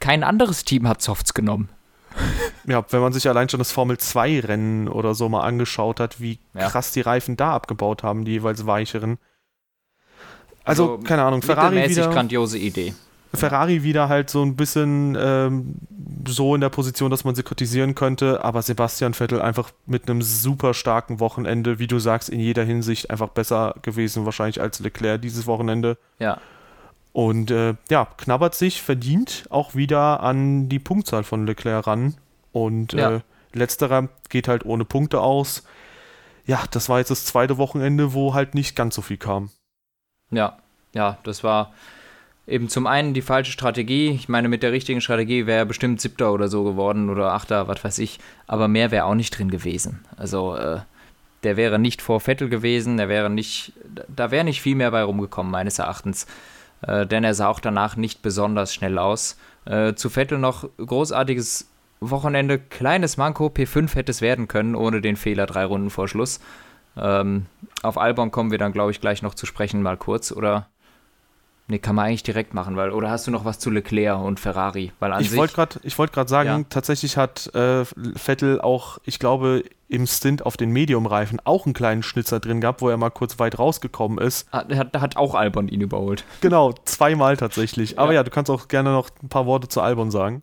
Kein 0.00 0.22
anderes 0.24 0.64
Team 0.64 0.86
hat 0.86 1.00
Softs 1.00 1.32
genommen. 1.32 1.70
Ja, 2.66 2.84
wenn 2.90 3.00
man 3.00 3.12
sich 3.12 3.26
allein 3.28 3.48
schon 3.48 3.58
das 3.58 3.72
Formel 3.72 3.96
2 3.98 4.40
Rennen 4.40 4.86
oder 4.88 5.14
so 5.14 5.28
mal 5.28 5.40
angeschaut 5.42 5.98
hat, 5.98 6.20
wie 6.20 6.38
Ja. 6.54 6.68
krass 6.68 6.92
die 6.92 7.00
Reifen 7.00 7.36
da 7.36 7.54
abgebaut 7.54 8.02
haben, 8.02 8.24
die 8.24 8.32
jeweils 8.32 8.66
weicheren. 8.66 9.18
Also, 10.64 10.92
Also, 10.94 11.04
keine 11.04 11.22
Ahnung, 11.22 11.40
Ferrari 11.42 11.74
Mittelmäßig 11.76 12.04
wieder, 12.04 12.10
grandiose 12.12 12.58
Idee. 12.58 12.94
Ferrari 13.32 13.82
wieder 13.82 14.08
halt 14.08 14.28
so 14.30 14.42
ein 14.42 14.56
bisschen 14.56 15.16
ähm, 15.18 15.76
so 16.26 16.54
in 16.54 16.60
der 16.60 16.68
Position, 16.68 17.10
dass 17.10 17.24
man 17.24 17.34
sie 17.34 17.42
kritisieren 17.42 17.94
könnte, 17.94 18.44
aber 18.44 18.62
Sebastian 18.62 19.14
Vettel 19.14 19.40
einfach 19.40 19.70
mit 19.86 20.08
einem 20.10 20.20
super 20.22 20.74
starken 20.74 21.20
Wochenende, 21.20 21.78
wie 21.78 21.86
du 21.86 21.98
sagst, 21.98 22.28
in 22.28 22.40
jeder 22.40 22.64
Hinsicht 22.64 23.10
einfach 23.10 23.28
besser 23.28 23.74
gewesen 23.82 24.24
wahrscheinlich 24.24 24.60
als 24.60 24.80
Leclerc 24.80 25.22
dieses 25.22 25.46
Wochenende. 25.46 25.96
Ja. 26.18 26.38
Und 27.12 27.50
äh, 27.50 27.74
ja, 27.88 28.06
knabbert 28.16 28.54
sich 28.54 28.82
verdient 28.82 29.46
auch 29.50 29.74
wieder 29.74 30.20
an 30.22 30.68
die 30.68 30.78
Punktzahl 30.78 31.24
von 31.24 31.46
Leclerc 31.46 31.86
ran. 31.86 32.14
Und 32.52 32.92
Ja. 32.92 33.16
äh, 33.16 33.20
letzterer 33.52 34.08
geht 34.28 34.48
halt 34.48 34.64
ohne 34.64 34.84
Punkte 34.84 35.20
aus. 35.20 35.64
Ja, 36.46 36.64
das 36.70 36.88
war 36.88 36.98
jetzt 36.98 37.10
das 37.10 37.24
zweite 37.26 37.58
Wochenende, 37.58 38.12
wo 38.12 38.34
halt 38.34 38.54
nicht 38.54 38.74
ganz 38.76 38.94
so 38.94 39.02
viel 39.02 39.16
kam. 39.18 39.50
Ja, 40.30 40.58
ja, 40.94 41.18
das 41.24 41.42
war 41.44 41.72
eben 42.50 42.68
zum 42.68 42.86
einen 42.86 43.14
die 43.14 43.22
falsche 43.22 43.52
Strategie. 43.52 44.10
Ich 44.10 44.28
meine, 44.28 44.48
mit 44.48 44.62
der 44.62 44.72
richtigen 44.72 45.00
Strategie 45.00 45.46
wäre 45.46 45.60
er 45.60 45.64
bestimmt 45.64 46.00
Siebter 46.00 46.32
oder 46.32 46.48
so 46.48 46.64
geworden 46.64 47.08
oder 47.08 47.32
Achter, 47.32 47.68
was 47.68 47.82
weiß 47.84 47.98
ich. 47.98 48.18
Aber 48.46 48.68
mehr 48.68 48.90
wäre 48.90 49.04
auch 49.04 49.14
nicht 49.14 49.38
drin 49.38 49.50
gewesen. 49.50 50.04
Also, 50.16 50.56
äh, 50.56 50.80
der 51.42 51.56
wäre 51.56 51.78
nicht 51.78 52.02
vor 52.02 52.20
Vettel 52.20 52.48
gewesen, 52.48 52.96
der 52.96 53.08
wäre 53.08 53.30
nicht, 53.30 53.72
da 54.14 54.30
wäre 54.30 54.44
nicht 54.44 54.60
viel 54.60 54.74
mehr 54.74 54.90
bei 54.90 55.02
rumgekommen, 55.02 55.50
meines 55.50 55.78
Erachtens. 55.78 56.26
Äh, 56.82 57.06
denn 57.06 57.24
er 57.24 57.34
sah 57.34 57.48
auch 57.48 57.60
danach 57.60 57.96
nicht 57.96 58.22
besonders 58.22 58.74
schnell 58.74 58.98
aus. 58.98 59.38
Äh, 59.64 59.94
zu 59.94 60.10
Vettel 60.10 60.38
noch 60.38 60.68
großartiges 60.78 61.68
Wochenende, 62.00 62.58
kleines 62.58 63.16
Manko, 63.16 63.46
P5 63.46 63.94
hätte 63.94 64.10
es 64.10 64.22
werden 64.22 64.48
können, 64.48 64.74
ohne 64.74 65.00
den 65.00 65.16
Fehler 65.16 65.46
drei 65.46 65.64
Runden 65.64 65.90
vor 65.90 66.08
Schluss. 66.08 66.40
Ähm, 66.96 67.46
auf 67.82 67.98
Albon 67.98 68.30
kommen 68.30 68.50
wir 68.50 68.58
dann, 68.58 68.72
glaube 68.72 68.90
ich, 68.90 69.00
gleich 69.00 69.22
noch 69.22 69.34
zu 69.34 69.46
sprechen, 69.46 69.82
mal 69.82 69.96
kurz. 69.96 70.32
Oder. 70.32 70.68
Nee, 71.70 71.78
kann 71.78 71.94
man 71.94 72.06
eigentlich 72.06 72.24
direkt 72.24 72.52
machen, 72.52 72.74
weil. 72.74 72.90
Oder 72.90 73.10
hast 73.10 73.28
du 73.28 73.30
noch 73.30 73.44
was 73.44 73.60
zu 73.60 73.70
Leclerc 73.70 74.20
und 74.20 74.40
Ferrari? 74.40 74.90
Weil 74.98 75.12
an 75.12 75.22
Ich 75.22 75.36
wollte 75.36 75.54
gerade 75.54 75.78
wollt 75.96 76.12
grad 76.12 76.28
sagen, 76.28 76.48
Ja. 76.48 76.64
tatsächlich 76.68 77.16
hat 77.16 77.46
äh, 77.54 77.84
Vettel 77.84 78.60
auch, 78.60 78.98
ich 79.04 79.20
glaube, 79.20 79.62
im 79.88 80.06
Stint 80.08 80.44
auf 80.44 80.56
den 80.56 80.70
Medium-Reifen 80.72 81.38
auch 81.44 81.66
einen 81.66 81.72
kleinen 81.72 82.02
Schnitzer 82.02 82.40
drin 82.40 82.60
gehabt, 82.60 82.80
wo 82.82 82.88
er 82.88 82.96
mal 82.96 83.10
kurz 83.10 83.38
weit 83.38 83.60
rausgekommen 83.60 84.18
ist. 84.18 84.50
Hat, 84.52 84.74
hat, 84.74 85.00
hat 85.00 85.16
auch 85.16 85.36
Albon 85.36 85.68
ihn 85.68 85.80
überholt. 85.80 86.24
Genau, 86.40 86.72
zweimal 86.84 87.36
tatsächlich. 87.36 88.00
Aber 88.00 88.10
Ja. 88.12 88.16
ja, 88.20 88.22
du 88.24 88.30
kannst 88.32 88.50
auch 88.50 88.66
gerne 88.66 88.90
noch 88.90 89.08
ein 89.22 89.28
paar 89.28 89.46
Worte 89.46 89.68
zu 89.68 89.80
Albon 89.80 90.10
sagen. 90.10 90.42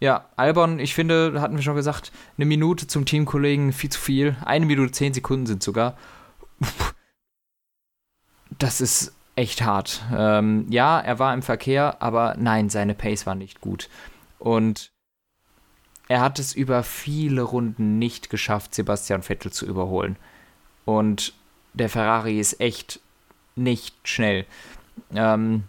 Ja, 0.00 0.26
Albon, 0.36 0.78
ich 0.80 0.94
finde, 0.94 1.40
hatten 1.40 1.54
wir 1.56 1.62
schon 1.62 1.76
gesagt, 1.76 2.10
eine 2.36 2.44
Minute 2.44 2.88
zum 2.88 3.06
Teamkollegen, 3.06 3.72
viel 3.72 3.90
zu 3.90 4.00
viel. 4.00 4.36
Eine 4.44 4.66
Minute 4.66 4.90
zehn 4.92 5.14
Sekunden 5.14 5.46
sind 5.46 5.62
sogar. 5.62 5.96
Das 8.58 8.80
ist 8.80 9.15
echt 9.36 9.62
hart. 9.62 10.02
Ähm, 10.14 10.66
ja, 10.70 10.98
er 10.98 11.18
war 11.18 11.32
im 11.34 11.42
Verkehr, 11.42 12.02
aber 12.02 12.34
nein, 12.38 12.68
seine 12.70 12.94
Pace 12.94 13.26
war 13.26 13.34
nicht 13.34 13.60
gut. 13.60 13.88
Und 14.38 14.90
er 16.08 16.20
hat 16.20 16.38
es 16.38 16.54
über 16.54 16.82
viele 16.82 17.42
Runden 17.42 17.98
nicht 17.98 18.30
geschafft, 18.30 18.74
Sebastian 18.74 19.22
Vettel 19.22 19.52
zu 19.52 19.66
überholen. 19.66 20.16
Und 20.84 21.34
der 21.74 21.88
Ferrari 21.88 22.40
ist 22.40 22.60
echt 22.60 23.00
nicht 23.54 23.94
schnell. 24.08 24.46
Ähm, 25.14 25.64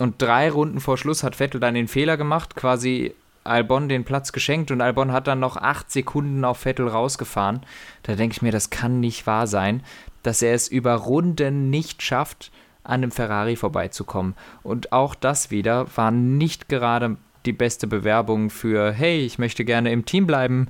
und 0.00 0.20
drei 0.20 0.50
Runden 0.50 0.80
vor 0.80 0.96
Schluss 0.96 1.22
hat 1.22 1.36
Vettel 1.36 1.60
dann 1.60 1.74
den 1.74 1.88
Fehler 1.88 2.16
gemacht, 2.16 2.56
quasi 2.56 3.14
Albon 3.44 3.88
den 3.88 4.04
Platz 4.04 4.32
geschenkt 4.32 4.70
und 4.70 4.80
Albon 4.80 5.12
hat 5.12 5.26
dann 5.26 5.38
noch 5.38 5.56
acht 5.56 5.90
Sekunden 5.90 6.44
auf 6.44 6.58
Vettel 6.58 6.88
rausgefahren. 6.88 7.60
Da 8.02 8.14
denke 8.14 8.34
ich 8.34 8.42
mir, 8.42 8.52
das 8.52 8.70
kann 8.70 9.00
nicht 9.00 9.26
wahr 9.26 9.46
sein, 9.46 9.82
dass 10.22 10.40
er 10.40 10.54
es 10.54 10.68
über 10.68 10.94
Runden 10.94 11.68
nicht 11.68 12.02
schafft, 12.02 12.50
an 12.84 13.02
einem 13.02 13.10
Ferrari 13.10 13.56
vorbeizukommen. 13.56 14.34
Und 14.62 14.92
auch 14.92 15.14
das 15.14 15.50
wieder 15.50 15.86
war 15.96 16.10
nicht 16.10 16.68
gerade 16.68 17.16
die 17.46 17.52
beste 17.52 17.86
Bewerbung 17.86 18.50
für, 18.50 18.92
hey, 18.92 19.20
ich 19.20 19.38
möchte 19.38 19.64
gerne 19.64 19.90
im 19.90 20.04
Team 20.04 20.26
bleiben. 20.26 20.68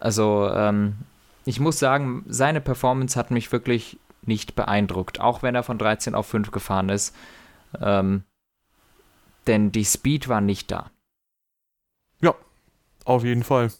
Also 0.00 0.48
ähm, 0.52 0.94
ich 1.44 1.60
muss 1.60 1.78
sagen, 1.78 2.24
seine 2.28 2.60
Performance 2.60 3.18
hat 3.18 3.30
mich 3.30 3.52
wirklich 3.52 3.98
nicht 4.22 4.56
beeindruckt, 4.56 5.20
auch 5.20 5.42
wenn 5.42 5.54
er 5.54 5.62
von 5.62 5.78
13 5.78 6.14
auf 6.14 6.26
5 6.26 6.50
gefahren 6.50 6.88
ist. 6.88 7.14
Ähm, 7.80 8.24
denn 9.46 9.70
die 9.70 9.84
Speed 9.84 10.28
war 10.28 10.40
nicht 10.40 10.70
da. 10.70 10.90
Ja, 12.20 12.34
auf 13.04 13.22
jeden 13.22 13.44
Fall. 13.44 13.70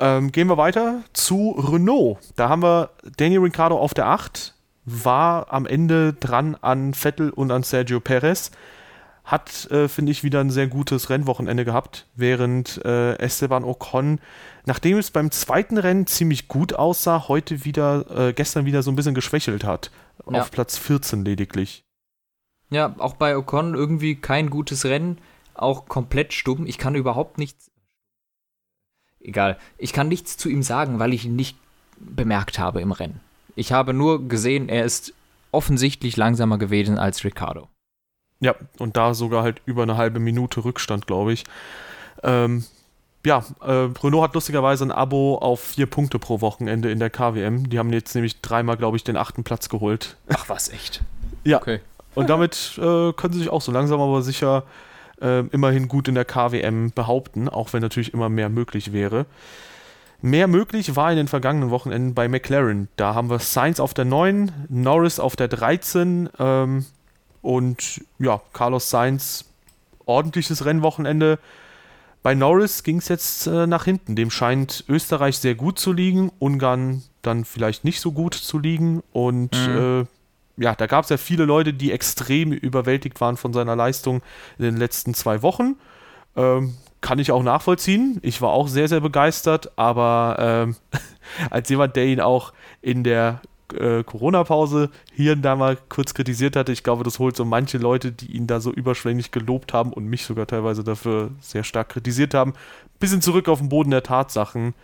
Ähm, 0.00 0.32
gehen 0.32 0.48
wir 0.48 0.56
weiter 0.56 1.02
zu 1.12 1.50
Renault. 1.50 2.18
Da 2.36 2.48
haben 2.48 2.62
wir 2.62 2.90
Daniel 3.16 3.40
Ricciardo 3.40 3.78
auf 3.78 3.94
der 3.94 4.06
8, 4.06 4.54
war 4.88 5.52
am 5.52 5.66
Ende 5.66 6.14
dran 6.14 6.56
an 6.60 6.94
Vettel 6.94 7.30
und 7.30 7.50
an 7.50 7.62
Sergio 7.62 8.00
Perez. 8.00 8.50
Hat, 9.24 9.70
äh, 9.70 9.88
finde 9.88 10.10
ich, 10.10 10.24
wieder 10.24 10.40
ein 10.40 10.50
sehr 10.50 10.68
gutes 10.68 11.10
Rennwochenende 11.10 11.66
gehabt, 11.66 12.06
während 12.14 12.82
äh, 12.84 13.18
Esteban 13.18 13.62
Ocon, 13.62 14.20
nachdem 14.64 14.96
es 14.96 15.10
beim 15.10 15.30
zweiten 15.30 15.76
Rennen 15.76 16.06
ziemlich 16.06 16.48
gut 16.48 16.72
aussah, 16.72 17.28
heute 17.28 17.66
wieder, 17.66 18.28
äh, 18.28 18.32
gestern 18.32 18.64
wieder 18.64 18.82
so 18.82 18.90
ein 18.90 18.96
bisschen 18.96 19.14
geschwächelt 19.14 19.64
hat. 19.64 19.90
Ja. 20.30 20.40
Auf 20.40 20.50
Platz 20.50 20.78
14 20.78 21.26
lediglich. 21.26 21.84
Ja, 22.70 22.94
auch 22.98 23.14
bei 23.14 23.36
Ocon 23.36 23.74
irgendwie 23.74 24.16
kein 24.16 24.48
gutes 24.48 24.86
Rennen, 24.86 25.18
auch 25.52 25.86
komplett 25.86 26.32
stumm. 26.32 26.66
Ich 26.66 26.78
kann 26.78 26.94
überhaupt 26.94 27.36
nichts. 27.36 27.70
Egal, 29.20 29.58
ich 29.76 29.92
kann 29.92 30.08
nichts 30.08 30.38
zu 30.38 30.48
ihm 30.48 30.62
sagen, 30.62 30.98
weil 30.98 31.12
ich 31.12 31.26
ihn 31.26 31.36
nicht 31.36 31.58
bemerkt 31.98 32.58
habe 32.58 32.80
im 32.80 32.92
Rennen. 32.92 33.20
Ich 33.58 33.72
habe 33.72 33.92
nur 33.92 34.28
gesehen, 34.28 34.68
er 34.68 34.84
ist 34.84 35.12
offensichtlich 35.50 36.16
langsamer 36.16 36.58
gewesen 36.58 36.98
als 36.98 37.24
Ricardo. 37.24 37.68
Ja, 38.40 38.54
und 38.78 38.96
da 38.96 39.14
sogar 39.14 39.42
halt 39.42 39.60
über 39.66 39.82
eine 39.82 39.96
halbe 39.96 40.20
Minute 40.20 40.64
Rückstand, 40.64 41.06
glaube 41.06 41.32
ich. 41.32 41.44
Ähm, 42.22 42.64
ja, 43.26 43.44
äh, 43.60 43.88
Renault 44.02 44.22
hat 44.22 44.34
lustigerweise 44.34 44.84
ein 44.84 44.92
Abo 44.92 45.38
auf 45.38 45.60
vier 45.60 45.86
Punkte 45.86 46.18
pro 46.18 46.40
Wochenende 46.40 46.90
in 46.90 47.00
der 47.00 47.10
KWM. 47.10 47.68
Die 47.68 47.78
haben 47.78 47.92
jetzt 47.92 48.14
nämlich 48.14 48.40
dreimal, 48.40 48.76
glaube 48.76 48.96
ich, 48.96 49.04
den 49.04 49.16
achten 49.16 49.42
Platz 49.42 49.68
geholt. 49.68 50.16
Ach 50.28 50.48
was, 50.48 50.68
echt? 50.68 51.02
ja. 51.44 51.58
Okay. 51.58 51.80
Und 52.14 52.30
damit 52.30 52.78
äh, 52.78 53.12
können 53.12 53.32
sie 53.32 53.40
sich 53.40 53.48
auch 53.48 53.60
so 53.60 53.70
langsam 53.70 54.00
aber 54.00 54.22
sicher 54.22 54.64
äh, 55.20 55.40
immerhin 55.48 55.88
gut 55.88 56.08
in 56.08 56.14
der 56.14 56.24
KWM 56.24 56.92
behaupten, 56.92 57.48
auch 57.48 57.72
wenn 57.72 57.82
natürlich 57.82 58.14
immer 58.14 58.28
mehr 58.28 58.48
möglich 58.48 58.92
wäre. 58.92 59.26
Mehr 60.20 60.48
möglich 60.48 60.96
war 60.96 61.10
in 61.10 61.16
den 61.16 61.28
vergangenen 61.28 61.70
Wochenenden 61.70 62.14
bei 62.14 62.28
McLaren. 62.28 62.88
Da 62.96 63.14
haben 63.14 63.30
wir 63.30 63.38
Sainz 63.38 63.78
auf 63.78 63.94
der 63.94 64.04
9, 64.04 64.66
Norris 64.68 65.20
auf 65.20 65.36
der 65.36 65.46
13 65.48 66.28
ähm, 66.38 66.86
und 67.40 68.00
ja, 68.18 68.40
Carlos 68.52 68.90
Sainz 68.90 69.44
ordentliches 70.06 70.64
Rennwochenende. 70.64 71.38
Bei 72.22 72.34
Norris 72.34 72.82
ging 72.82 72.98
es 72.98 73.08
jetzt 73.08 73.46
äh, 73.46 73.68
nach 73.68 73.84
hinten. 73.84 74.16
Dem 74.16 74.30
scheint 74.30 74.84
Österreich 74.88 75.38
sehr 75.38 75.54
gut 75.54 75.78
zu 75.78 75.92
liegen, 75.92 76.32
Ungarn 76.40 77.02
dann 77.22 77.44
vielleicht 77.44 77.84
nicht 77.84 78.00
so 78.00 78.10
gut 78.10 78.34
zu 78.34 78.58
liegen. 78.58 79.02
Und 79.12 79.52
mhm. 79.52 80.06
äh, 80.58 80.62
ja, 80.64 80.74
da 80.74 80.86
gab 80.86 81.04
es 81.04 81.10
ja 81.10 81.16
viele 81.16 81.44
Leute, 81.44 81.72
die 81.72 81.92
extrem 81.92 82.52
überwältigt 82.52 83.20
waren 83.20 83.36
von 83.36 83.52
seiner 83.52 83.76
Leistung 83.76 84.22
in 84.58 84.64
den 84.64 84.76
letzten 84.76 85.14
zwei 85.14 85.42
Wochen. 85.42 85.76
Ähm, 86.34 86.74
kann 87.00 87.18
ich 87.18 87.30
auch 87.30 87.42
nachvollziehen. 87.42 88.18
Ich 88.22 88.42
war 88.42 88.50
auch 88.50 88.68
sehr, 88.68 88.88
sehr 88.88 89.00
begeistert, 89.00 89.72
aber 89.76 90.36
ähm, 90.38 90.76
als 91.50 91.68
jemand, 91.68 91.96
der 91.96 92.06
ihn 92.06 92.20
auch 92.20 92.52
in 92.80 93.04
der 93.04 93.40
äh, 93.74 94.02
Corona-Pause 94.02 94.90
hier 95.12 95.32
und 95.32 95.42
da 95.42 95.56
mal 95.56 95.76
kurz 95.88 96.14
kritisiert 96.14 96.56
hatte, 96.56 96.72
ich 96.72 96.82
glaube, 96.82 97.04
das 97.04 97.18
holt 97.18 97.36
so 97.36 97.44
manche 97.44 97.78
Leute, 97.78 98.12
die 98.12 98.36
ihn 98.36 98.46
da 98.46 98.60
so 98.60 98.72
überschwänglich 98.72 99.30
gelobt 99.30 99.72
haben 99.72 99.92
und 99.92 100.06
mich 100.06 100.24
sogar 100.24 100.46
teilweise 100.46 100.84
dafür 100.84 101.30
sehr 101.40 101.64
stark 101.64 101.90
kritisiert 101.90 102.34
haben, 102.34 102.54
bisschen 102.98 103.22
zurück 103.22 103.48
auf 103.48 103.60
den 103.60 103.68
Boden 103.68 103.90
der 103.90 104.02
Tatsachen. 104.02 104.74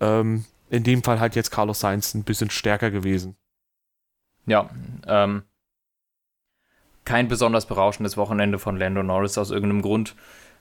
Ähm, 0.00 0.44
in 0.70 0.84
dem 0.84 1.02
Fall 1.02 1.18
halt 1.18 1.34
jetzt 1.34 1.50
Carlos 1.50 1.80
Sainz 1.80 2.14
ein 2.14 2.24
bisschen 2.24 2.50
stärker 2.50 2.90
gewesen. 2.90 3.36
Ja, 4.46 4.70
ähm, 5.06 5.42
kein 7.04 7.28
besonders 7.28 7.66
berauschendes 7.66 8.16
Wochenende 8.16 8.58
von 8.58 8.76
Lando 8.76 9.02
Norris 9.02 9.38
aus 9.38 9.50
irgendeinem 9.50 9.82
Grund. 9.82 10.14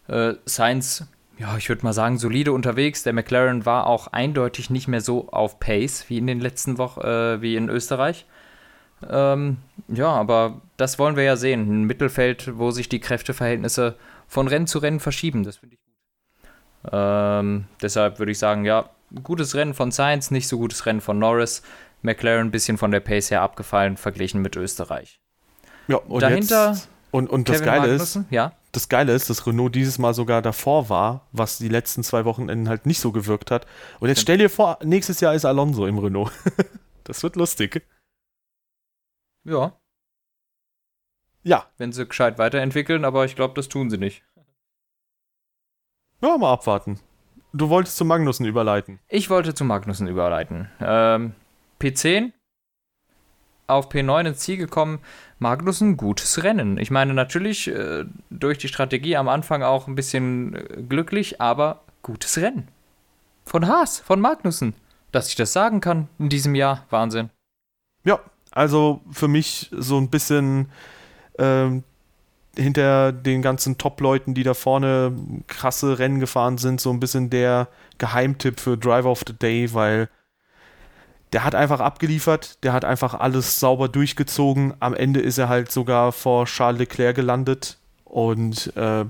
Äh, 0.08 0.34
Sainz, 0.46 1.06
ja, 1.38 1.56
ich 1.58 1.70
würde 1.70 1.84
mal 1.84 1.94
sagen, 1.94 2.18
solide 2.18 2.52
unterwegs. 2.52 3.04
Der 3.04 3.14
McLaren 3.14 3.66
war 3.66 3.88
auch 3.88 4.08
eindeutig 4.08 4.70
nicht 4.70 4.88
mehr 4.88 5.02
so 5.02 5.30
auf 5.30 5.60
Pace 5.60 6.06
wie 6.10 6.18
in 6.18 6.28
den 6.28 6.40
letzten 6.40 6.78
Wochen, 6.78 7.02
äh, 7.02 7.42
wie 7.42 7.56
in 7.56 7.70
Österreich. 7.70 8.26
Ähm, 9.08 9.58
ja, 9.88 10.08
aber 10.08 10.62
das 10.78 10.98
wollen 10.98 11.16
wir 11.16 11.24
ja 11.24 11.36
sehen. 11.36 11.70
Ein 11.70 11.84
Mittelfeld, 11.84 12.58
wo 12.58 12.72
sich 12.72 12.90
die 12.90 13.00
Kräfteverhältnisse 13.00 13.96
von 14.28 14.48
Rennen 14.48 14.68
zu 14.68 14.80
Rennen 14.80 15.00
verschieben. 15.00 15.44
Das 15.44 15.58
finde 15.58 15.76
ich 15.76 15.82
gut. 15.82 16.52
Ähm, 16.92 17.66
deshalb 17.82 18.18
würde 18.18 18.32
ich 18.32 18.40
sagen, 18.40 18.66
ja, 18.66 18.90
gutes 19.24 19.54
Rennen 19.56 19.74
von 19.74 19.92
Sainz, 19.92 20.32
nicht 20.32 20.48
so 20.48 20.58
gutes 20.58 20.86
Rennen 20.86 21.02
von 21.02 21.20
Norris. 21.20 21.62
McLaren 22.02 22.48
ein 22.48 22.52
bisschen 22.52 22.78
von 22.78 22.92
der 22.92 23.00
Pace 23.00 23.32
her 23.32 23.42
abgefallen, 23.42 23.98
verglichen 23.98 24.42
mit 24.42 24.56
Österreich. 24.56 25.20
Ja, 25.88 25.98
und 25.98 26.22
dahinter. 26.22 26.72
Jetzt, 26.72 26.90
und, 27.12 27.30
und 27.30 27.50
das 27.50 27.64
Geile 27.64 27.88
ist, 27.88 28.20
ja? 28.30 28.54
Das 28.78 28.90
Geile 28.90 29.14
ist, 29.14 29.30
dass 29.30 29.48
Renault 29.48 29.74
dieses 29.74 29.98
Mal 29.98 30.14
sogar 30.14 30.42
davor 30.42 30.90
war, 30.90 31.28
was 31.32 31.58
die 31.58 31.68
letzten 31.68 32.04
zwei 32.04 32.26
Wochenenden 32.26 32.70
halt 32.70 32.86
nicht 32.86 33.00
so 33.00 33.12
gewirkt 33.12 33.50
hat. 33.50 33.66
Und 34.00 34.10
jetzt 34.10 34.22
stell 34.22 34.38
dir 34.38 34.50
vor, 34.50 34.78
nächstes 34.84 35.20
Jahr 35.20 35.34
ist 35.34 35.46
Alonso 35.46 35.88
im 35.88 35.98
Renault. 35.98 36.32
das 37.04 37.24
wird 37.24 37.36
lustig. 37.36 37.84
Ja. 39.44 39.80
Ja. 41.44 41.66
Wenn 41.78 41.92
sie 41.92 42.06
gescheit 42.06 42.38
weiterentwickeln, 42.38 43.04
aber 43.04 43.26
ich 43.26 43.36
glaube, 43.36 43.56
das 43.56 43.68
tun 43.68 43.90
sie 43.90 43.98
nicht. 43.98 44.24
Ja, 46.22 46.38
mal 46.38 46.54
abwarten. 46.54 47.00
Du 47.54 47.70
wolltest 47.70 47.98
zu 47.98 48.06
Magnussen 48.06 48.46
überleiten. 48.46 49.00
Ich 49.08 49.30
wollte 49.30 49.56
zu 49.56 49.66
Magnussen 49.66 50.08
überleiten. 50.08 50.70
Ähm, 50.80 51.34
P10 51.80 52.32
auf 53.68 53.90
P9 53.90 54.28
ins 54.28 54.40
Ziel 54.40 54.58
gekommen. 54.58 55.00
Magnussen, 55.40 55.98
gutes 55.98 56.44
Rennen. 56.44 56.78
Ich 56.78 56.92
meine, 56.92 57.14
natürlich 57.14 57.68
äh, 57.68 58.06
durch 58.30 58.58
die 58.58 58.68
Strategie 58.68 59.16
am 59.16 59.28
Anfang 59.28 59.64
auch 59.64 59.88
ein 59.88 59.96
bisschen 59.96 60.56
äh, 60.56 60.82
glücklich, 60.88 61.40
aber 61.40 61.82
gutes 62.02 62.38
Rennen. 62.38 62.68
Von 63.46 63.68
Haas, 63.68 64.00
von 64.00 64.20
Magnussen. 64.20 64.74
Dass 65.12 65.30
ich 65.30 65.36
das 65.36 65.54
sagen 65.54 65.80
kann 65.80 66.10
in 66.20 66.30
diesem 66.30 66.56
Jahr, 66.56 66.86
Wahnsinn. 66.90 67.30
Ja, 68.04 68.20
also 68.52 69.02
für 69.12 69.28
mich 69.28 69.70
so 69.72 69.98
ein 69.98 70.10
bisschen 70.10 70.70
ähm, 71.38 71.84
hinter 72.56 73.12
den 73.12 73.42
ganzen 73.42 73.78
Top-Leuten, 73.78 74.34
die 74.34 74.44
da 74.44 74.54
vorne 74.54 75.14
krasse 75.48 76.00
Rennen 76.00 76.20
gefahren 76.20 76.58
sind, 76.58 76.82
so 76.82 76.90
ein 76.92 77.00
bisschen 77.00 77.30
der 77.30 77.68
Geheimtipp 78.00 78.60
für 78.60 78.78
Driver 78.78 79.12
of 79.12 79.24
the 79.28 79.34
Day, 79.34 79.74
weil 79.74 80.10
der 81.34 81.44
hat 81.44 81.56
einfach 81.56 81.80
abgeliefert, 81.80 82.64
der 82.64 82.74
hat 82.74 82.86
einfach 82.86 83.14
alles 83.14 83.60
sauber 83.60 83.90
durchgezogen. 83.90 84.74
Am 84.80 84.94
Ende 84.94 85.20
ist 85.20 85.38
er 85.38 85.50
halt 85.50 85.72
sogar 85.72 86.12
vor 86.12 86.46
Charles 86.46 86.80
Leclerc 86.80 87.16
gelandet. 87.16 87.78
Und 88.06 88.72
äh, 88.78 89.06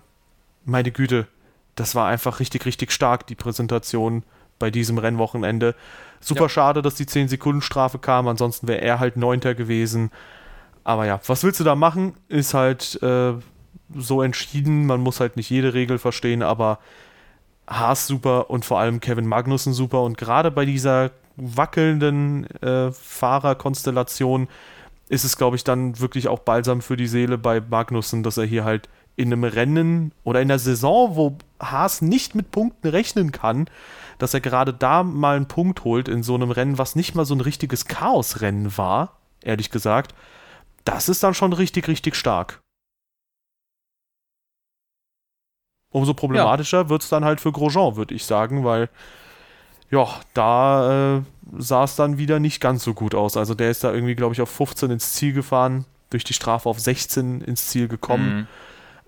meine 0.65 0.91
Güte, 0.91 1.28
das 1.76 1.93
war 1.93 2.07
einfach 2.07 2.39
richtig, 2.39 2.65
richtig 2.65 2.91
stark, 2.91 3.28
die 3.28 3.36
Präsentation 3.36 4.24
bei 4.57 4.72
diesem 4.72 4.97
Rennwochenende. 4.97 5.76
Super 6.20 6.43
ja. 6.43 6.49
schade, 6.49 6.82
dass 6.82 6.95
die 6.95 7.05
10-Sekunden-Strafe 7.05 7.99
kam, 7.99 8.28
ansonsten 8.28 8.68
wäre 8.68 8.82
er 8.82 8.99
halt 8.99 9.18
Neunter 9.18 9.53
gewesen. 9.53 10.09
Aber 10.84 11.05
ja, 11.05 11.20
was 11.28 11.43
willst 11.43 11.59
du 11.59 11.63
da 11.63 11.76
machen? 11.76 12.15
Ist 12.28 12.55
halt 12.55 13.01
äh, 13.03 13.34
so 13.93 14.22
entschieden. 14.24 14.88
Man 14.88 15.01
muss 15.01 15.20
halt 15.20 15.36
nicht 15.36 15.49
jede 15.49 15.76
Regel 15.76 15.99
verstehen, 15.99 16.41
aber 16.41 16.80
Haas 17.68 18.07
super 18.07 18.49
und 18.49 18.65
vor 18.65 18.80
allem 18.80 18.99
Kevin 18.99 19.28
Magnussen 19.28 19.74
super. 19.74 20.01
Und 20.01 20.18
gerade 20.18 20.49
bei 20.49 20.65
dieser 20.65 21.11
wackelnden 21.38 22.45
äh, 22.61 22.91
Fahrerkonstellation 22.91 24.47
ist 25.09 25.23
es, 25.23 25.38
glaube 25.38 25.55
ich, 25.55 25.63
dann 25.63 25.99
wirklich 25.99 26.27
auch 26.27 26.39
balsam 26.39 26.81
für 26.81 26.97
die 26.97 27.07
Seele 27.07 27.38
bei 27.38 27.61
Magnussen, 27.61 28.23
dass 28.23 28.38
er 28.38 28.45
hier 28.45 28.65
halt 28.65 28.89
in 29.15 29.31
einem 29.31 29.45
Rennen 29.45 30.11
oder 30.23 30.41
in 30.41 30.47
der 30.47 30.59
Saison, 30.59 31.15
wo 31.15 31.38
Haas 31.59 32.01
nicht 32.01 32.35
mit 32.35 32.51
Punkten 32.51 32.88
rechnen 32.88 33.31
kann, 33.31 33.69
dass 34.17 34.33
er 34.33 34.41
gerade 34.41 34.73
da 34.73 35.03
mal 35.03 35.35
einen 35.35 35.47
Punkt 35.47 35.83
holt 35.83 36.07
in 36.07 36.23
so 36.23 36.35
einem 36.35 36.51
Rennen, 36.51 36.77
was 36.77 36.95
nicht 36.95 37.15
mal 37.15 37.25
so 37.25 37.33
ein 37.33 37.41
richtiges 37.41 37.85
Chaosrennen 37.85 38.77
war, 38.77 39.17
ehrlich 39.41 39.71
gesagt, 39.71 40.13
das 40.83 41.09
ist 41.09 41.23
dann 41.23 41.33
schon 41.33 41.53
richtig, 41.53 41.88
richtig 41.88 42.15
stark. 42.15 42.61
Umso 45.89 46.13
problematischer 46.13 46.83
ja. 46.83 46.89
wird 46.89 47.01
es 47.01 47.09
dann 47.09 47.25
halt 47.25 47.41
für 47.41 47.51
Grosjean, 47.51 47.95
würde 47.95 48.13
ich 48.13 48.25
sagen, 48.25 48.63
weil 48.63 48.89
ja, 49.89 50.07
da 50.33 51.17
äh, 51.17 51.21
sah 51.57 51.83
es 51.83 51.95
dann 51.95 52.17
wieder 52.17 52.39
nicht 52.39 52.59
ganz 52.59 52.83
so 52.83 52.93
gut 52.93 53.15
aus. 53.15 53.38
Also 53.38 53.53
der 53.53 53.71
ist 53.71 53.83
da 53.83 53.93
irgendwie, 53.93 54.15
glaube 54.15 54.33
ich, 54.33 54.41
auf 54.41 54.49
15 54.49 54.91
ins 54.91 55.13
Ziel 55.13 55.33
gefahren, 55.33 55.85
durch 56.09 56.23
die 56.23 56.33
Strafe 56.33 56.67
auf 56.69 56.79
16 56.79 57.41
ins 57.41 57.67
Ziel 57.67 57.88
gekommen. 57.88 58.35
Mhm. 58.35 58.47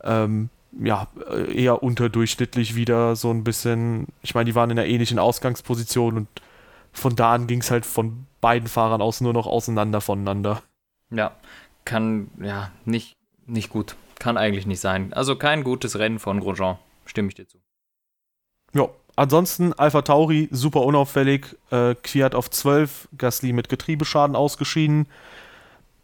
Ähm, 0.04 0.50
ja, 0.82 1.08
eher 1.52 1.82
unterdurchschnittlich 1.84 2.76
wieder 2.76 3.16
so 3.16 3.32
ein 3.32 3.44
bisschen. 3.44 4.08
Ich 4.22 4.36
meine, 4.36 4.46
die 4.46 4.56
waren 4.56 4.70
in 4.70 4.80
einer 4.80 4.88
ähnlichen 4.88 5.20
Ausgangsposition 5.20 6.16
und 6.16 6.28
von 6.94 7.16
da 7.16 7.34
an 7.34 7.48
ging 7.48 7.62
es 7.62 7.72
halt 7.72 7.86
von 7.86 8.26
beiden 8.42 8.70
Fahrern 8.70 9.02
aus 9.02 9.22
nur 9.22 9.34
noch 9.34 9.48
auseinander 9.48 10.02
voneinander. 10.02 10.62
Ja, 11.12 11.36
kann, 11.86 12.30
ja, 12.42 12.72
nicht, 12.86 13.18
nicht 13.46 13.70
gut. 13.70 13.96
Kann 14.20 14.38
eigentlich 14.38 14.68
nicht 14.68 14.80
sein. 14.80 15.14
Also 15.14 15.36
kein 15.36 15.64
gutes 15.64 15.98
Rennen 15.98 16.20
von 16.20 16.40
Grosjean, 16.40 16.78
stimme 17.06 17.30
ich 17.30 17.36
dir 17.36 17.48
zu. 17.48 17.58
Ja, 18.74 18.90
ansonsten 19.20 19.74
Alpha 19.74 20.02
Tauri 20.02 20.48
super 20.50 20.82
unauffällig, 20.82 21.58
äh, 21.72 21.96
Fiat 22.04 22.36
auf 22.36 22.50
12, 22.50 23.10
Gasly 23.18 23.52
mit 23.52 23.68
Getriebeschaden 23.68 24.36
ausgeschieden. 24.36 25.08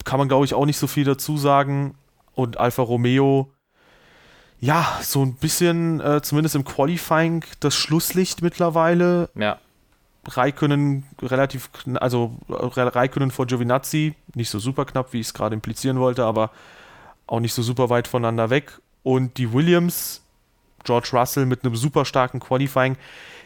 Kann 0.03 0.19
man, 0.19 0.27
glaube 0.27 0.45
ich, 0.45 0.53
auch 0.53 0.65
nicht 0.65 0.77
so 0.77 0.87
viel 0.87 1.05
dazu 1.05 1.37
sagen. 1.37 1.95
Und 2.33 2.59
Alfa 2.59 2.83
Romeo, 2.83 3.49
ja, 4.59 4.99
so 5.01 5.23
ein 5.23 5.35
bisschen, 5.35 6.01
äh, 6.01 6.21
zumindest 6.21 6.55
im 6.55 6.65
Qualifying, 6.65 7.45
das 7.61 7.75
Schlusslicht 7.75 8.41
mittlerweile. 8.41 9.29
Ja. 9.35 9.59
Raikönnen 10.27 11.05
relativ, 11.21 11.69
also 11.95 12.35
Raikönnen 12.49 13.31
vor 13.31 13.45
Giovinazzi, 13.45 14.15
nicht 14.33 14.49
so 14.49 14.59
super 14.59 14.85
knapp, 14.85 15.13
wie 15.13 15.19
ich 15.19 15.27
es 15.27 15.33
gerade 15.33 15.53
implizieren 15.53 15.99
wollte, 15.99 16.25
aber 16.25 16.51
auch 17.27 17.39
nicht 17.39 17.53
so 17.53 17.61
super 17.61 17.89
weit 17.89 18.07
voneinander 18.07 18.49
weg. 18.49 18.79
Und 19.03 19.37
die 19.37 19.53
Williams, 19.53 20.24
George 20.85 21.09
Russell 21.13 21.45
mit 21.45 21.63
einem 21.63 21.75
super 21.75 22.05
starken 22.05 22.39
Qualifying. 22.39 22.97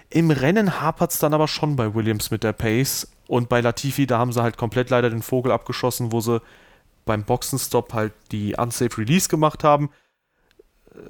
Im 0.10 0.32
Rennen 0.32 0.82
hapert 0.82 1.12
es 1.12 1.20
dann 1.20 1.34
aber 1.34 1.48
schon 1.48 1.76
bei 1.76 1.94
Williams 1.94 2.32
mit 2.32 2.44
der 2.44 2.54
Pace. 2.54 3.08
Und 3.28 3.48
bei 3.48 3.62
Latifi, 3.62 4.08
da 4.08 4.18
haben 4.18 4.34
sie 4.34 4.42
halt 4.42 4.58
komplett 4.58 4.90
leider 4.90 5.10
den 5.10 5.22
Vogel 5.22 5.52
abgeschossen, 5.52 6.12
wo 6.12 6.20
sie 6.20 6.42
beim 7.06 7.24
Boxenstopp 7.24 7.94
halt 7.94 8.14
die 8.32 8.56
Unsafe 8.56 8.98
Release 8.98 9.30
gemacht 9.30 9.64
haben. 9.64 9.90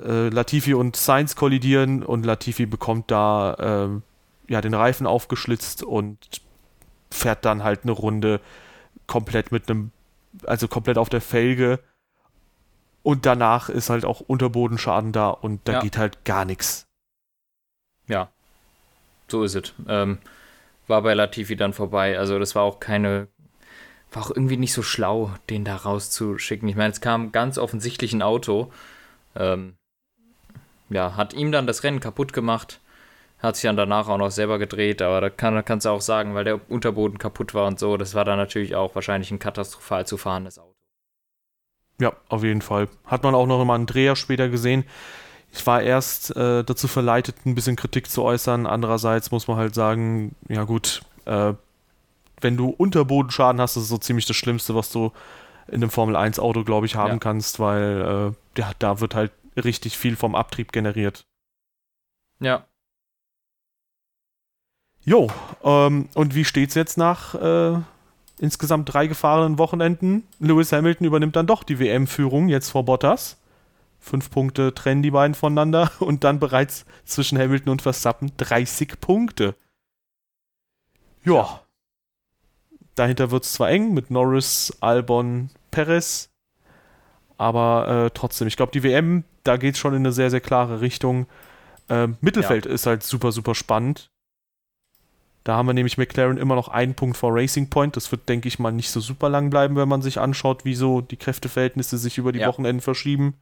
Äh, 0.05 0.30
Latifi 0.30 0.73
und 0.73 0.95
Sainz 0.95 1.36
kollidieren 1.36 2.03
und 2.03 2.25
Latifi 2.25 2.65
bekommt 2.65 3.09
da 3.09 3.53
äh, 3.53 4.51
ja 4.51 4.61
den 4.61 4.73
Reifen 4.73 5.07
aufgeschlitzt 5.07 5.84
und 5.84 6.17
fährt 7.09 7.45
dann 7.45 7.63
halt 7.63 7.84
eine 7.84 7.91
Runde 7.93 8.41
komplett 9.07 9.51
mit 9.51 9.69
einem, 9.69 9.91
also 10.45 10.67
komplett 10.67 10.97
auf 10.97 11.09
der 11.09 11.21
Felge 11.21 11.80
und 13.10 13.26
danach 13.26 13.70
ist 13.70 13.89
halt 13.89 14.05
auch 14.05 14.20
Unterbodenschaden 14.20 15.12
da 15.12 15.30
und 15.30 15.68
da 15.68 15.74
ja. 15.74 15.80
geht 15.80 15.97
halt 15.97 16.26
gar 16.26 16.45
nichts. 16.45 16.86
Ja, 18.05 18.30
so 19.28 19.41
ist 19.41 19.55
es. 19.55 19.74
Ähm, 19.88 20.20
war 20.86 21.01
bei 21.01 21.16
Latifi 21.16 21.55
dann 21.55 21.74
vorbei. 21.74 22.20
Also 22.20 22.38
das 22.38 22.53
war 22.53 22.62
auch 22.62 22.80
keine, 22.80 23.28
war 24.12 24.22
auch 24.22 24.30
irgendwie 24.30 24.57
nicht 24.57 24.74
so 24.74 24.84
schlau, 24.84 25.32
den 25.49 25.66
da 25.66 25.76
rauszuschicken. 25.76 26.70
Ich 26.70 26.76
meine, 26.76 26.91
es 26.91 27.01
kam 27.01 27.32
ganz 27.32 27.57
offensichtlich 27.57 28.14
ein 28.14 28.22
Auto. 28.22 28.72
Ähm, 29.36 29.74
ja, 30.89 31.16
hat 31.16 31.34
ihm 31.34 31.51
dann 31.51 31.66
das 31.66 31.82
Rennen 31.82 32.01
kaputt 32.01 32.32
gemacht. 32.32 32.80
Hat 33.39 33.55
sich 33.55 33.64
dann 33.64 33.76
danach 33.76 34.07
auch 34.07 34.20
noch 34.20 34.30
selber 34.30 34.60
gedreht, 34.60 35.01
aber 35.01 35.20
da 35.20 35.32
kann, 35.32 35.66
kannst 35.66 35.88
du 35.88 35.89
auch 35.89 36.01
sagen, 36.01 36.36
weil 36.36 36.43
der 36.43 36.70
Unterboden 36.70 37.18
kaputt 37.18 37.55
war 37.55 37.66
und 37.66 37.80
so, 37.80 37.97
das 37.97 38.14
war 38.14 38.24
dann 38.24 38.38
natürlich 38.38 38.76
auch 38.76 38.93
wahrscheinlich 38.93 39.32
ein 39.32 39.39
katastrophal 39.39 40.05
zu 40.05 40.18
fahrendes 40.18 40.60
Auto. 40.60 40.68
Ja, 42.00 42.14
auf 42.30 42.43
jeden 42.43 42.62
Fall. 42.62 42.88
Hat 43.06 43.24
man 43.24 43.36
auch 43.36 43.45
noch 43.45 43.68
einen 43.68 43.86
Dreher 43.86 44.16
später 44.16 44.50
gesehen. 44.50 44.86
Ich 45.52 45.66
war 45.66 45.82
erst 45.82 46.36
äh, 46.36 46.64
dazu 46.64 46.88
verleitet, 46.88 47.45
ein 47.45 47.56
bisschen 47.56 47.76
Kritik 47.76 48.10
zu 48.10 48.24
äußern. 48.24 48.66
Andererseits 48.68 49.32
muss 49.32 49.47
man 49.47 49.58
halt 49.58 49.76
sagen, 49.76 50.36
ja 50.47 50.64
gut, 50.64 51.02
äh, 51.26 51.54
wenn 52.41 52.56
du 52.56 52.70
Unterbodenschaden 52.70 53.60
hast, 53.60 53.76
das 53.76 53.84
ist 53.84 53.89
so 53.89 53.97
ziemlich 53.97 54.26
das 54.26 54.38
Schlimmste, 54.38 54.76
was 54.76 54.91
du 54.91 55.12
in 55.68 55.76
einem 55.76 55.89
Formel-1-Auto, 55.89 56.64
glaube 56.64 56.86
ich, 56.86 56.95
haben 56.95 57.14
ja. 57.14 57.20
kannst, 57.20 57.60
weil 57.60 58.34
äh, 58.56 58.60
ja, 58.60 58.72
da 58.80 59.02
wird 59.02 59.16
halt 59.16 59.32
richtig 59.56 59.97
viel 59.97 60.16
vom 60.16 60.36
Abtrieb 60.36 60.72
generiert. 60.72 61.26
Ja. 62.39 62.66
Jo, 65.04 65.28
ähm, 65.64 66.10
und 66.14 66.36
wie 66.36 66.45
steht's 66.45 66.76
jetzt 66.76 66.97
nach 66.97 67.36
äh, 67.36 67.80
insgesamt 68.39 68.93
drei 68.93 69.07
gefahrenen 69.07 69.57
Wochenenden. 69.57 70.23
Lewis 70.39 70.71
Hamilton 70.71 71.07
übernimmt 71.07 71.35
dann 71.35 71.47
doch 71.47 71.63
die 71.63 71.79
WM-Führung 71.79 72.47
jetzt 72.47 72.69
vor 72.69 72.85
Bottas. 72.85 73.37
Fünf 73.99 74.31
Punkte 74.31 74.73
trennen 74.73 75.03
die 75.03 75.11
beiden 75.11 75.35
voneinander 75.35 75.91
und 75.99 76.23
dann 76.23 76.39
bereits 76.39 76.85
zwischen 77.05 77.37
Hamilton 77.37 77.73
und 77.73 77.81
Verstappen 77.81 78.31
30 78.37 78.99
Punkte. 78.99 79.55
Ja. 81.23 81.61
Dahinter 82.95 83.31
wird 83.31 83.43
es 83.43 83.53
zwar 83.53 83.69
eng 83.69 83.93
mit 83.93 84.11
Norris, 84.11 84.75
Albon, 84.81 85.49
Perez, 85.71 86.29
aber 87.37 88.05
äh, 88.05 88.11
trotzdem, 88.13 88.47
ich 88.47 88.57
glaube, 88.57 88.73
die 88.73 88.83
WM, 88.83 89.23
da 89.43 89.55
geht 89.55 89.75
es 89.75 89.79
schon 89.79 89.93
in 89.93 89.99
eine 89.99 90.11
sehr, 90.11 90.29
sehr 90.29 90.41
klare 90.41 90.81
Richtung. 90.81 91.27
Äh, 91.87 92.09
Mittelfeld 92.19 92.65
ja. 92.65 92.71
ist 92.71 92.85
halt 92.85 93.03
super, 93.03 93.31
super 93.31 93.55
spannend. 93.55 94.11
Da 95.50 95.56
haben 95.56 95.66
wir 95.66 95.74
nämlich 95.74 95.97
McLaren 95.97 96.38
immer 96.38 96.54
noch 96.54 96.68
einen 96.68 96.93
Punkt 96.93 97.18
vor 97.18 97.34
Racing 97.34 97.72
Point. 97.72 97.95
Das 97.95 98.12
wird, 98.12 98.30
denke 98.30 98.47
ich 98.47 98.60
mal, 98.60 98.70
nicht 98.70 98.91
so 98.91 99.00
super 99.00 99.30
lang 99.30 99.50
bleiben, 99.50 99.76
wenn 99.78 99.89
man 99.89 100.04
sich 100.04 100.20
anschaut, 100.20 100.64
wie 100.64 100.76
so 100.76 101.02
die 101.02 101.18
Kräfteverhältnisse 101.18 101.97
sich 101.97 102.20
über 102.20 102.32
die 102.32 102.41
ja. 102.41 102.47
Wochenenden 102.47 102.82
verschieben. 102.82 103.34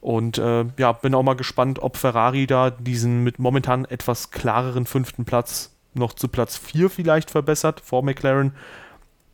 Und 0.00 0.38
äh, 0.38 0.64
ja, 0.78 0.92
bin 0.92 1.14
auch 1.14 1.22
mal 1.22 1.36
gespannt, 1.36 1.80
ob 1.82 1.98
Ferrari 1.98 2.46
da 2.46 2.70
diesen 2.70 3.22
mit 3.22 3.38
momentan 3.38 3.84
etwas 3.84 4.30
klareren 4.30 4.86
fünften 4.86 5.26
Platz 5.26 5.76
noch 5.92 6.14
zu 6.14 6.28
Platz 6.28 6.56
4 6.56 6.88
vielleicht 6.88 7.30
verbessert 7.30 7.82
vor 7.82 8.02
McLaren. 8.02 8.54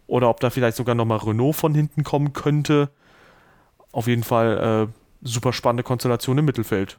Oder 0.09 0.29
ob 0.31 0.41
da 0.41 0.51
vielleicht 0.51 0.77
sogar 0.77 0.97
nochmal 0.97 1.19
Renault 1.19 1.55
von 1.55 1.77
hinten 1.77 2.03
kommen 2.03 2.33
könnte. 2.33 2.91
Auf 3.93 4.09
jeden 4.09 4.25
Fall 4.25 4.89
äh, 4.91 4.93
super 5.23 5.53
spannende 5.53 5.85
Konstellation 5.85 6.39
im 6.39 6.45
Mittelfeld. 6.45 6.97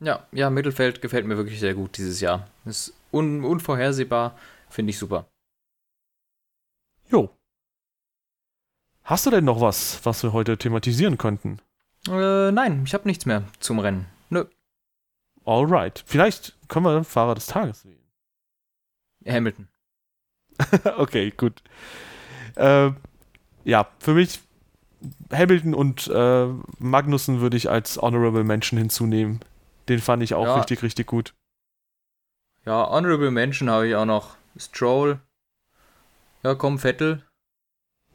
Ja, 0.00 0.28
ja, 0.30 0.48
Mittelfeld 0.48 1.02
gefällt 1.02 1.26
mir 1.26 1.36
wirklich 1.36 1.58
sehr 1.58 1.74
gut 1.74 1.98
dieses 1.98 2.20
Jahr. 2.20 2.46
Ist 2.66 2.92
un 3.14 3.44
unvorhersehbar, 3.44 4.36
finde 4.68 4.90
ich 4.90 4.98
super. 4.98 5.28
Jo. 7.08 7.30
Hast 9.02 9.26
du 9.26 9.30
denn 9.30 9.44
noch 9.44 9.60
was, 9.60 10.04
was 10.04 10.22
wir 10.22 10.32
heute 10.32 10.58
thematisieren 10.58 11.18
könnten? 11.18 11.58
Äh, 12.08 12.50
nein, 12.52 12.82
ich 12.84 12.94
habe 12.94 13.06
nichts 13.06 13.26
mehr 13.26 13.44
zum 13.60 13.78
Rennen. 13.78 14.06
Nö. 14.30 14.44
Alright. 15.44 16.02
Vielleicht 16.06 16.56
können 16.68 16.86
wir 16.86 17.04
Fahrer 17.04 17.34
des 17.34 17.46
Tages 17.46 17.84
wählen. 17.84 17.98
Hamilton. 19.26 19.68
okay, 20.96 21.30
gut. 21.30 21.62
Äh, 22.56 22.90
ja, 23.64 23.88
für 23.98 24.14
mich 24.14 24.40
Hamilton 25.32 25.74
und 25.74 26.08
äh, 26.08 26.46
Magnussen 26.78 27.40
würde 27.40 27.56
ich 27.56 27.70
als 27.70 28.00
Honorable 28.00 28.44
Mention 28.44 28.78
hinzunehmen. 28.78 29.40
Den 29.88 30.00
fand 30.00 30.22
ich 30.22 30.34
auch 30.34 30.46
ja. 30.46 30.56
richtig, 30.56 30.82
richtig 30.82 31.06
gut. 31.06 31.34
Ja, 32.64 32.88
Honorable 32.88 33.30
Mention 33.30 33.70
habe 33.70 33.88
ich 33.88 33.94
auch 33.94 34.04
noch. 34.04 34.36
Stroll. 34.56 35.18
Ja, 36.42 36.54
komm, 36.54 36.78
Vettel. 36.78 37.22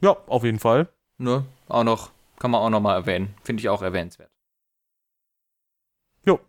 Ja, 0.00 0.16
auf 0.26 0.44
jeden 0.44 0.58
Fall. 0.58 0.88
Ne, 1.18 1.44
auch 1.68 1.84
noch. 1.84 2.10
Kann 2.38 2.50
man 2.50 2.60
auch 2.62 2.70
noch 2.70 2.80
mal 2.80 2.94
erwähnen. 2.94 3.34
Finde 3.44 3.60
ich 3.60 3.68
auch 3.68 3.82
erwähnenswert. 3.82 4.30
Jo. 6.24 6.40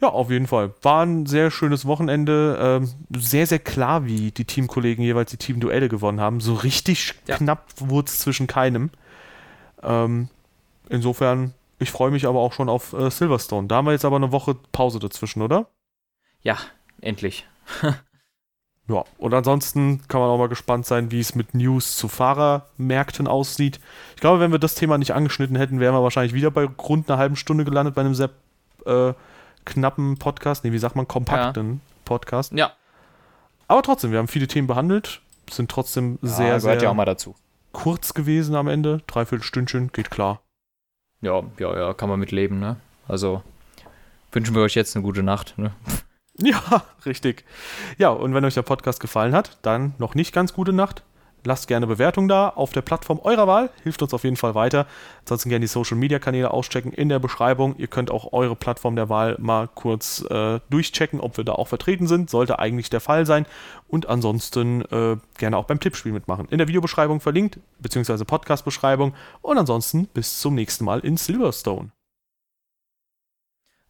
Ja, 0.00 0.08
auf 0.08 0.30
jeden 0.30 0.48
Fall. 0.48 0.74
War 0.82 1.06
ein 1.06 1.26
sehr 1.26 1.52
schönes 1.52 1.86
Wochenende. 1.86 2.58
Ähm, 2.60 2.92
sehr, 3.16 3.46
sehr 3.46 3.60
klar, 3.60 4.06
wie 4.06 4.32
die 4.32 4.44
Teamkollegen 4.44 5.04
jeweils 5.04 5.30
die 5.30 5.36
Teamduelle 5.36 5.88
gewonnen 5.88 6.20
haben. 6.20 6.40
So 6.40 6.54
richtig 6.54 7.14
ja. 7.26 7.36
knapp 7.36 7.68
wurde 7.76 8.08
es 8.08 8.18
zwischen 8.18 8.48
keinem. 8.48 8.90
Ähm, 9.82 10.28
insofern 10.88 11.54
ich 11.78 11.90
freue 11.90 12.10
mich 12.10 12.26
aber 12.26 12.40
auch 12.40 12.52
schon 12.52 12.68
auf 12.68 12.92
äh, 12.92 13.10
Silverstone. 13.10 13.68
Da 13.68 13.76
haben 13.76 13.86
wir 13.86 13.92
jetzt 13.92 14.04
aber 14.04 14.16
eine 14.16 14.32
Woche 14.32 14.54
Pause 14.72 14.98
dazwischen, 14.98 15.42
oder? 15.42 15.66
Ja, 16.42 16.56
endlich. 17.04 17.46
ja, 18.88 19.04
und 19.18 19.34
ansonsten 19.34 20.02
kann 20.08 20.20
man 20.20 20.30
auch 20.30 20.38
mal 20.38 20.48
gespannt 20.48 20.86
sein, 20.86 21.10
wie 21.10 21.20
es 21.20 21.34
mit 21.34 21.54
News 21.54 21.96
zu 21.96 22.08
Fahrermärkten 22.08 23.26
aussieht. 23.26 23.80
Ich 24.14 24.20
glaube, 24.20 24.40
wenn 24.40 24.52
wir 24.52 24.58
das 24.58 24.74
Thema 24.74 24.98
nicht 24.98 25.14
angeschnitten 25.14 25.56
hätten, 25.56 25.80
wären 25.80 25.94
wir 25.94 26.02
wahrscheinlich 26.02 26.34
wieder 26.34 26.50
bei 26.50 26.64
rund 26.64 27.10
einer 27.10 27.18
halben 27.18 27.36
Stunde 27.36 27.64
gelandet 27.64 27.94
bei 27.94 28.00
einem 28.00 28.14
sehr 28.14 28.30
äh, 28.86 29.12
knappen 29.64 30.18
Podcast. 30.18 30.64
Nee, 30.64 30.72
wie 30.72 30.78
sagt 30.78 30.96
man, 30.96 31.08
kompakten 31.08 31.72
ja. 31.72 31.78
Podcast. 32.04 32.52
Ja. 32.52 32.72
Aber 33.68 33.82
trotzdem, 33.82 34.10
wir 34.10 34.18
haben 34.18 34.28
viele 34.28 34.46
Themen 34.46 34.66
behandelt, 34.66 35.20
sind 35.50 35.70
trotzdem 35.70 36.18
ja, 36.22 36.28
sehr, 36.28 36.60
sehr 36.60 36.82
ja 36.82 36.90
auch 36.90 36.94
mal 36.94 37.04
dazu. 37.04 37.34
kurz 37.72 38.14
gewesen 38.14 38.54
am 38.54 38.68
Ende. 38.68 39.02
Dreiviertel 39.06 39.42
Stündchen, 39.44 39.90
geht 39.92 40.10
klar. 40.10 40.42
Ja, 41.22 41.42
ja, 41.58 41.76
ja, 41.76 41.94
kann 41.94 42.10
man 42.10 42.20
mit 42.20 42.30
leben, 42.32 42.60
ne? 42.60 42.76
Also 43.08 43.42
wünschen 44.32 44.54
wir 44.54 44.62
euch 44.62 44.74
jetzt 44.74 44.94
eine 44.94 45.02
gute 45.02 45.22
Nacht, 45.22 45.56
ne? 45.56 45.72
Ja, 46.42 46.84
richtig. 47.06 47.44
Ja, 47.96 48.08
und 48.08 48.34
wenn 48.34 48.44
euch 48.44 48.54
der 48.54 48.62
Podcast 48.62 48.98
gefallen 48.98 49.34
hat, 49.34 49.58
dann 49.62 49.94
noch 49.98 50.16
nicht 50.16 50.34
ganz 50.34 50.52
gute 50.52 50.72
Nacht. 50.72 51.04
Lasst 51.46 51.68
gerne 51.68 51.86
Bewertung 51.86 52.26
da 52.26 52.48
auf 52.48 52.72
der 52.72 52.80
Plattform 52.80 53.20
eurer 53.22 53.46
Wahl, 53.46 53.70
hilft 53.82 54.00
uns 54.00 54.14
auf 54.14 54.24
jeden 54.24 54.36
Fall 54.36 54.54
weiter. 54.54 54.86
Ansonsten 55.20 55.50
gerne 55.50 55.64
die 55.64 55.68
Social 55.68 55.98
Media 55.98 56.18
Kanäle 56.18 56.50
auschecken 56.50 56.90
in 56.90 57.10
der 57.10 57.18
Beschreibung. 57.18 57.76
Ihr 57.76 57.86
könnt 57.86 58.10
auch 58.10 58.32
eure 58.32 58.56
Plattform 58.56 58.96
der 58.96 59.10
Wahl 59.10 59.36
mal 59.38 59.68
kurz 59.68 60.24
äh, 60.30 60.60
durchchecken, 60.70 61.20
ob 61.20 61.36
wir 61.36 61.44
da 61.44 61.52
auch 61.52 61.68
vertreten 61.68 62.06
sind. 62.06 62.30
Sollte 62.30 62.60
eigentlich 62.60 62.88
der 62.88 63.00
Fall 63.00 63.26
sein. 63.26 63.44
Und 63.88 64.08
ansonsten 64.08 64.82
äh, 64.86 65.18
gerne 65.36 65.58
auch 65.58 65.66
beim 65.66 65.80
Tippspiel 65.80 66.12
mitmachen. 66.12 66.48
In 66.48 66.56
der 66.56 66.66
Videobeschreibung 66.66 67.20
verlinkt, 67.20 67.58
beziehungsweise 67.78 68.24
Podcast-Beschreibung. 68.24 69.12
Und 69.42 69.58
ansonsten 69.58 70.06
bis 70.06 70.40
zum 70.40 70.54
nächsten 70.54 70.86
Mal 70.86 71.00
in 71.00 71.18
Silverstone. 71.18 71.90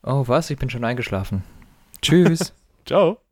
Oh, 0.03 0.25
was? 0.27 0.51
Ich 0.51 0.59
bin 0.59 0.71
schon 0.71 0.85
eingeschlafen. 0.85 1.45
Tschüss. 2.05 2.53
Ciao. 2.87 3.24